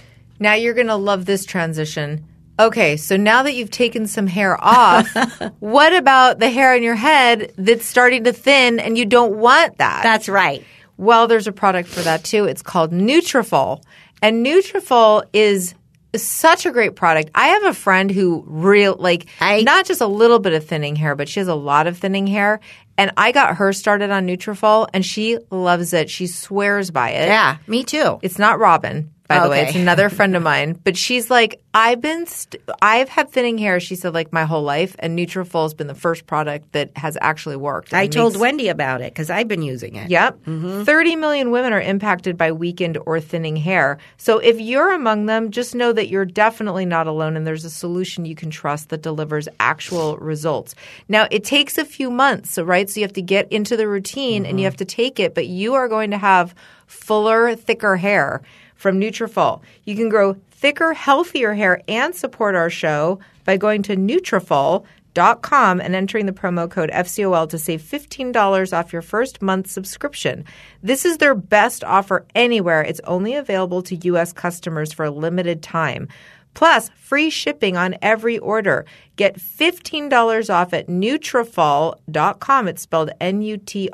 Now 0.43 0.55
you're 0.55 0.74
going 0.74 0.88
to 0.88 0.97
love 0.97 1.24
this 1.24 1.47
transition. 1.47 2.26
Okay, 2.59 2.97
so 2.97 3.16
now 3.16 3.45
that 3.45 3.55
you've 3.55 3.70
taken 3.70 4.07
some 4.07 4.26
hair 4.26 4.62
off, 4.62 5.09
what 5.61 5.95
about 5.95 6.38
the 6.38 6.51
hair 6.51 6.74
on 6.74 6.82
your 6.82 6.97
head 6.97 7.53
that's 7.57 7.86
starting 7.86 8.24
to 8.24 8.32
thin 8.32 8.78
and 8.78 8.99
you 8.99 9.07
don't 9.07 9.36
want 9.36 9.78
that? 9.78 10.03
That's 10.03 10.28
right. 10.28 10.64
Well, 10.97 11.28
there's 11.28 11.47
a 11.47 11.53
product 11.53 11.88
for 11.88 12.01
that 12.03 12.24
too. 12.24 12.45
It's 12.45 12.61
called 12.62 12.93
Nutrafol. 12.93 13.82
And 14.20 14.45
Nutrafol 14.45 15.24
is 15.32 15.74
such 16.14 16.66
a 16.66 16.70
great 16.72 16.95
product. 16.95 17.30
I 17.34 17.49
have 17.49 17.64
a 17.64 17.74
friend 17.74 18.11
who 18.11 18.45
real 18.47 18.97
like 18.99 19.26
I- 19.40 19.62
not 19.62 19.86
just 19.86 20.01
a 20.01 20.07
little 20.07 20.38
bit 20.40 20.53
of 20.53 20.66
thinning 20.66 20.97
hair, 20.97 21.14
but 21.14 21.28
she 21.28 21.40
has 21.40 21.49
a 21.49 21.55
lot 21.55 21.86
of 21.86 21.97
thinning 21.99 22.26
hair. 22.26 22.61
And 22.99 23.12
I 23.16 23.32
got 23.32 23.57
her 23.57 23.72
started 23.72 24.11
on 24.11 24.26
Nutrafol 24.26 24.88
and 24.93 25.05
she 25.07 25.38
loves 25.51 25.93
it. 25.95 26.11
She 26.11 26.26
swears 26.26 26.90
by 26.90 27.11
it. 27.11 27.28
Yeah, 27.28 27.57
me 27.66 27.84
too. 27.84 28.18
It's 28.22 28.38
not 28.38 28.59
Robin, 28.59 29.11
by 29.29 29.45
the 29.45 29.51
way. 29.51 29.62
It's 29.62 29.75
another 29.77 30.09
friend 30.09 30.37
of 30.37 30.43
mine. 30.43 30.79
But 30.85 30.97
she's 30.97 31.31
like, 31.31 31.61
I've 31.75 32.01
been, 32.01 32.27
st- 32.27 32.62
I've 32.83 33.09
had 33.09 33.31
thinning 33.31 33.57
hair. 33.59 33.81
She 33.81 33.95
said 33.97 34.14
like 34.14 34.33
my 34.33 34.45
whole 34.45 34.62
life, 34.62 34.95
and 34.99 35.18
Nutrafol 35.18 35.64
has 35.64 35.75
been 35.75 35.87
the 35.87 35.95
first 35.95 36.27
product 36.27 36.73
that 36.73 36.97
has 36.97 37.16
actually 37.20 37.57
worked. 37.57 37.95
I 37.95 38.07
told 38.07 38.35
makes- 38.35 38.41
Wendy 38.41 38.68
about 38.68 39.01
it 39.01 39.12
because 39.12 39.31
I've 39.31 39.49
been 39.49 39.62
using 39.62 39.97
it. 39.97 40.11
Yep. 40.11 40.45
Mm-hmm. 40.45 40.85
30 40.85 41.16
million 41.16 41.51
women 41.51 41.73
are 41.73 41.81
impacted 41.81 42.37
by 42.37 42.53
weakened 42.53 42.99
or 43.07 43.20
thinning 43.20 43.57
hair. 43.57 43.99
So 44.16 44.39
if 44.39 44.61
you're 44.61 44.93
among 44.93 45.27
them, 45.27 45.51
just 45.51 45.75
know 45.75 45.93
that 45.93 46.09
you're 46.09 46.25
definitely 46.25 46.85
not 46.85 47.07
alone 47.07 47.37
and 47.37 47.47
there's 47.47 47.64
a 47.64 47.70
solution 47.70 48.25
you 48.25 48.35
can 48.35 48.51
trust 48.51 48.91
that 48.91 49.03
delivers 49.03 49.49
actual 49.61 50.16
results. 50.18 50.75
Now, 51.09 51.27
it 51.31 51.45
takes 51.45 51.79
a 51.79 51.85
few 51.85 52.11
months, 52.11 52.53
so, 52.53 52.62
right? 52.62 52.89
So 52.89 53.01
you 53.01 53.05
have 53.05 53.14
to 53.14 53.23
get 53.23 53.51
into 53.51 53.77
the 53.77 53.89
routine 53.89 54.45
and 54.45 54.59
you 54.59 54.64
mm-hmm. 54.64 54.73
have 54.73 54.77
to 54.77 54.85
take 54.85 55.18
it, 55.18 55.35
but 55.35 55.47
you 55.47 55.75
are 55.75 55.89
going 55.89 56.11
to 56.11 56.18
have 56.18 56.55
fuller, 56.87 57.55
thicker 57.55 57.97
hair 57.97 58.43
from 58.83 59.01
Nutrafol. 59.01 59.62
You 59.85 59.97
can 59.97 60.09
grow 60.09 60.35
thicker, 60.51 60.93
healthier 60.93 61.55
hair 61.55 61.80
and 61.89 62.14
support 62.14 62.55
our 62.55 62.68
show 62.68 63.20
by 63.45 63.57
going 63.57 63.83
to 63.85 63.97
Nutrafol.com 63.97 65.80
and 65.80 65.95
entering 65.95 66.26
the 66.26 66.33
promo 66.33 66.68
code 66.70 66.91
FCOL 66.91 67.49
to 67.49 67.59
save 67.59 67.80
$15 67.80 68.76
off 68.76 68.93
your 68.93 69.03
first 69.03 69.41
month 69.41 69.70
subscription. 69.70 70.45
This 70.83 71.05
is 71.05 71.18
their 71.18 71.37
best 71.37 71.85
offer 71.85 72.26
anywhere. 72.35 72.83
It's 72.83 73.01
only 73.05 73.35
available 73.35 73.83
to 73.83 73.97
U.S. 73.97 74.33
customers 74.33 74.93
for 74.93 75.05
a 75.05 75.11
limited 75.11 75.62
time. 75.62 76.09
Plus, 76.55 76.91
free 76.97 77.30
shipping 77.30 77.76
on 77.76 77.97
every 78.03 78.39
order. 78.39 78.85
Get 79.16 79.39
$15 79.39 80.53
off 80.53 80.74
at 80.74 80.89
Nutrafol.com. 80.89 82.68
It's 82.68 82.83
spelled 82.83 83.11
N-U-T-R-A-F-O-L 83.20 83.91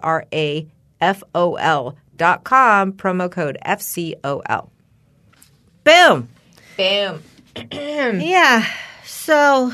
dot 2.16 2.44
com, 2.44 2.92
promo 2.92 3.30
code 3.30 3.58
FCOL. 3.64 4.70
Boom. 5.88 6.28
Bam. 6.76 7.22
Yeah. 8.20 8.64
So, 9.04 9.72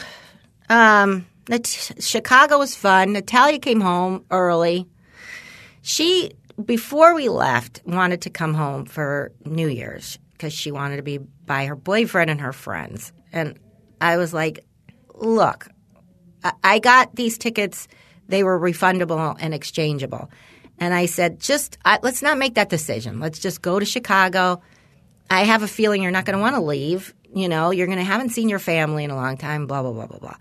um, 0.70 1.26
Chicago 1.98 2.58
was 2.58 2.76
fun. 2.76 3.12
Natalia 3.12 3.58
came 3.58 3.80
home 3.80 4.24
early. 4.30 4.86
She, 5.82 6.32
before 6.64 7.14
we 7.16 7.28
left, 7.28 7.82
wanted 7.84 8.22
to 8.22 8.30
come 8.30 8.54
home 8.54 8.86
for 8.86 9.32
New 9.44 9.68
Year's 9.68 10.18
because 10.32 10.52
she 10.52 10.70
wanted 10.70 10.96
to 10.96 11.02
be 11.02 11.18
by 11.18 11.66
her 11.66 11.76
boyfriend 11.76 12.30
and 12.30 12.40
her 12.40 12.52
friends. 12.52 13.12
And 13.32 13.58
I 14.00 14.16
was 14.16 14.32
like, 14.32 14.64
look, 15.14 15.66
I- 16.44 16.52
I 16.62 16.78
got 16.78 17.14
these 17.16 17.36
tickets. 17.38 17.88
They 18.28 18.44
were 18.44 18.58
refundable 18.58 19.36
and 19.40 19.52
exchangeable. 19.52 20.30
And 20.78 20.94
I 20.94 21.06
said, 21.06 21.40
just 21.40 21.76
I, 21.84 21.98
let's 22.02 22.22
not 22.22 22.38
make 22.38 22.54
that 22.54 22.68
decision. 22.70 23.18
Let's 23.20 23.40
just 23.40 23.60
go 23.62 23.78
to 23.80 23.84
Chicago. 23.84 24.62
I 25.30 25.44
have 25.44 25.62
a 25.62 25.68
feeling 25.68 26.02
you're 26.02 26.12
not 26.12 26.24
going 26.24 26.36
to 26.36 26.42
want 26.42 26.56
to 26.56 26.60
leave. 26.60 27.14
You 27.34 27.48
know, 27.48 27.70
you're 27.70 27.86
going 27.86 27.98
to 27.98 28.04
haven't 28.04 28.30
seen 28.30 28.48
your 28.48 28.58
family 28.58 29.04
in 29.04 29.10
a 29.10 29.16
long 29.16 29.36
time. 29.36 29.66
Blah 29.66 29.82
blah 29.82 29.92
blah 29.92 30.06
blah 30.06 30.18
blah. 30.18 30.36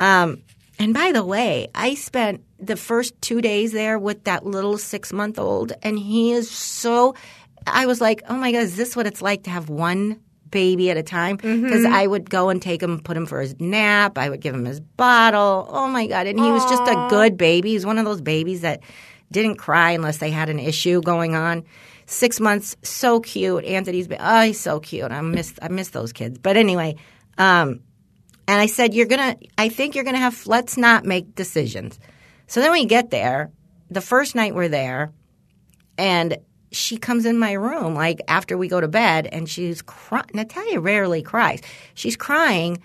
Um, 0.00 0.42
and 0.78 0.94
by 0.94 1.12
the 1.12 1.24
way, 1.24 1.68
I 1.74 1.94
spent 1.94 2.42
the 2.58 2.76
first 2.76 3.20
two 3.20 3.40
days 3.40 3.72
there 3.72 3.98
with 3.98 4.24
that 4.24 4.46
little 4.46 4.78
six 4.78 5.12
month 5.12 5.38
old, 5.38 5.72
and 5.82 5.98
he 5.98 6.32
is 6.32 6.50
so. 6.50 7.14
I 7.66 7.86
was 7.86 8.00
like, 8.00 8.22
oh 8.28 8.36
my 8.36 8.52
god, 8.52 8.62
is 8.62 8.76
this 8.76 8.96
what 8.96 9.06
it's 9.06 9.20
like 9.20 9.42
to 9.44 9.50
have 9.50 9.68
one 9.68 10.20
baby 10.50 10.90
at 10.90 10.96
a 10.96 11.02
time? 11.02 11.36
Because 11.36 11.84
I 11.84 12.06
would 12.06 12.30
go 12.30 12.48
and 12.48 12.62
take 12.62 12.82
him, 12.82 13.00
put 13.00 13.16
him 13.16 13.26
for 13.26 13.40
his 13.40 13.60
nap. 13.60 14.16
I 14.16 14.30
would 14.30 14.40
give 14.40 14.54
him 14.54 14.64
his 14.64 14.80
bottle. 14.80 15.68
Oh 15.68 15.88
my 15.88 16.06
god, 16.06 16.26
and 16.26 16.38
he 16.38 16.50
was 16.50 16.64
just 16.64 16.82
a 16.82 17.06
good 17.10 17.36
baby. 17.36 17.70
He's 17.72 17.84
one 17.84 17.98
of 17.98 18.04
those 18.06 18.20
babies 18.22 18.62
that 18.62 18.80
didn't 19.30 19.56
cry 19.56 19.90
unless 19.92 20.18
they 20.18 20.30
had 20.30 20.48
an 20.48 20.58
issue 20.58 21.02
going 21.02 21.34
on. 21.34 21.64
Six 22.10 22.40
months, 22.40 22.76
so 22.82 23.20
cute. 23.20 23.64
Anthony's 23.64 24.08
been, 24.08 24.18
oh, 24.20 24.42
he's 24.42 24.58
so 24.58 24.80
cute. 24.80 25.12
I 25.12 25.20
miss, 25.20 25.54
I 25.62 25.68
miss 25.68 25.90
those 25.90 26.12
kids. 26.12 26.38
But 26.38 26.56
anyway, 26.56 26.96
um, 27.38 27.82
and 28.48 28.60
I 28.60 28.66
said, 28.66 28.94
you're 28.94 29.06
gonna, 29.06 29.36
I 29.56 29.68
think 29.68 29.94
you're 29.94 30.02
gonna 30.02 30.18
have, 30.18 30.44
let's 30.48 30.76
not 30.76 31.04
make 31.04 31.36
decisions. 31.36 32.00
So 32.48 32.60
then 32.60 32.72
we 32.72 32.84
get 32.84 33.10
there. 33.10 33.52
The 33.92 34.00
first 34.00 34.34
night 34.34 34.56
we're 34.56 34.66
there, 34.66 35.12
and 35.96 36.36
she 36.72 36.96
comes 36.96 37.26
in 37.26 37.38
my 37.38 37.52
room 37.52 37.94
like 37.94 38.20
after 38.26 38.58
we 38.58 38.66
go 38.66 38.80
to 38.80 38.88
bed, 38.88 39.28
and 39.30 39.48
she's 39.48 39.80
crying. 39.80 40.26
Natalia 40.34 40.80
rarely 40.80 41.22
cries. 41.22 41.60
She's 41.94 42.16
crying. 42.16 42.82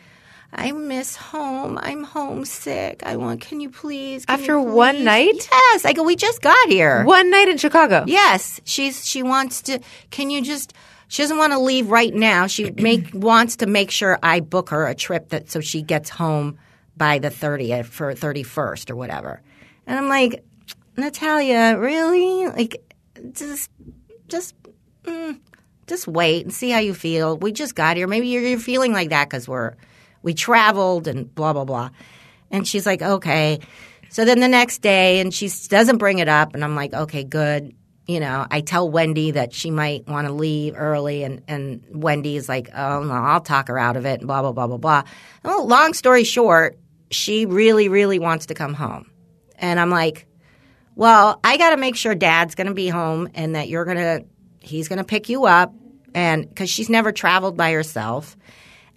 I 0.57 0.71
miss 0.71 1.17
home. 1.17 1.77
I'm 1.81 2.03
homesick. 2.03 3.03
I 3.05 3.17
want. 3.17 3.41
Can 3.41 3.59
you 3.59 3.69
please? 3.69 4.25
can 4.25 4.37
you 4.37 4.43
After 4.43 4.59
one 4.59 5.03
night? 5.03 5.49
Yes. 5.51 5.83
I 5.83 5.91
go. 5.93 6.03
We 6.03 6.15
just 6.15 6.41
got 6.41 6.69
here. 6.69 7.03
One 7.03 7.29
night 7.29 7.49
in 7.49 7.57
Chicago. 7.57 8.05
Yes, 8.07 8.61
she's 8.63 9.05
she 9.05 9.21
wants 9.21 9.61
to. 9.63 9.79
Can 10.11 10.29
you 10.29 10.41
just? 10.41 10.73
She 11.07 11.21
doesn't 11.21 11.37
want 11.37 11.53
to 11.53 11.59
leave 11.59 11.89
right 11.89 12.13
now. 12.13 12.47
She 12.47 12.71
make 12.71 13.09
wants 13.13 13.57
to 13.57 13.65
make 13.65 13.91
sure 13.91 14.17
I 14.23 14.39
book 14.39 14.69
her 14.69 14.87
a 14.87 14.95
trip 14.95 15.29
that 15.29 15.51
so 15.51 15.59
she 15.59 15.81
gets 15.81 16.09
home 16.09 16.57
by 16.95 17.19
the 17.19 17.29
thirtieth 17.29 17.87
for 17.87 18.13
thirty 18.15 18.43
first 18.43 18.89
or 18.89 18.95
whatever. 18.95 19.41
And 19.85 19.99
I'm 19.99 20.07
like, 20.07 20.43
Natalia, 20.95 21.75
really? 21.77 22.47
Like, 22.47 22.81
just 23.33 23.69
just 24.29 24.55
mm, 25.03 25.37
just 25.87 26.07
wait 26.07 26.45
and 26.45 26.53
see 26.53 26.69
how 26.69 26.79
you 26.79 26.93
feel. 26.93 27.37
We 27.37 27.51
just 27.51 27.75
got 27.75 27.97
here. 27.97 28.07
Maybe 28.07 28.29
you're, 28.29 28.41
you're 28.41 28.57
feeling 28.57 28.93
like 28.93 29.09
that 29.09 29.29
because 29.29 29.49
we're 29.49 29.75
we 30.25 30.33
traveled 30.33 31.07
and 31.07 31.33
blah 31.33 31.53
blah 31.53 31.63
blah. 31.63 31.91
And 32.51 32.67
she's 32.67 32.85
like, 32.85 33.01
okay. 33.01 33.59
So 34.09 34.25
then 34.25 34.39
the 34.39 34.47
next 34.47 34.79
day, 34.79 35.19
and 35.19 35.33
she 35.33 35.49
doesn't 35.69 35.97
bring 35.97 36.19
it 36.19 36.27
up, 36.27 36.53
and 36.53 36.63
I'm 36.63 36.75
like, 36.75 36.93
okay, 36.93 37.23
good. 37.23 37.75
You 38.07 38.19
know, 38.19 38.45
I 38.49 38.61
tell 38.61 38.89
Wendy 38.89 39.31
that 39.31 39.51
she 39.51 39.71
might 39.71 40.07
want 40.07 40.27
to 40.27 40.33
leave 40.33 40.75
early, 40.77 41.23
and, 41.23 41.41
and 41.47 41.83
Wendy 41.89 42.37
is 42.37 42.47
like, 42.47 42.69
oh, 42.75 43.03
no, 43.03 43.13
I'll 43.13 43.41
talk 43.41 43.67
her 43.67 43.79
out 43.79 43.97
of 43.97 44.05
it, 44.05 44.19
and 44.19 44.27
blah, 44.27 44.41
blah, 44.41 44.51
blah, 44.51 44.67
blah, 44.67 44.77
blah. 44.77 45.03
Well, 45.43 45.67
long 45.67 45.93
story 45.93 46.23
short, 46.23 46.77
she 47.09 47.45
really, 47.45 47.89
really 47.89 48.19
wants 48.19 48.47
to 48.47 48.53
come 48.53 48.73
home. 48.73 49.09
And 49.57 49.79
I'm 49.79 49.89
like, 49.89 50.27
well, 50.95 51.39
I 51.43 51.57
got 51.57 51.71
to 51.71 51.77
make 51.77 51.95
sure 51.95 52.13
dad's 52.13 52.55
going 52.55 52.67
to 52.67 52.73
be 52.73 52.87
home 52.87 53.29
and 53.33 53.55
that 53.55 53.69
you're 53.69 53.85
to, 53.85 54.25
he's 54.59 54.87
going 54.87 54.99
to 54.99 55.03
pick 55.03 55.29
you 55.29 55.45
up. 55.45 55.73
And 56.13 56.47
because 56.47 56.69
she's 56.69 56.89
never 56.89 57.11
traveled 57.11 57.57
by 57.57 57.71
herself 57.71 58.37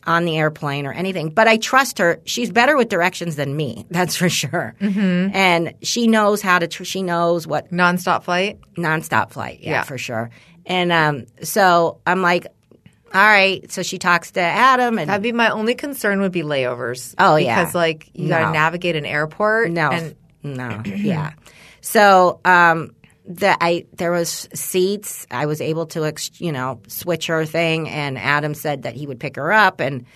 on 0.09 0.25
the 0.25 0.37
airplane 0.39 0.87
or 0.87 0.93
anything, 0.93 1.29
but 1.29 1.47
I 1.47 1.59
trust 1.59 1.99
her. 1.99 2.21
She's 2.25 2.51
better 2.51 2.77
with 2.77 2.89
directions 2.89 3.37
than 3.37 3.55
me, 3.57 3.87
that's 3.91 4.17
for 4.17 4.29
sure. 4.29 4.75
Mm-hmm. 4.81 5.37
And 5.37 5.75
she 5.83 6.09
knows 6.09 6.41
how 6.43 6.59
to, 6.59 6.67
tr- 6.67 6.83
she 6.85 7.03
knows 7.03 7.47
what 7.47 7.71
Nonstop 7.71 8.25
flight. 8.25 8.59
nonstop 8.77 9.31
flight. 9.31 9.61
Yeah, 9.61 9.71
Yeah. 9.71 9.83
for 9.83 9.99
sure. 9.99 10.31
And 10.67 10.91
um, 10.93 11.27
so 11.43 12.01
I'm 12.07 12.23
like, 12.23 12.47
all 13.15 13.21
right. 13.23 13.71
So 13.71 13.83
she 13.83 13.99
talks 13.99 14.33
to 14.33 14.41
Adam 14.41 14.99
and 14.99 15.09
That'd 15.09 15.23
be 15.23 15.33
my 15.33 15.51
only 15.51 15.75
concern 15.75 16.21
would 16.21 16.33
be 16.33 16.43
layovers. 16.43 17.15
Oh, 17.19 17.37
yeah. 17.37 17.61
Because 17.61 17.75
like 17.75 18.11
you 18.15 18.29
got 18.29 18.47
to 18.47 18.53
navigate 18.53 18.97
an 18.97 19.07
airport. 19.07 19.71
No, 19.71 19.91
And 19.91 20.15
no, 20.43 20.83
yeah. 20.87 21.33
So 21.81 22.41
um, 22.45 22.95
the 23.29 23.57
I 23.63 23.85
there 23.93 24.11
was 24.11 24.49
seats. 24.55 25.27
I 25.31 25.47
was 25.47 25.61
able 25.61 25.87
to 25.87 26.07
ex, 26.07 26.41
you 26.41 26.51
know 26.51 26.81
switch 26.89 27.27
her 27.27 27.45
thing, 27.45 27.89
and 27.89 28.19
Adam 28.19 28.55
said 28.55 28.83
that 28.83 28.95
he 28.95 29.07
would 29.07 29.21
pick 29.21 29.37
her 29.37 29.53
up, 29.53 29.81
and 29.81 30.07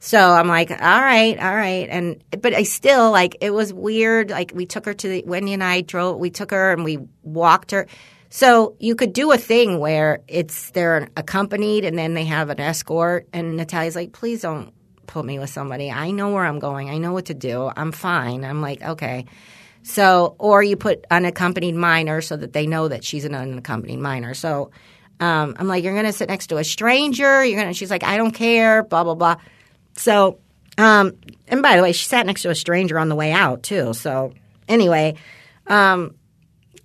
so 0.00 0.18
I'm 0.18 0.48
like, 0.48 0.70
all 0.70 0.76
right, 0.76 1.38
all 1.38 1.54
right, 1.54 1.88
and 1.88 2.22
but 2.42 2.54
I 2.54 2.64
still 2.64 3.12
like 3.12 3.36
it 3.40 3.50
was 3.50 3.72
weird. 3.72 4.30
Like 4.30 4.52
we 4.54 4.66
took 4.66 4.84
her 4.86 4.94
to 4.94 5.08
the 5.08 5.24
Wendy 5.24 5.54
and 5.54 5.62
I 5.62 5.82
drove. 5.82 6.18
We 6.18 6.30
took 6.30 6.50
her 6.50 6.72
and 6.72 6.84
we 6.84 6.98
walked 7.22 7.70
her. 7.70 7.86
So 8.28 8.76
you 8.78 8.94
could 8.94 9.12
do 9.12 9.32
a 9.32 9.38
thing 9.38 9.78
where 9.78 10.20
it's 10.28 10.70
they're 10.72 11.08
accompanied 11.16 11.84
and 11.84 11.96
then 11.96 12.14
they 12.14 12.24
have 12.24 12.50
an 12.50 12.60
escort, 12.60 13.28
and 13.32 13.56
Natalia's 13.56 13.96
like, 13.96 14.12
please 14.12 14.42
don't 14.42 14.72
put 15.06 15.24
me 15.24 15.38
with 15.38 15.50
somebody. 15.50 15.90
I 15.90 16.10
know 16.10 16.32
where 16.32 16.44
I'm 16.44 16.58
going. 16.58 16.90
I 16.90 16.98
know 16.98 17.12
what 17.12 17.26
to 17.26 17.34
do. 17.34 17.70
I'm 17.74 17.92
fine. 17.92 18.44
I'm 18.44 18.60
like, 18.60 18.82
okay. 18.82 19.26
So, 19.82 20.36
or 20.38 20.62
you 20.62 20.76
put 20.76 21.04
unaccompanied 21.10 21.74
minor 21.74 22.20
so 22.20 22.36
that 22.36 22.52
they 22.52 22.66
know 22.66 22.88
that 22.88 23.04
she's 23.04 23.24
an 23.24 23.34
unaccompanied 23.34 24.00
minor. 24.00 24.34
So, 24.34 24.70
um, 25.20 25.56
I'm 25.58 25.66
like, 25.66 25.82
you're 25.82 25.94
going 25.94 26.04
to 26.06 26.12
sit 26.12 26.28
next 26.28 26.48
to 26.48 26.58
a 26.58 26.64
stranger. 26.64 27.44
You're 27.44 27.58
going 27.60 27.72
to, 27.72 27.74
she's 27.74 27.90
like, 27.90 28.04
I 28.04 28.16
don't 28.16 28.32
care, 28.32 28.82
blah, 28.84 29.04
blah, 29.04 29.14
blah. 29.14 29.36
So 29.94 30.38
Um, 30.78 31.14
and 31.48 31.60
by 31.60 31.76
the 31.76 31.82
way, 31.82 31.92
she 31.92 32.06
sat 32.06 32.24
next 32.24 32.42
to 32.42 32.50
a 32.50 32.54
stranger 32.54 32.98
on 33.00 33.08
the 33.08 33.16
way 33.16 33.32
out 33.32 33.64
too. 33.64 33.94
So 33.94 34.32
anyway, 34.68 35.16
um, 35.66 36.14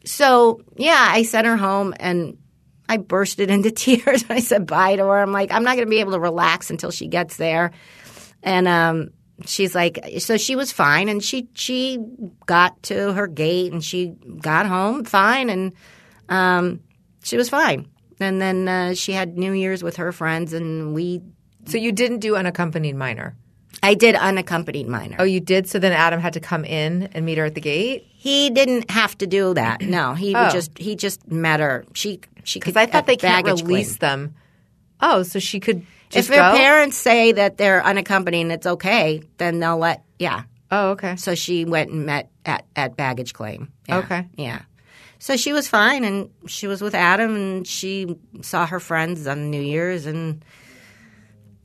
so 0.04 0.62
yeah, 0.76 1.08
I 1.12 1.22
sent 1.24 1.46
her 1.46 1.56
home 1.56 1.94
and 2.00 2.38
I 2.90 2.98
bursted 2.98 3.50
into 3.56 3.70
tears. 3.72 4.26
I 4.30 4.40
said 4.40 4.66
bye 4.66 4.96
to 4.96 5.04
her. 5.04 5.20
I'm 5.22 5.32
like, 5.32 5.52
I'm 5.52 5.64
not 5.64 5.76
going 5.76 5.86
to 5.86 5.92
be 5.92 6.00
able 6.00 6.14
to 6.14 6.20
relax 6.20 6.72
until 6.72 6.90
she 6.90 7.08
gets 7.08 7.38
there. 7.38 7.72
And 8.42 8.68
um, 8.68 9.10
she's 9.46 9.74
like, 9.76 10.00
so 10.20 10.38
she 10.38 10.56
was 10.56 10.72
fine, 10.72 11.10
and 11.10 11.24
she 11.24 11.48
she 11.54 12.00
got 12.46 12.82
to 12.84 13.14
her 13.14 13.28
gate 13.28 13.72
and 13.72 13.84
she 13.84 14.14
got 14.42 14.66
home 14.66 15.04
fine, 15.06 15.50
and 15.50 15.74
um, 16.30 16.80
she 17.24 17.38
was 17.38 17.50
fine. 17.50 17.88
And 18.20 18.42
then 18.42 18.68
uh, 18.68 18.94
she 18.94 19.12
had 19.12 19.38
New 19.38 19.52
Year's 19.54 19.84
with 19.84 19.98
her 19.98 20.12
friends, 20.12 20.54
and 20.54 20.94
we. 20.94 21.22
So 21.66 21.78
you 21.78 21.92
didn't 21.92 22.20
do 22.20 22.36
unaccompanied 22.36 22.96
minor. 22.96 23.36
I 23.82 23.96
did 23.96 24.16
unaccompanied 24.16 24.88
minor. 24.88 25.16
Oh, 25.20 25.24
you 25.24 25.40
did. 25.40 25.68
So 25.68 25.80
then 25.80 25.92
Adam 25.92 26.20
had 26.22 26.34
to 26.34 26.40
come 26.40 26.64
in 26.64 27.04
and 27.14 27.26
meet 27.26 27.38
her 27.38 27.46
at 27.46 27.56
the 27.56 27.62
gate. 27.62 28.06
He 28.14 28.50
didn't 28.50 28.90
have 28.92 29.18
to 29.18 29.28
do 29.28 29.54
that. 29.56 29.82
No, 29.82 30.14
he 30.14 30.36
Oh. 30.36 30.50
just 30.50 30.78
he 30.78 30.96
just 30.96 31.30
met 31.30 31.60
her. 31.60 31.86
She 31.94 32.20
she 32.44 32.60
Because 32.60 32.74
could 32.74 32.80
I 32.82 32.86
thought 32.86 33.08
they 33.08 33.18
can't 33.18 33.46
release 33.46 33.98
claim. 33.98 34.10
them. 34.28 34.36
Oh, 35.02 35.24
so 35.24 35.40
she 35.40 35.60
could 35.60 35.86
just 36.14 36.30
if 36.30 36.36
their 36.36 36.52
go? 36.52 36.58
parents 36.58 36.98
say 36.98 37.32
that 37.34 37.58
they're 37.58 37.84
unaccompanied 37.84 38.42
and 38.42 38.52
it's 38.52 38.68
okay, 38.68 39.22
then 39.38 39.60
they'll 39.60 39.78
let 39.78 40.04
yeah. 40.20 40.44
Oh, 40.72 40.92
okay. 40.92 41.16
So 41.18 41.36
she 41.36 41.66
went 41.66 41.92
and 41.92 42.06
met 42.06 42.32
at, 42.46 42.66
at 42.76 42.96
baggage 42.98 43.34
claim. 43.34 43.72
Yeah. 43.88 44.00
Okay. 44.00 44.28
Yeah. 44.38 44.62
So 45.20 45.38
she 45.38 45.54
was 45.54 45.68
fine 45.68 46.04
and 46.04 46.32
she 46.48 46.68
was 46.68 46.82
with 46.82 46.96
Adam 46.96 47.36
and 47.36 47.68
she 47.68 48.18
saw 48.42 48.66
her 48.66 48.80
friends 48.80 49.28
on 49.28 49.52
New 49.52 49.62
Year's 49.62 50.06
and 50.06 50.44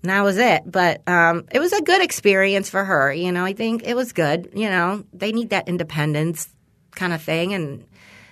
that 0.03 0.23
was 0.23 0.39
it. 0.39 0.63
But 0.65 1.03
um, 1.09 1.47
it 1.51 1.59
was 1.59 1.73
a 1.73 1.83
good 1.83 2.03
experience 2.03 2.71
for 2.71 2.85
her. 2.85 3.13
You 3.13 3.33
know, 3.33 3.45
I 3.45 3.55
think 3.55 3.83
it 3.85 3.95
was 3.95 4.13
good. 4.13 4.51
You 4.55 4.69
know, 4.69 5.05
they 5.13 5.33
need 5.33 5.51
that 5.51 5.69
independence 5.69 6.49
kind 6.93 7.13
of 7.13 7.23
thing. 7.23 7.55
And 7.55 7.85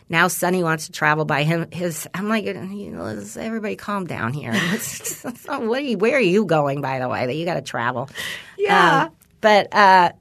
now 0.09 0.29
Sonny 0.29 0.63
wants 0.63 0.87
to 0.87 0.93
travel 0.93 1.25
by 1.25 1.43
him. 1.43 1.71
His, 1.73 2.09
I'm 2.15 2.29
like, 2.29 2.45
you 2.45 2.55
know, 2.55 3.03
let's- 3.03 3.37
everybody 3.37 3.77
calm 3.77 4.07
down 4.07 4.33
here. 4.33 4.53
what 5.47 5.79
are 5.79 5.81
you, 5.81 5.99
where 5.99 6.17
are 6.17 6.21
you 6.21 6.45
going, 6.45 6.81
by 6.81 6.99
the 6.99 7.09
way, 7.09 7.27
that 7.27 7.35
you 7.35 7.45
got 7.45 7.55
to 7.55 7.63
travel? 7.63 8.09
Yeah. 8.57 9.05
Um, 9.07 9.13
but 9.41 9.73
uh, 9.75 10.13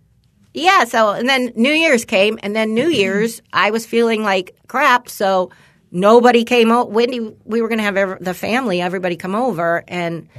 yeah, 0.54 0.86
so 0.86 1.12
and 1.12 1.28
then 1.28 1.52
New 1.56 1.72
Year's 1.72 2.06
came, 2.06 2.40
and 2.42 2.56
then 2.56 2.74
New 2.74 2.88
Year's 2.90 3.42
I 3.52 3.72
was 3.72 3.86
feeling 3.86 4.24
like 4.24 4.56
crap, 4.68 5.10
so 5.10 5.52
nobody 5.92 6.44
came 6.44 6.72
over. 6.72 6.90
Wendy, 6.90 7.20
we 7.44 7.62
were 7.62 7.68
going 7.68 7.80
to 7.80 7.84
have 7.84 8.24
the 8.24 8.34
family, 8.34 8.82
everybody 8.82 9.16
come 9.16 9.36
over, 9.36 9.84
and 9.88 10.30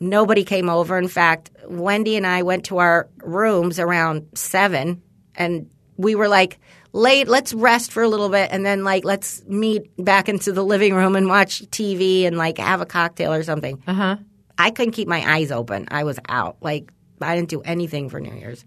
nobody 0.00 0.44
came 0.44 0.68
over. 0.68 0.98
In 0.98 1.08
fact, 1.08 1.50
Wendy 1.66 2.16
and 2.16 2.26
I 2.26 2.42
went 2.42 2.66
to 2.66 2.78
our 2.78 3.08
rooms 3.22 3.78
around 3.78 4.26
seven, 4.34 5.02
and 5.34 5.70
we 5.96 6.14
were 6.14 6.28
like, 6.28 6.58
late, 6.96 7.28
let's 7.28 7.52
rest 7.52 7.92
for 7.92 8.02
a 8.02 8.08
little 8.08 8.28
bit, 8.28 8.48
and 8.50 8.64
then 8.64 8.82
like 8.82 9.04
let's 9.04 9.44
meet 9.44 9.90
back 10.02 10.28
into 10.28 10.52
the 10.52 10.64
living 10.64 10.94
room 10.94 11.14
and 11.14 11.28
watch 11.28 11.60
TV 11.70 12.24
and 12.24 12.36
like 12.36 12.58
have 12.58 12.80
a 12.80 12.86
cocktail 12.86 13.32
or 13.32 13.42
something. 13.42 13.82
Uh 13.86 13.94
huh. 13.94 14.16
I 14.58 14.70
couldn't 14.70 14.92
keep 14.92 15.06
my 15.06 15.22
eyes 15.34 15.52
open. 15.52 15.86
I 15.90 16.04
was 16.04 16.18
out. 16.28 16.56
Like 16.60 16.90
I 17.20 17.36
didn't 17.36 17.50
do 17.50 17.60
anything 17.60 18.08
for 18.08 18.20
New 18.20 18.34
Year's. 18.34 18.64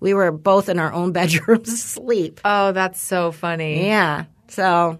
We 0.00 0.14
were 0.14 0.32
both 0.32 0.68
in 0.68 0.78
our 0.78 0.92
own 0.92 1.12
bedrooms 1.18 1.68
asleep. 1.68 2.40
Oh, 2.44 2.72
that's 2.72 3.00
so 3.00 3.32
funny. 3.32 3.86
Yeah. 3.86 4.24
So, 4.48 4.98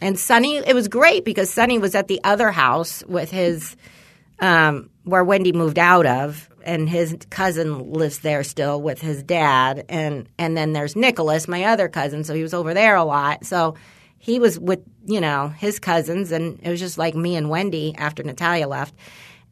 and 0.00 0.18
Sonny, 0.18 0.56
it 0.56 0.74
was 0.74 0.88
great 0.88 1.24
because 1.24 1.50
Sonny 1.50 1.78
was 1.78 1.94
at 1.94 2.08
the 2.08 2.20
other 2.24 2.50
house 2.50 3.02
with 3.06 3.30
his, 3.30 3.76
um, 4.40 4.90
where 5.04 5.24
Wendy 5.24 5.52
moved 5.52 5.78
out 5.78 6.06
of, 6.06 6.48
and 6.68 6.86
his 6.86 7.16
cousin 7.30 7.90
lives 7.92 8.18
there 8.18 8.44
still 8.44 8.80
with 8.82 9.00
his 9.00 9.22
dad, 9.22 9.86
and 9.88 10.28
and 10.38 10.56
then 10.56 10.74
there's 10.74 10.94
Nicholas, 10.94 11.48
my 11.48 11.64
other 11.64 11.88
cousin, 11.88 12.24
so 12.24 12.34
he 12.34 12.42
was 12.42 12.52
over 12.52 12.74
there 12.74 12.94
a 12.94 13.04
lot. 13.04 13.46
So 13.46 13.74
he 14.18 14.38
was 14.38 14.58
with 14.58 14.80
you 15.06 15.20
know 15.20 15.48
his 15.48 15.78
cousins, 15.80 16.30
and 16.30 16.60
it 16.62 16.68
was 16.68 16.78
just 16.78 16.98
like 16.98 17.14
me 17.14 17.36
and 17.36 17.48
Wendy 17.48 17.94
after 17.96 18.22
Natalia 18.22 18.68
left. 18.68 18.94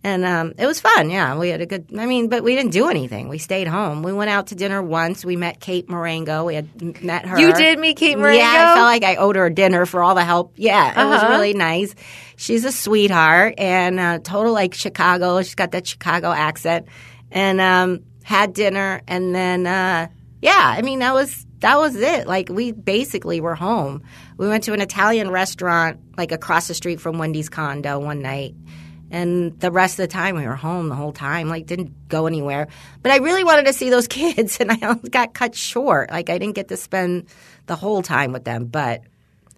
And 0.06 0.24
um, 0.24 0.52
it 0.56 0.66
was 0.66 0.78
fun. 0.78 1.10
Yeah, 1.10 1.36
we 1.36 1.48
had 1.48 1.60
a 1.60 1.66
good. 1.66 1.86
I 1.98 2.06
mean, 2.06 2.28
but 2.28 2.44
we 2.44 2.54
didn't 2.54 2.70
do 2.70 2.88
anything. 2.88 3.28
We 3.28 3.38
stayed 3.38 3.66
home. 3.66 4.04
We 4.04 4.12
went 4.12 4.30
out 4.30 4.46
to 4.48 4.54
dinner 4.54 4.80
once. 4.80 5.24
We 5.24 5.34
met 5.34 5.58
Kate 5.58 5.88
Marengo. 5.88 6.44
We 6.44 6.54
had 6.54 7.02
met 7.02 7.26
her. 7.26 7.36
You 7.40 7.52
did 7.52 7.80
meet 7.80 7.96
Kate 7.96 8.16
Marengo? 8.16 8.38
Yeah, 8.38 8.52
I 8.70 8.74
felt 8.76 8.84
like 8.86 9.02
I 9.02 9.16
owed 9.16 9.34
her 9.34 9.46
a 9.46 9.52
dinner 9.52 9.84
for 9.84 10.04
all 10.04 10.14
the 10.14 10.22
help. 10.24 10.52
Yeah, 10.56 10.90
it 10.90 11.06
was 11.08 11.22
Uh-huh. 11.22 11.32
really 11.32 11.54
nice. 11.54 11.92
She's 12.36 12.64
a 12.64 12.70
sweetheart 12.70 13.54
and 13.58 13.98
uh, 13.98 14.18
total 14.20 14.52
like 14.52 14.74
Chicago. 14.74 15.42
She's 15.42 15.56
got 15.56 15.72
that 15.72 15.88
Chicago 15.88 16.30
accent. 16.30 16.86
And 17.32 17.60
um, 17.60 18.04
had 18.22 18.52
dinner, 18.52 19.00
and 19.08 19.34
then 19.34 19.66
uh, 19.66 20.06
yeah, 20.40 20.74
I 20.78 20.82
mean 20.82 21.00
that 21.00 21.14
was 21.14 21.44
that 21.60 21.78
was 21.78 21.96
it. 21.96 22.28
Like 22.28 22.48
we 22.48 22.70
basically 22.70 23.40
were 23.40 23.56
home. 23.56 24.04
We 24.36 24.46
went 24.46 24.62
to 24.64 24.72
an 24.72 24.80
Italian 24.80 25.32
restaurant 25.32 25.98
like 26.16 26.30
across 26.30 26.68
the 26.68 26.74
street 26.74 27.00
from 27.00 27.18
Wendy's 27.18 27.48
condo 27.48 27.98
one 27.98 28.22
night. 28.22 28.54
And 29.10 29.58
the 29.60 29.70
rest 29.70 29.94
of 29.98 30.04
the 30.08 30.12
time, 30.12 30.34
we 30.36 30.46
were 30.46 30.56
home 30.56 30.88
the 30.88 30.94
whole 30.96 31.12
time. 31.12 31.48
Like, 31.48 31.66
didn't 31.66 32.08
go 32.08 32.26
anywhere. 32.26 32.66
But 33.02 33.12
I 33.12 33.16
really 33.18 33.44
wanted 33.44 33.66
to 33.66 33.72
see 33.72 33.88
those 33.90 34.08
kids, 34.08 34.58
and 34.60 34.70
I 34.72 34.94
got 34.94 35.32
cut 35.34 35.54
short. 35.54 36.10
Like, 36.10 36.28
I 36.30 36.38
didn't 36.38 36.54
get 36.56 36.68
to 36.68 36.76
spend 36.76 37.26
the 37.66 37.76
whole 37.76 38.02
time 38.02 38.32
with 38.32 38.44
them. 38.44 38.64
But 38.66 39.02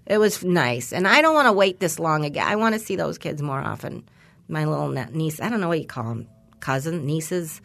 it 0.07 0.19
was 0.19 0.45
nice. 0.45 0.93
And 0.93 1.09
I 1.09 1.23
don't 1.23 1.35
want 1.35 1.47
to 1.47 1.53
wait 1.53 1.81
this 1.81 1.99
long 1.99 2.25
again. 2.25 2.47
I 2.47 2.57
want 2.57 2.75
to 2.75 2.79
see 2.79 2.97
those 2.97 3.17
kids 3.19 3.41
more 3.43 3.59
often. 3.61 4.09
My 4.49 4.65
little 4.65 4.89
niece, 5.13 5.41
I 5.41 5.49
don't 5.49 5.61
know 5.61 5.69
what 5.69 5.81
you 5.81 5.87
call 5.87 6.05
them, 6.05 6.29
cousin, 6.61 7.05
nieces. 7.07 7.61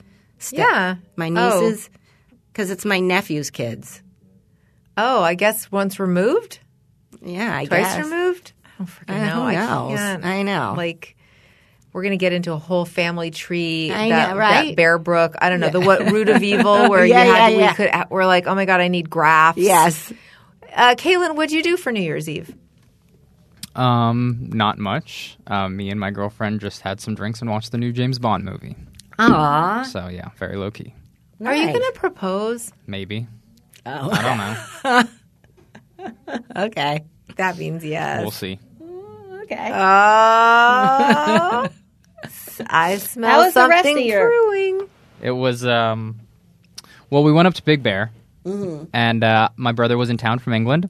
Yeah. 0.52 0.96
My 1.16 1.28
Oh. 1.30 1.62
nieces, 1.62 1.90
because 2.52 2.70
it's 2.70 2.84
my 2.86 3.00
nephew's 3.00 3.50
kids. 3.50 4.02
Oh, 4.98 5.22
I 5.24 5.36
guess 5.36 5.72
once 5.72 6.00
removed, 6.00 6.60
Yeah, 7.22 7.56
I 7.58 7.66
twice 7.66 7.96
guess. 7.96 8.06
removed. 8.06 8.52
I 8.66 8.70
don't 8.78 8.88
freaking 8.88 9.22
Uh, 9.22 9.26
know. 9.26 9.90
who 9.90 9.96
I. 9.96 10.40
I 10.40 10.44
know. 10.44 10.74
Like, 10.76 11.16
we're 11.94 12.04
gonna 12.04 12.18
get 12.18 12.34
into 12.34 12.52
a 12.52 12.58
whole 12.58 12.84
family 12.86 13.32
tree. 13.32 13.91
I 13.91 14.10
that, 14.10 14.32
know, 14.32 14.38
right? 14.38 14.68
That 14.68 14.76
Bear 14.76 14.98
Brook. 14.98 15.36
I 15.39 15.50
don't 15.50 15.60
know 15.60 15.70
the 15.70 15.80
what 15.80 16.12
root 16.12 16.28
of 16.28 16.44
evil 16.44 16.89
where 16.89 17.06
Yeah, 17.06 17.24
you 17.24 17.32
had 17.34 17.48
yeah, 17.52 17.58
we 17.58 17.64
yeah. 17.64 17.74
could 18.04 18.12
we're 18.12 18.26
like, 18.26 18.48
oh 18.48 18.56
my 18.56 18.66
god, 18.66 18.82
I 18.82 18.88
need 18.89 19.10
graphs. 19.10 19.58
Yes. 19.58 20.12
Uh, 20.76 20.96
Caitlin, 20.96 21.36
what'd 21.36 21.52
you 21.52 21.62
do 21.64 21.78
for 21.78 21.91
New 21.91 22.02
Year's 22.02 22.28
Eve? 22.28 22.54
Um, 23.76 24.50
not 24.52 24.78
much. 24.80 25.38
Uh, 25.48 25.70
me 25.70 25.89
and 25.89 26.00
my 26.00 26.12
girlfriend 26.12 26.60
just 26.62 26.82
had 26.82 27.00
some 27.00 27.16
drinks 27.16 27.41
and 27.41 27.50
watched 27.50 27.72
the 27.72 27.78
new 27.78 27.91
James 27.91 28.20
Bond 28.20 28.44
movie. 28.44 28.76
Aw. 29.20 29.84
So 29.84 30.08
yeah, 30.08 30.30
very 30.38 30.58
low 30.58 30.72
key. 30.72 30.94
Are 31.46 31.56
you 31.56 31.68
gonna 31.68 31.91
propose? 31.94 32.72
Maybe. 32.88 33.28
Oh. 33.86 34.10
I 34.12 34.22
don't 34.22 34.38
know. 34.38 35.04
Okay. 36.56 37.04
That 37.38 37.58
means 37.58 37.84
yes. 37.86 38.22
we'll 38.22 38.32
see. 38.32 38.60
Okay. 39.44 39.72
Oh, 39.74 41.68
I 42.68 42.98
smell 42.98 43.30
How 43.30 43.46
was 43.46 43.54
the 43.54 43.68
rest 43.68 43.84
something 43.86 43.98
of 44.00 44.06
your- 44.06 44.28
brewing. 44.28 44.90
It 45.22 45.32
was 45.32 45.66
um, 45.66 46.20
well, 47.10 47.24
we 47.24 47.32
went 47.32 47.48
up 47.48 47.54
to 47.56 47.64
Big 47.64 47.82
Bear, 47.84 48.12
Mm-hmm. 48.46 48.86
and 48.92 49.24
uh, 49.24 49.50
my 49.56 49.72
brother 49.72 49.98
was 49.98 50.10
in 50.10 50.18
town 50.18 50.40
from 50.40 50.52
England, 50.54 50.90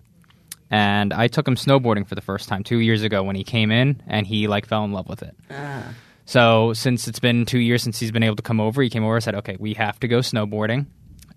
and 0.72 1.14
I 1.14 1.28
took 1.28 1.48
him 1.48 1.56
snowboarding 1.56 2.08
for 2.08 2.16
the 2.16 2.22
first 2.22 2.50
time 2.50 2.64
two 2.64 2.80
years 2.80 3.04
ago 3.04 3.22
when 3.22 3.36
he 3.36 3.44
came 3.44 3.70
in, 3.72 4.02
and 4.08 4.26
he 4.26 4.48
like 4.48 4.66
fell 4.66 4.84
in 4.86 4.92
love 4.92 5.08
with 5.08 5.22
it. 5.22 5.36
Ah. 5.52 5.84
So 6.26 6.74
since 6.74 7.08
it's 7.08 7.20
been 7.20 7.46
two 7.46 7.60
years 7.60 7.84
since 7.84 8.00
he's 8.00 8.12
been 8.12 8.24
able 8.24 8.38
to 8.38 8.42
come 8.42 8.60
over, 8.60 8.82
he 8.82 8.90
came 8.90 9.04
over 9.04 9.16
and 9.16 9.24
said, 9.24 9.36
"Okay, 9.36 9.56
we 9.60 9.74
have 9.76 10.00
to 10.00 10.08
go 10.08 10.20
snowboarding." 10.20 10.88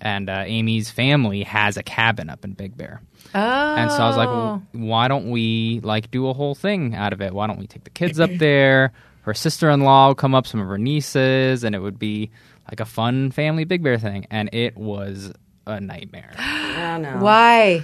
And 0.01 0.29
uh, 0.31 0.45
Amy's 0.47 0.91
family 0.91 1.43
has 1.43 1.77
a 1.79 1.83
cabin 1.83 2.29
up 2.31 2.45
in 2.45 2.53
Big 2.53 2.77
Bear, 2.77 3.01
Oh, 3.35 3.39
and 3.41 3.91
so 3.91 3.99
I 4.03 4.07
was 4.09 4.17
like, 4.17 4.29
well, 4.29 4.63
"Why 4.73 5.09
don't 5.09 5.31
we 5.31 5.81
like 5.83 6.11
do 6.11 6.29
a 6.29 6.33
whole 6.35 6.55
thing 6.55 6.95
out 6.95 7.13
of 7.13 7.21
it? 7.21 7.33
Why 7.35 7.47
don't 7.47 7.59
we 7.59 7.67
take 7.67 7.85
the 7.85 7.91
kids 7.91 8.21
up 8.21 8.31
there? 8.39 8.93
Her 9.27 9.35
sister-in-law 9.35 10.07
will 10.07 10.15
come 10.15 10.37
up, 10.37 10.47
some 10.47 10.61
of 10.61 10.69
her 10.69 10.79
nieces, 10.79 11.65
and 11.65 11.75
it 11.75 11.81
would 11.81 11.99
be 11.99 12.31
like 12.71 12.79
a 12.79 12.85
fun 12.85 13.33
family 13.33 13.65
Big 13.65 13.83
Bear 13.83 13.99
thing." 13.99 14.27
And 14.31 14.49
it 14.53 14.77
was 14.77 15.33
a 15.67 15.81
nightmare. 15.81 16.33
I 16.39 16.99
don't 17.03 17.21
why? 17.21 17.83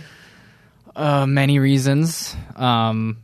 Uh, 0.95 1.27
many 1.27 1.59
reasons. 1.59 2.37
Um, 2.55 3.19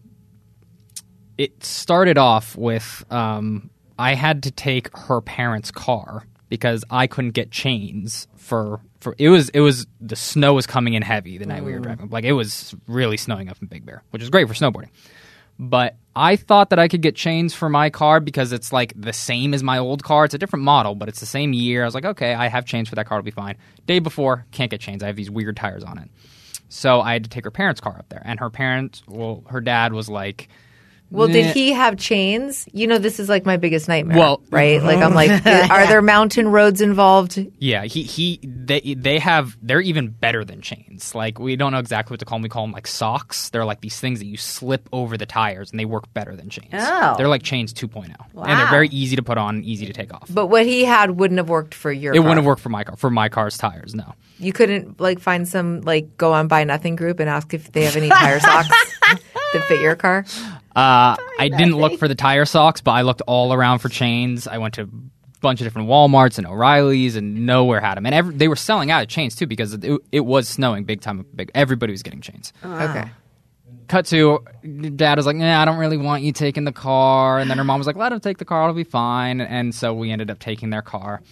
it 1.36 1.62
started 1.64 2.18
off 2.18 2.56
with 2.56 3.04
um, 3.08 3.70
I 3.98 4.14
had 4.14 4.42
to 4.42 4.50
take 4.50 4.94
her 4.96 5.20
parents' 5.20 5.70
car 5.70 6.24
because 6.48 6.84
I 6.90 7.06
couldn't 7.06 7.32
get 7.32 7.52
chains 7.52 8.26
for 8.36 8.80
for 8.98 9.14
it 9.18 9.28
was 9.28 9.48
it 9.50 9.60
was 9.60 9.86
the 10.00 10.16
snow 10.16 10.54
was 10.54 10.66
coming 10.66 10.94
in 10.94 11.02
heavy 11.02 11.38
the 11.38 11.46
night 11.46 11.62
we 11.62 11.72
were 11.72 11.78
driving 11.78 12.08
like 12.10 12.24
it 12.24 12.32
was 12.32 12.74
really 12.88 13.16
snowing 13.16 13.48
up 13.48 13.58
in 13.62 13.68
Big 13.68 13.86
Bear, 13.86 14.02
which 14.10 14.22
is 14.22 14.30
great 14.30 14.48
for 14.48 14.54
snowboarding. 14.54 14.88
But 15.58 15.96
I 16.14 16.36
thought 16.36 16.70
that 16.70 16.78
I 16.78 16.88
could 16.88 17.02
get 17.02 17.16
chains 17.16 17.54
for 17.54 17.68
my 17.68 17.90
car 17.90 18.20
because 18.20 18.52
it's 18.52 18.72
like 18.72 18.92
the 18.96 19.12
same 19.12 19.54
as 19.54 19.62
my 19.62 19.78
old 19.78 20.02
car. 20.02 20.24
It's 20.24 20.34
a 20.34 20.38
different 20.38 20.64
model, 20.64 20.94
but 20.94 21.08
it's 21.08 21.20
the 21.20 21.26
same 21.26 21.52
year. 21.52 21.82
I 21.82 21.84
was 21.84 21.94
like, 21.94 22.04
okay, 22.04 22.34
I 22.34 22.48
have 22.48 22.64
chains 22.64 22.88
for 22.88 22.94
that 22.94 23.06
car. 23.06 23.18
It'll 23.18 23.24
be 23.24 23.30
fine. 23.30 23.56
Day 23.86 23.98
before, 23.98 24.46
can't 24.50 24.70
get 24.70 24.80
chains. 24.80 25.02
I 25.02 25.06
have 25.06 25.16
these 25.16 25.30
weird 25.30 25.56
tires 25.56 25.84
on 25.84 25.98
it. 25.98 26.08
So 26.68 27.00
I 27.00 27.12
had 27.14 27.24
to 27.24 27.30
take 27.30 27.44
her 27.44 27.50
parents' 27.50 27.80
car 27.80 27.96
up 27.98 28.08
there, 28.08 28.22
and 28.24 28.38
her 28.40 28.50
parents, 28.50 29.02
well, 29.06 29.42
her 29.48 29.60
dad 29.60 29.92
was 29.92 30.08
like, 30.08 30.48
Well, 31.10 31.26
Nah. 31.28 31.32
did 31.34 31.46
he 31.54 31.72
have 31.72 31.96
chains? 31.96 32.68
You 32.72 32.86
know, 32.86 32.98
this 32.98 33.18
is 33.18 33.28
like 33.28 33.46
my 33.46 33.56
biggest 33.56 33.88
nightmare. 33.88 34.18
Well- 34.18 34.42
right? 34.50 34.82
Like, 34.82 34.98
I'm 34.98 35.14
like, 35.22 35.30
are 35.46 35.86
there 35.86 36.02
mountain 36.02 36.48
roads 36.48 36.80
involved? 36.80 37.38
Yeah, 37.58 37.84
he 37.84 38.02
he 38.02 38.40
they 38.42 38.80
they 38.96 39.18
have 39.18 39.56
they're 39.62 39.80
even 39.80 40.08
better 40.08 40.44
than 40.44 40.60
chains. 40.60 41.14
Like 41.14 41.38
we 41.38 41.56
don't 41.56 41.72
know 41.72 41.78
exactly 41.78 42.12
what 42.12 42.20
to 42.20 42.26
call 42.26 42.36
them. 42.38 42.42
We 42.42 42.48
call 42.50 42.64
them 42.64 42.72
like 42.72 42.86
socks. 42.86 43.48
They're 43.50 43.64
like 43.64 43.80
these 43.80 43.98
things 43.98 44.18
that 44.18 44.26
you 44.26 44.36
slip 44.36 44.88
over 44.92 45.16
the 45.16 45.26
tires, 45.26 45.70
and 45.70 45.80
they 45.80 45.84
work 45.86 46.12
better 46.12 46.36
than 46.36 46.50
chains. 46.50 46.68
Oh. 46.74 47.14
they're 47.16 47.28
like 47.28 47.42
chains 47.42 47.72
2.0, 47.72 48.04
and 48.34 48.58
they're 48.60 48.66
very 48.70 48.88
easy 48.88 49.16
to 49.16 49.22
put 49.22 49.38
on, 49.38 49.56
and 49.56 49.64
easy 49.64 49.86
to 49.86 49.92
take 49.92 50.12
off. 50.12 50.28
But 50.30 50.46
what 50.46 50.66
he 50.66 50.84
had 50.84 51.12
wouldn't 51.12 51.38
have 51.38 51.48
worked 51.48 51.72
for 51.74 51.90
your. 51.90 52.12
it 52.12 52.16
car. 52.16 52.22
wouldn't 52.22 52.38
have 52.38 52.46
worked 52.46 52.60
for 52.60 52.68
my 52.68 52.84
car 52.84 52.96
for 52.96 53.10
my 53.10 53.28
car's 53.28 53.56
tires. 53.56 53.94
No. 53.94 54.14
You 54.38 54.52
couldn't 54.52 55.00
like 55.00 55.18
find 55.20 55.46
some 55.48 55.80
like 55.80 56.16
go 56.16 56.32
on 56.32 56.48
buy 56.48 56.64
nothing 56.64 56.96
group 56.96 57.20
and 57.20 57.28
ask 57.28 57.52
if 57.54 57.72
they 57.72 57.84
have 57.84 57.96
any 57.96 58.08
tire 58.08 58.38
socks 58.40 58.68
that 59.52 59.64
fit 59.66 59.80
your 59.80 59.96
car. 59.96 60.24
Uh, 60.76 61.16
I 61.38 61.48
didn't 61.48 61.76
look 61.76 61.98
for 61.98 62.06
the 62.06 62.14
tire 62.14 62.44
socks, 62.44 62.80
but 62.80 62.92
I 62.92 63.02
looked 63.02 63.22
all 63.26 63.52
around 63.52 63.80
for 63.80 63.88
chains. 63.88 64.46
I 64.46 64.58
went 64.58 64.74
to 64.74 64.82
a 64.82 64.88
bunch 65.40 65.60
of 65.60 65.66
different 65.66 65.88
WalMarts 65.88 66.38
and 66.38 66.46
O'Reillys, 66.46 67.16
and 67.16 67.46
nowhere 67.46 67.80
had 67.80 67.96
them. 67.96 68.06
And 68.06 68.14
every, 68.14 68.34
they 68.34 68.46
were 68.46 68.56
selling 68.56 68.90
out 68.90 69.02
of 69.02 69.08
chains 69.08 69.34
too 69.34 69.46
because 69.46 69.74
it, 69.74 70.00
it 70.12 70.20
was 70.20 70.48
snowing 70.48 70.84
big 70.84 71.00
time. 71.00 71.26
Big, 71.34 71.50
everybody 71.54 71.92
was 71.92 72.02
getting 72.04 72.20
chains. 72.20 72.52
Okay. 72.64 73.10
cut 73.88 74.06
to 74.06 74.44
dad 74.94 75.16
was 75.16 75.26
like, 75.26 75.36
"Nah, 75.36 75.62
I 75.62 75.64
don't 75.64 75.78
really 75.78 75.96
want 75.96 76.22
you 76.22 76.32
taking 76.32 76.62
the 76.64 76.72
car." 76.72 77.40
And 77.40 77.50
then 77.50 77.58
her 77.58 77.64
mom 77.64 77.78
was 77.80 77.86
like, 77.86 77.96
"Let 77.96 78.12
him 78.12 78.20
take 78.20 78.38
the 78.38 78.44
car; 78.44 78.62
it'll 78.64 78.74
be 78.74 78.84
fine." 78.84 79.40
And 79.40 79.74
so 79.74 79.92
we 79.94 80.12
ended 80.12 80.30
up 80.30 80.38
taking 80.38 80.70
their 80.70 80.82
car. 80.82 81.22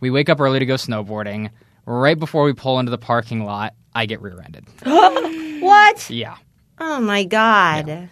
We 0.00 0.10
wake 0.10 0.28
up 0.28 0.40
early 0.40 0.60
to 0.60 0.66
go 0.66 0.74
snowboarding. 0.74 1.50
Right 1.86 2.18
before 2.18 2.44
we 2.44 2.52
pull 2.52 2.78
into 2.80 2.90
the 2.90 2.98
parking 2.98 3.44
lot, 3.44 3.74
I 3.94 4.06
get 4.06 4.20
rear-ended. 4.22 4.66
What? 5.64 6.10
Yeah. 6.10 6.36
Oh 6.78 7.00
my 7.00 7.24
god. 7.24 8.10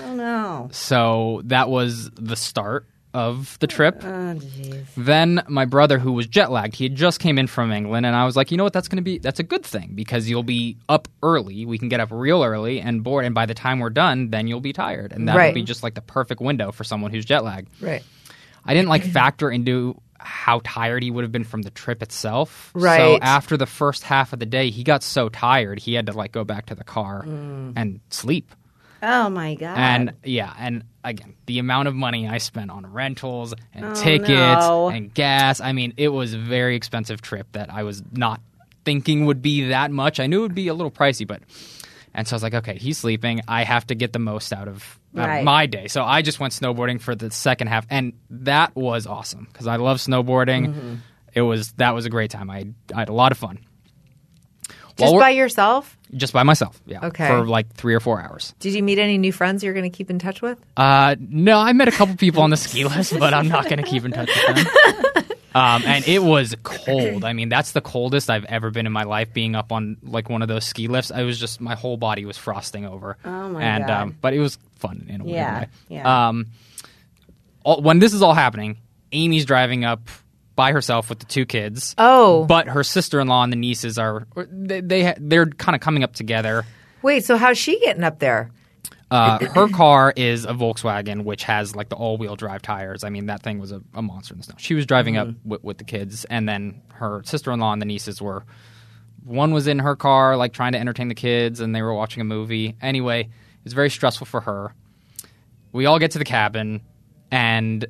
Oh 0.00 0.14
no. 0.14 0.68
So 0.72 1.40
that 1.44 1.70
was 1.70 2.10
the 2.10 2.36
start 2.36 2.86
of 3.14 3.58
the 3.60 3.66
trip. 3.66 4.02
Oh. 4.04 4.38
Then 4.96 5.42
my 5.48 5.64
brother, 5.64 5.98
who 5.98 6.12
was 6.12 6.26
jet 6.26 6.50
lagged, 6.50 6.74
he 6.74 6.84
had 6.84 6.94
just 6.94 7.18
came 7.20 7.38
in 7.38 7.46
from 7.46 7.72
England, 7.72 8.04
and 8.04 8.14
I 8.14 8.24
was 8.26 8.36
like, 8.36 8.50
you 8.50 8.56
know 8.58 8.64
what, 8.64 8.72
that's 8.74 8.88
going 8.88 8.96
to 8.96 9.02
be 9.02 9.18
that's 9.18 9.38
a 9.40 9.42
good 9.42 9.64
thing 9.64 9.92
because 9.94 10.28
you'll 10.28 10.42
be 10.42 10.76
up 10.88 11.08
early. 11.22 11.64
We 11.64 11.78
can 11.78 11.88
get 11.88 12.00
up 12.00 12.10
real 12.10 12.42
early 12.42 12.80
and 12.80 13.02
board, 13.02 13.24
and 13.24 13.34
by 13.34 13.46
the 13.46 13.54
time 13.54 13.78
we're 13.78 13.90
done, 13.90 14.28
then 14.30 14.46
you'll 14.46 14.60
be 14.60 14.72
tired, 14.74 15.12
and 15.12 15.26
that'll 15.28 15.38
Right. 15.38 15.54
be 15.54 15.62
just 15.62 15.82
like 15.82 15.94
the 15.94 16.02
perfect 16.02 16.40
window 16.42 16.72
for 16.72 16.84
someone 16.84 17.10
who's 17.10 17.24
jet 17.24 17.42
lagged. 17.44 17.68
Right. 17.80 18.02
I 18.66 18.74
didn't 18.74 18.88
like 18.88 19.02
factor 19.04 19.50
into 19.50 19.98
how 20.24 20.60
tired 20.64 21.02
he 21.02 21.10
would 21.10 21.24
have 21.24 21.32
been 21.32 21.44
from 21.44 21.62
the 21.62 21.70
trip 21.70 22.02
itself. 22.02 22.70
Right. 22.74 22.98
So 22.98 23.18
after 23.20 23.56
the 23.56 23.66
first 23.66 24.04
half 24.04 24.32
of 24.32 24.38
the 24.38 24.46
day, 24.46 24.70
he 24.70 24.84
got 24.84 25.02
so 25.02 25.28
tired 25.28 25.78
he 25.78 25.94
had 25.94 26.06
to 26.06 26.12
like 26.12 26.32
go 26.32 26.44
back 26.44 26.66
to 26.66 26.74
the 26.74 26.84
car 26.84 27.24
mm. 27.24 27.72
and 27.76 28.00
sleep. 28.10 28.54
Oh 29.02 29.28
my 29.28 29.54
god. 29.56 29.76
And 29.76 30.12
yeah, 30.22 30.52
and 30.58 30.84
again, 31.02 31.34
the 31.46 31.58
amount 31.58 31.88
of 31.88 31.94
money 31.94 32.28
I 32.28 32.38
spent 32.38 32.70
on 32.70 32.86
rentals 32.86 33.52
and 33.74 33.84
Oh, 33.84 33.94
tickets 33.94 34.30
no. 34.30 34.88
and 34.90 35.12
gas. 35.12 35.60
I 35.60 35.72
mean, 35.72 35.94
it 35.96 36.08
was 36.08 36.34
a 36.34 36.38
very 36.38 36.76
expensive 36.76 37.20
trip 37.20 37.48
that 37.52 37.72
I 37.72 37.82
was 37.82 38.02
not 38.12 38.40
thinking 38.84 39.26
would 39.26 39.42
be 39.42 39.68
that 39.68 39.90
much. 39.90 40.20
I 40.20 40.26
knew 40.26 40.40
it 40.40 40.42
would 40.42 40.54
be 40.54 40.68
a 40.68 40.74
little 40.74 40.90
pricey, 40.90 41.26
but 41.26 41.42
and 42.14 42.26
so 42.28 42.34
I 42.34 42.36
was 42.36 42.42
like, 42.42 42.54
okay, 42.54 42.76
he's 42.78 42.98
sleeping. 42.98 43.40
I 43.48 43.64
have 43.64 43.86
to 43.88 43.94
get 43.94 44.12
the 44.12 44.18
most 44.18 44.52
out 44.52 44.68
of, 44.68 44.98
out 45.16 45.38
of 45.38 45.44
my 45.44 45.66
day. 45.66 45.88
So 45.88 46.02
I 46.04 46.22
just 46.22 46.40
went 46.40 46.52
snowboarding 46.52 47.00
for 47.00 47.14
the 47.14 47.30
second 47.30 47.68
half, 47.68 47.86
and 47.90 48.12
that 48.30 48.76
was 48.76 49.06
awesome 49.06 49.48
because 49.50 49.66
I 49.66 49.76
love 49.76 49.98
snowboarding. 49.98 50.68
Mm-hmm. 50.68 50.94
It 51.34 51.42
was 51.42 51.72
that 51.72 51.94
was 51.94 52.04
a 52.04 52.10
great 52.10 52.30
time. 52.30 52.50
I, 52.50 52.66
I 52.94 53.00
had 53.00 53.08
a 53.08 53.14
lot 53.14 53.32
of 53.32 53.38
fun. 53.38 53.58
Just 54.98 55.14
by 55.14 55.30
yourself? 55.30 55.96
just 56.14 56.34
by 56.34 56.42
myself, 56.42 56.80
yeah, 56.86 57.06
Okay. 57.06 57.26
for 57.26 57.46
like 57.46 57.72
three 57.72 57.94
or 57.94 58.00
four 58.00 58.20
hours. 58.20 58.54
Did 58.60 58.74
you 58.74 58.82
meet 58.82 58.98
any 58.98 59.16
new 59.16 59.32
friends 59.32 59.64
you're 59.64 59.72
going 59.72 59.90
to 59.90 59.96
keep 59.96 60.10
in 60.10 60.18
touch 60.18 60.42
with? 60.42 60.62
Uh, 60.76 61.16
no, 61.18 61.58
I 61.58 61.72
met 61.72 61.88
a 61.88 61.92
couple 61.92 62.14
people 62.16 62.42
on 62.42 62.50
the 62.50 62.56
ski 62.58 62.84
list, 62.84 63.18
but 63.18 63.32
I'm 63.32 63.48
not 63.48 63.64
going 63.64 63.78
to 63.82 63.88
keep 63.88 64.04
in 64.04 64.12
touch 64.12 64.28
with 64.28 64.56
them. 64.56 65.24
Um, 65.54 65.82
and 65.84 66.06
it 66.06 66.22
was 66.22 66.54
cold. 66.62 67.24
I 67.24 67.32
mean, 67.32 67.48
that's 67.48 67.72
the 67.72 67.80
coldest 67.80 68.30
I've 68.30 68.44
ever 68.46 68.70
been 68.70 68.86
in 68.86 68.92
my 68.92 69.04
life. 69.04 69.32
Being 69.32 69.54
up 69.54 69.72
on 69.72 69.96
like 70.02 70.28
one 70.30 70.42
of 70.42 70.48
those 70.48 70.64
ski 70.64 70.88
lifts, 70.88 71.10
I 71.10 71.22
was 71.22 71.38
just 71.38 71.60
my 71.60 71.74
whole 71.74 71.96
body 71.96 72.24
was 72.24 72.36
frosting 72.38 72.86
over. 72.86 73.16
Oh, 73.24 73.48
my 73.50 73.62
and, 73.62 73.86
God. 73.86 74.02
Um, 74.02 74.16
but 74.20 74.34
it 74.34 74.38
was 74.40 74.58
fun 74.78 75.06
in 75.08 75.20
a 75.20 75.24
weird 75.24 75.36
Yeah, 75.36 75.60
way. 75.60 75.68
yeah. 75.88 76.28
Um, 76.28 76.46
all, 77.64 77.80
when 77.82 77.98
this 77.98 78.12
is 78.14 78.22
all 78.22 78.34
happening, 78.34 78.78
Amy's 79.12 79.44
driving 79.44 79.84
up 79.84 80.08
by 80.56 80.72
herself 80.72 81.08
with 81.08 81.18
the 81.18 81.26
two 81.26 81.46
kids. 81.46 81.94
Oh. 81.98 82.44
but 82.44 82.68
her 82.68 82.84
sister-in-law 82.84 83.42
and 83.44 83.52
the 83.52 83.56
nieces 83.56 83.98
are 83.98 84.26
they, 84.50 84.80
they 84.80 85.14
they're 85.18 85.46
kind 85.46 85.74
of 85.74 85.80
coming 85.80 86.02
up 86.04 86.12
together. 86.14 86.64
Wait, 87.02 87.24
so 87.24 87.36
how's 87.36 87.58
she 87.58 87.80
getting 87.80 88.04
up 88.04 88.18
there? 88.18 88.50
Uh, 89.12 89.38
her 89.54 89.68
car 89.68 90.12
is 90.16 90.46
a 90.46 90.54
Volkswagen, 90.54 91.24
which 91.24 91.44
has 91.44 91.76
like 91.76 91.90
the 91.90 91.96
all-wheel 91.96 92.34
drive 92.34 92.62
tires. 92.62 93.04
I 93.04 93.10
mean, 93.10 93.26
that 93.26 93.42
thing 93.42 93.58
was 93.58 93.70
a, 93.70 93.82
a 93.92 94.00
monster 94.00 94.32
in 94.32 94.38
the 94.38 94.44
snow. 94.44 94.54
She 94.58 94.72
was 94.72 94.86
driving 94.86 95.18
up 95.18 95.28
with, 95.44 95.62
with 95.62 95.78
the 95.78 95.84
kids, 95.84 96.24
and 96.24 96.48
then 96.48 96.80
her 96.94 97.20
sister-in-law 97.24 97.74
and 97.74 97.82
the 97.82 97.86
nieces 97.86 98.22
were. 98.22 98.44
One 99.24 99.52
was 99.52 99.66
in 99.66 99.80
her 99.80 99.96
car, 99.96 100.36
like 100.38 100.54
trying 100.54 100.72
to 100.72 100.78
entertain 100.78 101.08
the 101.08 101.14
kids, 101.14 101.60
and 101.60 101.74
they 101.74 101.82
were 101.82 101.92
watching 101.92 102.22
a 102.22 102.24
movie. 102.24 102.74
Anyway, 102.80 103.20
it 103.20 103.64
was 103.64 103.74
very 103.74 103.90
stressful 103.90 104.26
for 104.26 104.40
her. 104.40 104.74
We 105.72 105.84
all 105.84 105.98
get 105.98 106.12
to 106.12 106.18
the 106.18 106.24
cabin, 106.24 106.80
and 107.30 107.86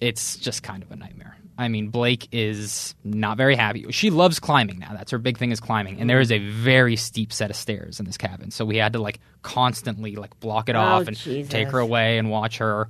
it's 0.00 0.36
just 0.36 0.62
kind 0.62 0.82
of 0.82 0.90
a 0.90 0.96
nightmare. 0.96 1.36
I 1.62 1.68
mean, 1.68 1.88
Blake 1.88 2.28
is 2.32 2.94
not 3.04 3.36
very 3.36 3.56
happy. 3.56 3.86
She 3.90 4.10
loves 4.10 4.38
climbing 4.40 4.78
now. 4.80 4.92
That's 4.92 5.10
her 5.12 5.18
big 5.18 5.38
thing 5.38 5.50
is 5.52 5.60
climbing. 5.60 6.00
And 6.00 6.10
there 6.10 6.20
is 6.20 6.30
a 6.32 6.38
very 6.38 6.96
steep 6.96 7.32
set 7.32 7.50
of 7.50 7.56
stairs 7.56 8.00
in 8.00 8.06
this 8.06 8.18
cabin. 8.18 8.50
So 8.50 8.64
we 8.64 8.76
had 8.76 8.92
to 8.94 8.98
like 8.98 9.20
constantly 9.42 10.16
like 10.16 10.38
block 10.40 10.68
it 10.68 10.76
off 10.76 11.06
and 11.08 11.16
Jesus. 11.16 11.50
take 11.50 11.68
her 11.68 11.78
away 11.78 12.18
and 12.18 12.28
watch 12.30 12.58
her. 12.58 12.88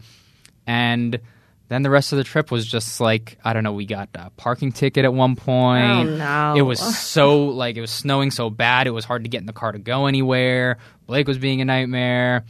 And 0.66 1.20
then 1.68 1.82
the 1.82 1.90
rest 1.90 2.12
of 2.12 2.18
the 2.18 2.24
trip 2.24 2.50
was 2.50 2.66
just 2.66 3.00
like 3.00 3.38
I 3.44 3.52
don't 3.52 3.64
know. 3.64 3.72
We 3.72 3.86
got 3.86 4.08
a 4.14 4.30
parking 4.30 4.72
ticket 4.72 5.04
at 5.04 5.12
one 5.14 5.36
point. 5.36 5.84
Oh, 5.84 6.02
no. 6.04 6.54
It 6.56 6.62
was 6.62 6.80
so 6.98 7.46
like 7.46 7.76
it 7.76 7.80
was 7.80 7.90
snowing 7.90 8.30
so 8.30 8.50
bad. 8.50 8.86
It 8.86 8.90
was 8.90 9.04
hard 9.04 9.24
to 9.24 9.28
get 9.30 9.40
in 9.40 9.46
the 9.46 9.52
car 9.52 9.72
to 9.72 9.78
go 9.78 10.06
anywhere. 10.06 10.78
Blake 11.06 11.26
was 11.28 11.38
being 11.38 11.60
a 11.60 11.64
nightmare. 11.64 12.44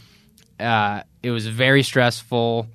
Uh, 0.58 1.02
it 1.22 1.30
was 1.30 1.46
very 1.46 1.82
stressful. 1.82 2.66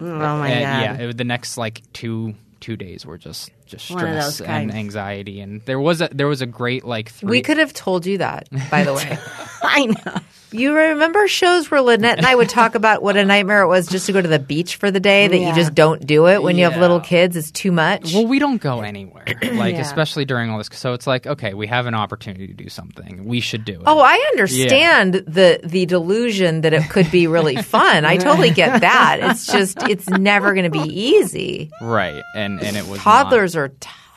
oh 0.00 0.04
my 0.04 0.48
And, 0.48 0.62
god. 0.64 0.82
Yeah, 0.98 1.04
it, 1.04 1.06
was- 1.06 1.16
the 1.16 1.24
next 1.24 1.56
like 1.58 1.82
two 1.92 2.34
two 2.60 2.76
days 2.76 3.04
were 3.06 3.18
just 3.18 3.50
just 3.66 3.86
stress 3.86 4.40
and 4.40 4.72
anxiety, 4.72 5.40
and 5.40 5.62
there 5.64 5.80
was 5.80 6.00
a 6.00 6.08
there 6.12 6.28
was 6.28 6.42
a 6.42 6.46
great 6.46 6.84
like 6.84 7.10
three. 7.10 7.30
We 7.30 7.42
could 7.42 7.58
have 7.58 7.72
told 7.72 8.06
you 8.06 8.18
that, 8.18 8.48
by 8.70 8.84
the 8.84 8.94
way. 8.94 9.18
I 9.62 9.86
know. 9.86 10.20
You 10.52 10.74
remember 10.74 11.28
shows 11.28 11.70
where 11.70 11.80
Lynette 11.80 12.18
and 12.18 12.26
I 12.26 12.34
would 12.34 12.48
talk 12.48 12.74
about 12.74 13.02
what 13.02 13.16
a 13.16 13.24
nightmare 13.24 13.62
it 13.62 13.68
was 13.68 13.86
just 13.86 14.06
to 14.06 14.12
go 14.12 14.20
to 14.20 14.28
the 14.28 14.38
beach 14.38 14.76
for 14.76 14.90
the 14.90 15.00
day, 15.00 15.28
that 15.28 15.36
Yeah. 15.38 15.48
you 15.50 15.54
just 15.54 15.74
don't 15.74 16.04
do 16.06 16.26
it 16.28 16.42
when 16.42 16.56
you 16.58 16.64
have 16.64 16.76
little 16.80 17.00
kids. 17.00 17.36
It's 17.36 17.50
too 17.50 17.70
much. 17.72 18.12
Well, 18.14 18.26
we 18.26 18.38
don't 18.38 18.60
go 18.60 18.80
anywhere, 18.80 19.24
like 19.42 19.74
Yeah. 19.74 19.80
especially 19.80 20.24
during 20.24 20.50
all 20.50 20.58
this. 20.58 20.68
So 20.72 20.92
it's 20.92 21.06
like, 21.06 21.26
okay, 21.26 21.54
we 21.54 21.66
have 21.68 21.86
an 21.86 21.94
opportunity 21.94 22.46
to 22.48 22.52
do 22.54 22.68
something. 22.68 23.24
We 23.26 23.40
should 23.40 23.64
do 23.64 23.74
it. 23.74 23.82
Oh, 23.86 24.00
I 24.00 24.14
understand 24.32 25.14
the 25.14 25.60
the 25.62 25.86
delusion 25.86 26.62
that 26.62 26.72
it 26.72 26.88
could 26.90 27.10
be 27.10 27.26
really 27.26 27.56
fun. 27.56 28.04
I 28.04 28.16
totally 28.16 28.50
get 28.62 28.80
that. 28.80 29.18
It's 29.22 29.46
just 29.46 29.82
it's 29.88 30.08
never 30.08 30.52
going 30.54 30.70
to 30.70 30.70
be 30.70 30.88
easy. 30.88 31.70
right, 31.80 32.22
and 32.34 32.60
and 32.62 32.76
it 32.76 32.86
was 32.88 32.98
not. 33.04 33.24
Toddlers 33.30 33.56
are 33.56 33.68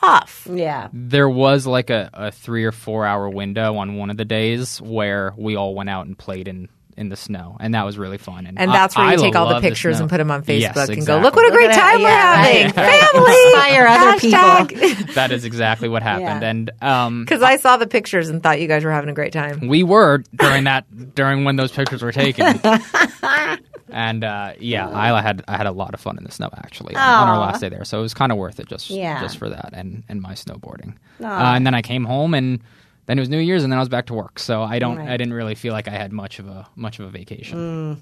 tough. 0.04 0.46
Yeah. 0.50 0.88
There 0.92 1.28
was 1.28 1.66
like 1.66 1.90
a, 1.90 2.10
a 2.12 2.30
three 2.30 2.64
or 2.64 2.72
four 2.72 3.04
hour 3.06 3.28
window 3.28 3.76
on 3.76 3.96
one 3.96 4.10
of 4.10 4.16
the 4.16 4.24
days 4.24 4.80
where 4.80 5.32
we 5.36 5.56
all 5.56 5.74
went 5.74 5.90
out 5.90 6.06
and 6.06 6.16
played 6.18 6.48
in. 6.48 6.68
In 6.96 7.08
the 7.08 7.16
snow, 7.16 7.56
and 7.58 7.74
that 7.74 7.84
was 7.84 7.98
really 7.98 8.18
fun. 8.18 8.46
And, 8.46 8.56
And 8.56 8.70
that's 8.70 8.96
where 8.96 9.06
you 9.06 9.14
I 9.14 9.16
take 9.16 9.34
all 9.34 9.48
the 9.48 9.60
pictures 9.60 9.96
snow. 9.96 10.04
and 10.04 10.10
put 10.10 10.18
them 10.18 10.30
on 10.30 10.44
Facebook 10.44 10.60
Yes, 10.60 10.88
and 10.90 11.04
go, 11.04 11.18
look 11.18 11.34
what 11.34 11.44
a 11.44 11.50
great 11.50 11.66
Look 11.70 11.76
at 11.76 11.90
time 11.90 12.00
it. 12.00 12.02
we're 12.04 12.08
Yeah, 12.08 12.36
having. 12.36 12.66
right, 12.76 12.76
right. 12.76 13.10
Family. 13.10 13.44
Inspire 13.46 13.86
other 13.88 14.20
people. 14.20 14.94
people. 14.94 15.14
that 15.14 15.32
is 15.32 15.44
exactly 15.44 15.88
what 15.88 16.04
happened, 16.04 16.42
Yeah. 16.42 16.48
and 16.50 16.70
um, 16.80 17.24
Because 17.24 17.42
I 17.42 17.56
saw 17.56 17.78
the 17.78 17.88
pictures 17.88 18.28
and 18.28 18.40
thought 18.44 18.60
you 18.60 18.68
guys 18.68 18.84
were 18.84 18.92
having 18.92 19.10
a 19.10 19.12
great 19.12 19.32
time. 19.32 19.66
We 19.66 19.82
were 19.82 20.18
during 20.36 20.62
that 20.64 20.84
during 21.16 21.42
when 21.42 21.56
those 21.56 21.72
pictures 21.72 22.00
were 22.00 22.12
taken. 22.12 22.60
and 23.90 24.24
uh, 24.24 24.52
yeah, 24.58 24.88
I 24.88 25.20
had 25.20 25.44
I 25.48 25.56
had 25.56 25.66
a 25.66 25.72
lot 25.72 25.94
of 25.94 26.00
fun 26.00 26.18
in 26.18 26.24
the 26.24 26.30
snow 26.32 26.50
actually 26.56 26.94
on, 26.96 27.02
on 27.02 27.28
our 27.28 27.36
Aw. 27.36 27.40
last 27.40 27.60
day 27.60 27.68
there, 27.68 27.84
so 27.84 27.98
it 27.98 28.02
was 28.02 28.14
kind 28.14 28.32
of 28.32 28.38
worth 28.38 28.60
it 28.60 28.68
just 28.68 28.90
Yeah. 28.90 29.20
just 29.20 29.38
for 29.38 29.48
that 29.48 29.70
and 29.72 30.02
and 30.08 30.20
my 30.22 30.34
snowboarding. 30.34 30.94
Uh, 31.22 31.26
Aw. 31.26 31.54
and 31.54 31.66
then 31.66 31.74
I 31.74 31.82
came 31.82 32.04
home 32.04 32.34
and 32.34 32.60
then 33.06 33.18
it 33.18 33.20
was 33.20 33.28
New 33.28 33.38
Year's 33.38 33.62
and 33.64 33.72
then 33.72 33.78
I 33.78 33.82
was 33.82 33.88
back 33.90 34.06
to 34.06 34.14
work. 34.14 34.38
So 34.38 34.62
I 34.62 34.78
don't 34.78 34.96
Right. 34.98 35.08
I 35.10 35.16
didn't 35.16 35.34
really 35.34 35.54
feel 35.54 35.72
like 35.72 35.88
I 35.88 35.92
had 35.92 36.12
much 36.12 36.38
of 36.38 36.48
a 36.48 36.66
much 36.76 36.98
of 36.98 37.06
a 37.06 37.10
vacation. 37.10 38.00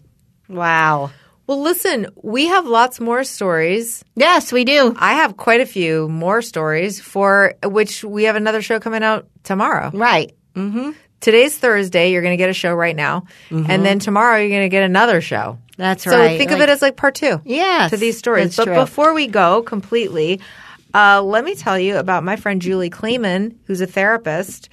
Wow. 0.49 1.11
Well, 1.49 1.61
listen, 1.61 2.07
we 2.23 2.47
have 2.47 2.67
lots 2.67 3.01
more 3.01 3.25
stories. 3.25 4.05
Yes, 4.15 4.53
we 4.53 4.65
do. 4.65 4.95
I 4.97 5.15
have 5.15 5.37
quite 5.37 5.61
a 5.61 5.67
few 5.67 6.09
more 6.09 6.41
stories 6.41 7.01
for 7.01 7.55
which 7.65 8.05
we 8.05 8.25
have 8.25 8.37
another 8.37 8.63
show 8.63 8.79
coming 8.79 9.03
out 9.03 9.27
tomorrow. 9.43 9.91
Right. 9.93 10.35
Today's 11.23 11.57
Thursday. 11.57 12.13
You're 12.13 12.21
going 12.21 12.35
to 12.35 12.37
get 12.37 12.51
a 12.51 12.55
show 12.55 12.75
right 12.75 12.95
now. 12.95 13.25
And 13.51 13.85
then 13.87 13.99
tomorrow 13.99 14.37
you're 14.39 14.51
going 14.51 14.65
to 14.65 14.69
get 14.69 14.83
another 14.83 15.21
show. 15.23 15.59
That's 15.79 16.05
So 16.05 16.11
right. 16.11 16.33
So 16.33 16.39
think 16.39 16.51
of 16.51 16.61
it 16.61 16.69
as 16.69 16.83
like 16.83 16.97
part 16.97 17.15
two. 17.15 17.41
Yeah, 17.45 17.89
To 17.89 17.97
these 17.97 18.19
stories. 18.19 18.55
But 18.57 18.67
true. 18.67 18.75
before 18.75 19.15
we 19.15 19.27
go 19.27 19.63
completely, 19.63 20.41
uh, 20.93 21.23
let 21.23 21.45
me 21.45 21.55
tell 21.55 21.79
you 21.79 21.97
about 21.97 22.25
my 22.25 22.37
friend 22.37 22.61
Julie 22.61 22.91
Kleeman, 22.91 23.59
who's 23.65 23.81
a 23.81 23.87
therapist. 23.87 24.69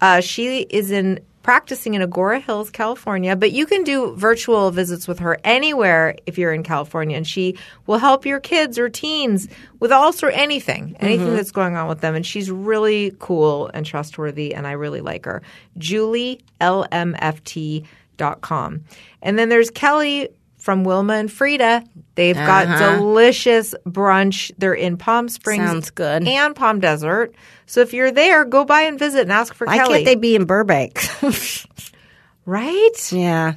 Uh, 0.00 0.20
she 0.20 0.60
is 0.60 0.90
in 0.92 1.18
practicing 1.44 1.94
in 1.94 2.02
Agoura 2.02 2.42
Hills, 2.42 2.70
California. 2.70 3.36
But 3.36 3.52
you 3.52 3.66
can 3.66 3.84
do 3.84 4.16
virtual 4.16 4.72
visits 4.72 5.06
with 5.06 5.20
her 5.20 5.38
anywhere 5.44 6.16
if 6.26 6.36
you're 6.38 6.52
in 6.52 6.64
California, 6.64 7.16
and 7.16 7.24
she 7.24 7.56
will 7.86 7.98
help 7.98 8.26
your 8.26 8.40
kids 8.40 8.76
or 8.78 8.88
teens 8.88 9.46
with 9.78 9.92
all 9.92 10.12
sort 10.12 10.34
anything, 10.34 10.96
anything 10.98 11.28
mm-hmm. 11.28 11.36
that's 11.36 11.52
going 11.52 11.76
on 11.76 11.86
with 11.86 12.00
them. 12.00 12.16
And 12.16 12.26
she's 12.26 12.50
really 12.50 13.14
cool 13.20 13.70
and 13.72 13.86
trustworthy, 13.86 14.52
and 14.54 14.66
I 14.66 14.72
really 14.72 15.02
like 15.02 15.26
her. 15.26 15.42
Julie 15.78 16.40
LMFT.com. 16.60 17.84
And 19.22 19.38
then 19.38 19.48
there's 19.50 19.70
Kelly 19.70 20.30
from 20.64 20.82
Wilma 20.82 21.12
and 21.12 21.30
Frieda. 21.30 21.84
They've 22.14 22.34
got 22.34 22.78
delicious 22.96 23.74
brunch. 23.86 24.50
They're 24.56 24.72
in 24.72 24.96
Palm 24.96 25.28
Springs. 25.28 25.62
Sounds 25.62 25.90
good. 25.90 26.26
And 26.26 26.56
Palm 26.56 26.80
Desert. 26.80 27.34
So 27.66 27.82
if 27.82 27.92
you're 27.92 28.10
there, 28.10 28.46
go 28.46 28.64
by 28.64 28.82
and 28.82 28.98
visit 28.98 29.20
and 29.20 29.32
ask 29.32 29.52
for 29.52 29.66
Why 29.66 29.76
Kelly. 29.76 29.92
can't 29.96 30.04
they 30.06 30.14
be 30.14 30.34
in 30.34 30.46
Burbank? 30.46 31.04
right? 32.46 33.12
yeah. 33.12 33.54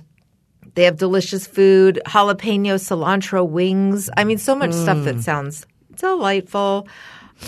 They 0.75 0.83
have 0.83 0.97
delicious 0.97 1.47
food, 1.47 2.01
jalapeno, 2.05 2.75
cilantro 2.75 3.47
wings. 3.47 4.09
I 4.17 4.25
mean, 4.25 4.37
so 4.37 4.53
much 4.53 4.73
stuff 4.73 5.05
that 5.05 5.21
sounds 5.21 5.65
delightful. 5.95 6.89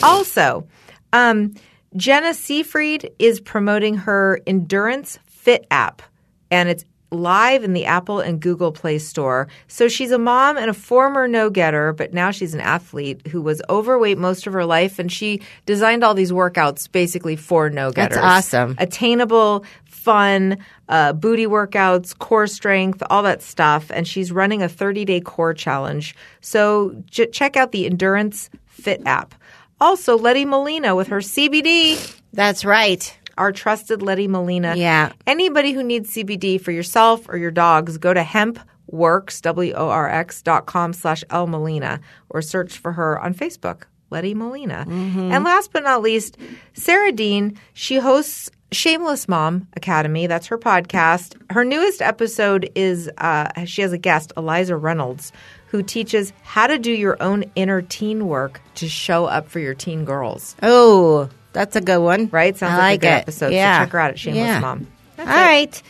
Also, 0.02 0.68
um, 1.12 1.54
Jenna 1.98 2.30
Seafried 2.30 3.12
is 3.20 3.42
promoting 3.42 3.96
her 3.96 4.40
Endurance 4.48 5.20
Fit 5.28 5.68
app, 5.70 6.02
and 6.50 6.70
it's 6.70 6.86
live 7.12 7.64
in 7.64 7.74
the 7.74 7.86
Apple 7.86 8.20
and 8.20 8.40
Google 8.40 8.72
Play 8.72 9.00
Store. 9.00 9.48
So 9.68 9.88
she's 9.88 10.12
a 10.12 10.20
mom 10.20 10.58
and 10.58 10.70
a 10.70 10.74
former 10.74 11.28
no 11.28 11.50
getter, 11.50 11.94
but 11.94 12.14
now 12.14 12.32
she's 12.32 12.54
an 12.54 12.62
athlete 12.62 13.28
who 13.28 13.42
was 13.42 13.62
overweight 13.70 14.18
most 14.18 14.46
of 14.46 14.54
her 14.54 14.66
life, 14.66 15.00
and 15.00 15.12
she 15.12 15.42
designed 15.66 16.04
all 16.04 16.14
these 16.14 16.32
workouts 16.32 16.92
basically 16.92 17.36
for 17.36 17.70
no 17.70 17.92
getters. 17.92 18.18
That's 18.18 18.54
awesome. 18.54 18.76
Attainable, 18.78 19.66
fun, 19.86 20.58
uh, 20.88 21.14
booty 21.14 21.46
workouts, 21.46 22.18
core 22.18 22.48
strength, 22.48 23.04
all 23.10 23.24
that 23.24 23.42
stuff. 23.42 23.92
And 23.94 24.08
she's 24.08 24.32
running 24.32 24.62
a 24.62 24.70
30 24.70 25.06
day 25.06 25.22
core 25.22 25.54
challenge. 25.54 26.16
So 26.42 26.96
j- 27.10 27.28
check 27.28 27.58
out 27.58 27.72
the 27.72 27.86
Endurance 27.86 28.50
Fit 28.66 29.02
app. 29.06 29.36
Also, 29.82 30.18
Letty 30.18 30.46
Molina 30.46 30.96
with 30.96 31.08
her 31.08 31.20
CBD, 31.20 32.18
That's 32.34 32.66
right. 32.66 33.18
Our 33.40 33.52
trusted 33.52 34.02
Letty 34.04 34.28
Molina. 34.28 34.76
Yeah. 34.76 35.14
Anybody 35.26 35.72
who 35.72 35.82
needs 35.82 36.14
CBD 36.14 36.62
for 36.62 36.72
yourself 36.72 37.28
or 37.30 37.38
your 37.38 37.52
dogs, 37.52 37.98
go 37.98 38.14
to 38.14 38.22
hempworks, 38.22 39.42
W-O-R-X 39.42 40.42
dot 40.44 40.66
com 40.66 40.94
slash 40.94 41.24
L 41.30 41.48
Molina 41.48 42.02
or 42.30 42.42
search 42.42 42.78
for 42.78 42.92
her 42.92 43.20
on 43.20 43.34
Facebook, 43.34 43.84
Letty 44.12 44.34
Molina. 44.36 44.86
And 44.88 45.44
last 45.44 45.72
but 45.72 45.84
not 45.84 46.02
least, 46.02 46.38
Sarah 46.74 47.12
Dean, 47.12 47.58
she 47.74 47.98
hosts 47.98 48.52
Shameless 48.72 49.28
Mom 49.28 49.68
Academy. 49.76 50.28
That's 50.28 50.48
her 50.48 50.58
podcast. 50.58 51.36
Her 51.50 51.66
newest 51.66 52.02
episode 52.04 52.70
is 52.76 53.10
uh, 53.18 53.66
she 53.66 53.82
has 53.82 53.94
a 53.94 53.98
guest, 53.98 54.32
Eliza 54.38 54.76
Reynolds, 54.76 55.32
who 55.68 55.82
teaches 55.82 56.34
how 56.44 56.68
to 56.68 56.78
do 56.78 56.92
your 56.92 57.18
own 57.22 57.46
inner 57.56 57.82
teen 57.82 58.28
work 58.28 58.62
to 58.76 58.88
show 58.88 59.26
up 59.26 59.50
for 59.50 59.60
your 59.60 59.74
teen 59.74 60.06
girls. 60.06 60.56
Oh, 60.62 61.30
that's 61.54 61.76
a 61.76 61.82
good 61.82 62.00
one. 62.00 62.30
Right? 62.32 62.56
Sounds 62.58 62.74
I 62.74 62.78
like, 62.78 62.84
like 62.84 62.96
a 62.96 63.02
good 63.02 63.08
it. 63.08 63.22
episode. 63.22 63.54
Yeah. 63.54 63.80
So 63.80 63.84
check 63.86 63.92
her 63.94 64.00
out 64.00 64.12
at 64.12 64.20
Shameless 64.20 64.42
Yeah. 64.46 64.60
Mom. 64.60 64.88
All 65.20 65.26
right. 65.26 65.84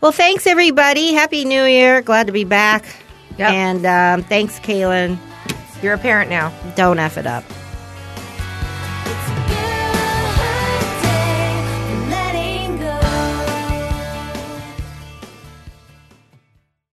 Well, 0.00 0.12
thanks 0.12 0.46
everybody. 0.46 1.12
Happy 1.12 1.44
New 1.44 1.64
Year. 1.64 2.02
Glad 2.02 2.26
to 2.26 2.32
be 2.32 2.44
back. 2.44 2.84
Yep. 3.38 3.50
And 3.50 3.86
um, 3.86 4.28
thanks, 4.28 4.58
Kaylin. 4.60 5.16
You're 5.82 5.94
a 5.94 5.98
parent 5.98 6.28
now. 6.30 6.52
Don't 6.76 6.98
F 6.98 7.18
it 7.18 7.26
up. 7.26 7.44